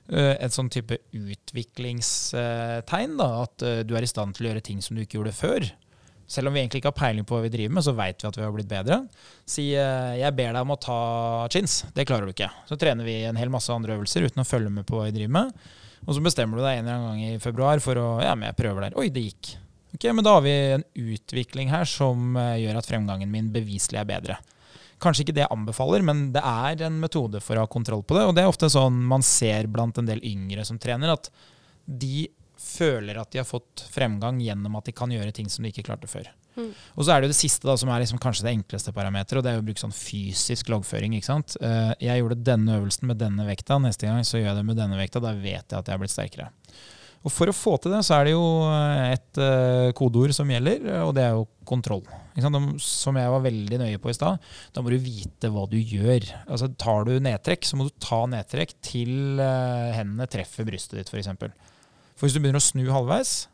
[0.08, 4.64] eh, et sånn type utviklingstegn, da, at eh, du er i stand til å gjøre
[4.66, 5.68] ting som du ikke gjorde før.
[6.30, 8.28] Selv om vi egentlig ikke har peiling på hva vi driver med, så veit vi
[8.28, 9.00] at vi har blitt bedre.
[9.50, 10.98] Si eh, jeg ber deg om å ta
[11.50, 11.80] chins.
[11.96, 12.50] Det klarer du ikke.
[12.68, 15.16] Så trener vi en hel masse andre øvelser uten å følge med på hva vi
[15.16, 15.66] driver med.
[16.06, 18.46] Og så bestemmer du deg en eller annen gang i februar for å Ja, men
[18.46, 18.96] jeg prøver der.
[19.00, 19.56] Oi, det gikk.
[19.90, 23.98] Ok, Men da har vi en utvikling her som eh, gjør at fremgangen min beviselig
[23.98, 24.38] er bedre.
[25.02, 28.14] Kanskje ikke det jeg anbefaler, men det er en metode for å ha kontroll på
[28.14, 28.26] det.
[28.28, 31.32] Og det er ofte sånn man ser blant en del yngre som trener, at
[31.90, 32.28] de
[32.70, 35.86] føler at de har fått fremgang gjennom at de kan gjøre ting som de ikke
[35.90, 36.30] klarte før.
[36.56, 36.70] Mm.
[36.96, 39.40] Og så er det jo det siste, da, som er liksom kanskje det enkleste parameteret,
[39.40, 41.14] og det er jo å bruke sånn fysisk loggføring.
[41.18, 41.56] ikke sant?
[41.62, 44.80] Eh, Jeg gjorde denne øvelsen med denne vekta, neste gang så gjør jeg det med
[44.80, 45.22] denne vekta.
[45.22, 46.50] Da vet jeg at jeg har blitt sterkere.
[47.20, 48.44] Og For å få til det, så er det jo
[49.12, 52.06] et eh, kodeord som gjelder, og det er jo kontroll.
[52.80, 54.40] Som jeg var veldig nøye på i stad.
[54.72, 56.24] Da må du vite hva du gjør.
[56.48, 61.12] Altså Tar du nedtrekk, så må du ta nedtrekk til eh, hendene treffer brystet ditt,
[61.12, 61.28] f.eks.
[62.20, 63.48] For, hvis du begynner å snu halvveis,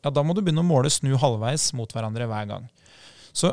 [0.00, 2.64] ja, da må du begynne å måle snu halvveis mot hverandre hver gang.
[3.36, 3.50] Så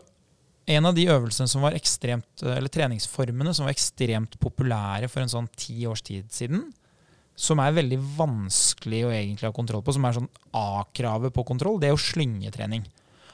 [0.72, 5.34] en av de øvelsene som var ekstremt, eller treningsformene som var ekstremt populære for en
[5.34, 6.70] sånn ti års tid siden,
[7.36, 11.82] som er veldig vanskelig å egentlig ha kontroll på, som er sånn A-kravet på kontroll,
[11.82, 12.86] det er jo slyngetrening.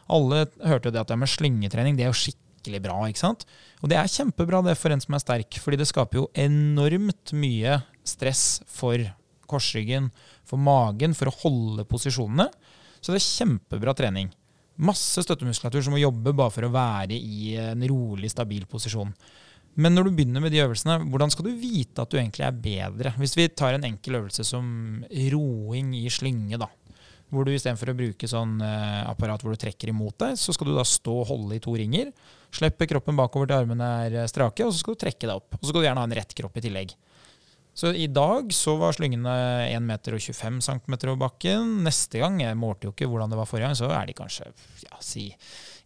[0.09, 3.45] Alle hørte jo det at det med slyngetrening, det er jo skikkelig bra, ikke sant?
[3.83, 7.35] Og det er kjempebra det for en som er sterk, fordi det skaper jo enormt
[7.37, 7.77] mye
[8.07, 9.03] stress for
[9.49, 10.09] korsryggen,
[10.49, 12.49] for magen, for å holde posisjonene.
[12.99, 14.31] Så det er kjempebra trening.
[14.79, 19.11] Masse støttemuskulatur som må jobbe bare for å være i en rolig, stabil posisjon.
[19.79, 22.61] Men når du begynner med de øvelsene, hvordan skal du vite at du egentlig er
[22.63, 23.13] bedre?
[23.19, 24.65] Hvis vi tar en enkel øvelse som
[25.33, 26.67] roing i slynge, da.
[27.29, 30.71] Hvor du istedenfor å bruke sånn eh, apparat hvor du trekker imot deg, så skal
[30.71, 32.09] du da stå og holde i to ringer.
[32.55, 35.59] Slippe kroppen bakover til armene er eh, strake, og så skal du trekke deg opp.
[35.59, 36.95] Og så skal du gjerne ha en rett kropp i tillegg.
[37.79, 39.33] Så i dag så var slyngene
[39.69, 41.77] 1 meter og 25 cm over bakken.
[41.85, 44.49] Neste gang, jeg målte jo ikke hvordan det var forrige gang, så er de kanskje
[44.83, 45.29] ja, si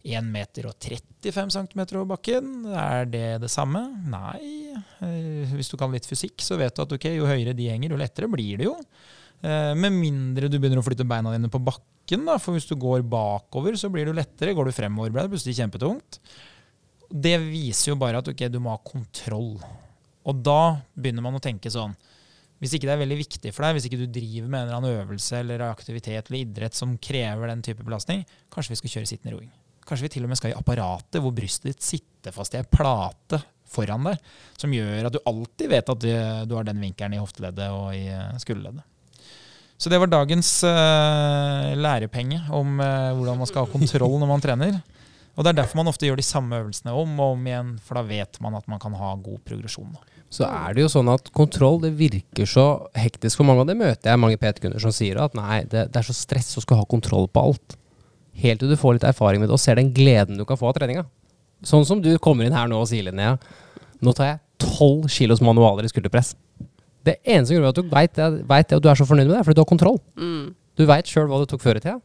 [0.02, 2.48] 1 meter og 35 cm over bakken.
[2.66, 3.84] Er det det samme?
[4.10, 4.74] Nei.
[5.06, 7.94] Eh, Hvis du kan litt fysikk, så vet du at okay, jo høyere de henger,
[7.94, 8.74] jo lettere blir det jo.
[9.44, 12.40] Eh, Med mindre du begynner å flytte beina dine på bakken, da.
[12.42, 14.56] For hvis du går bakover, så blir det lettere.
[14.58, 16.18] Går du fremover, blir det plutselig kjempetungt.
[17.06, 19.60] Det viser jo bare at okay, du må ha kontroll.
[20.24, 21.92] Og da begynner man å tenke sånn
[22.62, 24.78] Hvis ikke det er veldig viktig for deg, hvis ikke du driver med en eller
[24.78, 28.22] annen øvelse eller aktivitet eller idrett som krever den type belastning,
[28.54, 29.50] kanskje vi skal kjøre sittende roing.
[29.84, 32.64] Kanskje vi til og med skal i apparatet hvor brystet ditt sitter fast i ei
[32.64, 33.42] plate
[33.74, 37.68] foran deg, som gjør at du alltid vet at du, har den vinkelen i hofteleddet
[37.74, 38.86] og i eh, skulderleddet.
[39.76, 44.44] Så det var dagens uh, lærepenge om uh, hvordan man skal ha kontroll når man
[44.44, 44.76] trener.
[45.34, 47.98] Og Det er derfor man ofte gjør de samme øvelsene om og om igjen, for
[47.98, 49.90] da vet man at man kan ha god progresjon.
[49.96, 50.13] Da.
[50.34, 52.66] Så er det jo sånn at kontroll det virker så
[52.98, 56.00] hektisk for mange, og det møter jeg mange PT-kunder som sier at nei, det, det
[56.00, 57.76] er så stress å skal ha kontroll på alt.
[58.42, 60.72] Helt til du får litt erfaring med det og ser den gleden du kan få
[60.72, 61.04] av treninga.
[61.64, 63.36] Sånn som du kommer inn her nå og sier, Linnea.
[64.02, 66.34] Nå tar jeg tolv kilos manualer i skulderpress.
[67.04, 67.94] Det eneste grunnen til at du
[68.48, 70.00] veit det, og du er så fornøyd med det, er fordi du har kontroll.
[70.18, 70.50] Mm.
[70.74, 72.00] Du veit sjøl hva du tok før i tida.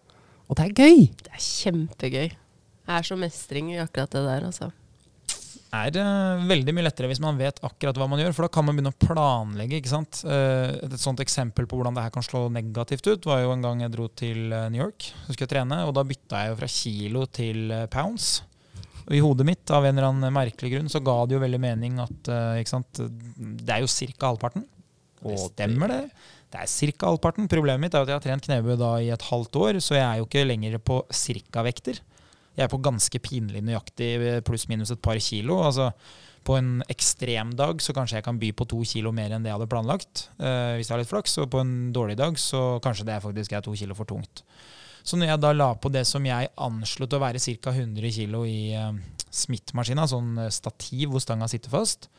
[0.50, 1.08] Og det er gøy!
[1.24, 2.30] Det er kjempegøy.
[2.30, 4.70] Det er så mestring i akkurat det der, altså.
[5.76, 8.66] Er eh, veldig mye lettere hvis man vet akkurat hva man gjør, for da kan
[8.66, 9.80] man begynne å planlegge.
[9.80, 10.22] ikke sant?
[10.26, 13.66] Eh, et sånt eksempel på hvordan det her kan slå negativt ut, var jo en
[13.66, 16.54] gang jeg dro til eh, New York så skulle jeg trene, og da bytta jeg
[16.54, 18.32] jo fra kilo til pounds.
[19.06, 21.62] Og i hodet mitt, av en eller annen merkelig grunn, så ga det jo veldig
[21.62, 22.30] mening at
[22.62, 23.00] ikke sant?
[23.00, 24.28] det er jo ca.
[24.30, 24.68] halvparten.
[25.26, 26.28] Og det stemmer, det.
[26.54, 27.08] Det er ca.
[27.10, 27.50] halvparten.
[27.50, 30.06] Problemet mitt er at jeg har trent knebøy da i et halvt år, så jeg
[30.06, 32.04] er jo ikke lenger på cirka-vekter.
[32.60, 35.62] Jeg er på ganske pinlig nøyaktig pluss-minus et par kilo.
[35.64, 35.94] Altså,
[36.44, 39.52] på en ekstrem dag så kanskje jeg kan by på to kilo mer enn det
[39.52, 40.26] jeg hadde planlagt.
[40.40, 41.38] eh, hvis jeg har litt flaks.
[41.40, 44.44] Og på en dårlig dag så kanskje det faktisk er to kilo for tungt.
[45.04, 47.72] Så når jeg da la på det som jeg anslo å være ca.
[47.72, 48.92] 100 kilo i uh,
[49.32, 52.10] Smith-maskina, sånn eh, stativ hvor stanga sitter fast,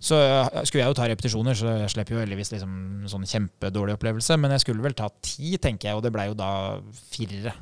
[0.00, 2.72] så eh, skulle jeg jo ta repetisjoner, så jeg slipper jo heldigvis liksom
[3.10, 4.36] sånn kjempedårlig opplevelse.
[4.40, 6.50] Men jeg skulle vel ta ti, tenker jeg, og det blei jo da
[7.12, 7.54] firere.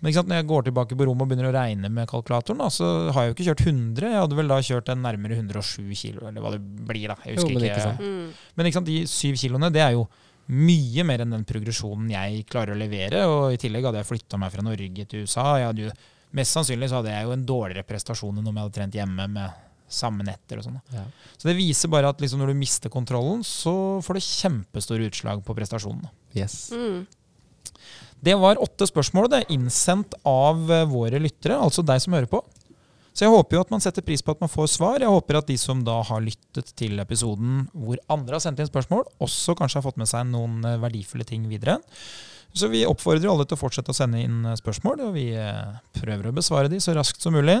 [0.00, 2.58] Men ikke sant, når jeg går tilbake på rommet og begynner å regne med kalkulatoren,
[2.62, 4.06] da, så har jeg jo ikke kjørt 100.
[4.14, 7.08] Jeg hadde vel da kjørt en nærmere 107 kilo, eller hva det blir.
[7.12, 7.16] da.
[7.26, 7.84] Jeg Jo, husker men ikke.
[7.84, 8.08] ikke.
[8.08, 8.32] Mm.
[8.56, 10.06] Men ikke sant, de syv kiloene, det er jo
[10.50, 13.20] mye mer enn den progresjonen jeg klarer å levere.
[13.30, 15.44] Og i tillegg hadde jeg flytta meg fra Norge til USA.
[15.60, 15.92] Jeg hadde jo,
[16.40, 19.28] mest sannsynlig så hadde jeg jo en dårligere prestasjon enn om jeg hadde trent hjemme
[19.36, 20.80] med samme netter og sånn.
[20.94, 21.04] Ja.
[21.36, 25.40] Så det viser bare at liksom når du mister kontrollen, så får det kjempestore utslag
[25.46, 26.06] på prestasjonen.
[26.38, 26.70] Yes.
[26.74, 27.00] Mm.
[28.20, 32.42] Det var åtte spørsmål det, innsendt av eh, våre lyttere, altså deg som hører på.
[33.16, 35.00] Så jeg håper jo at man setter pris på at man får svar.
[35.02, 38.68] Jeg håper at de som da har lyttet til episoden hvor andre har sendt inn
[38.68, 41.80] spørsmål, også kanskje har fått med seg noen eh, verdifulle ting videre.
[42.52, 45.30] Så vi oppfordrer alle til å fortsette å sende inn eh, spørsmål, og vi
[45.96, 47.56] prøver å besvare de så raskt som mulig.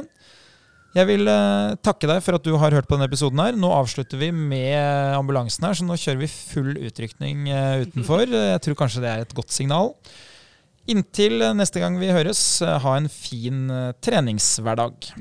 [0.92, 1.28] Jeg vil
[1.86, 3.38] takke deg for at du har hørt på denne episoden.
[3.38, 3.54] her.
[3.54, 7.44] Nå avslutter vi med ambulansen her, så nå kjører vi full utrykning
[7.84, 8.24] utenfor.
[8.26, 9.92] Jeg tror kanskje det er et godt signal.
[10.90, 15.12] Inntil neste gang vi høres, eh, ha en fin eh, treningshverdag.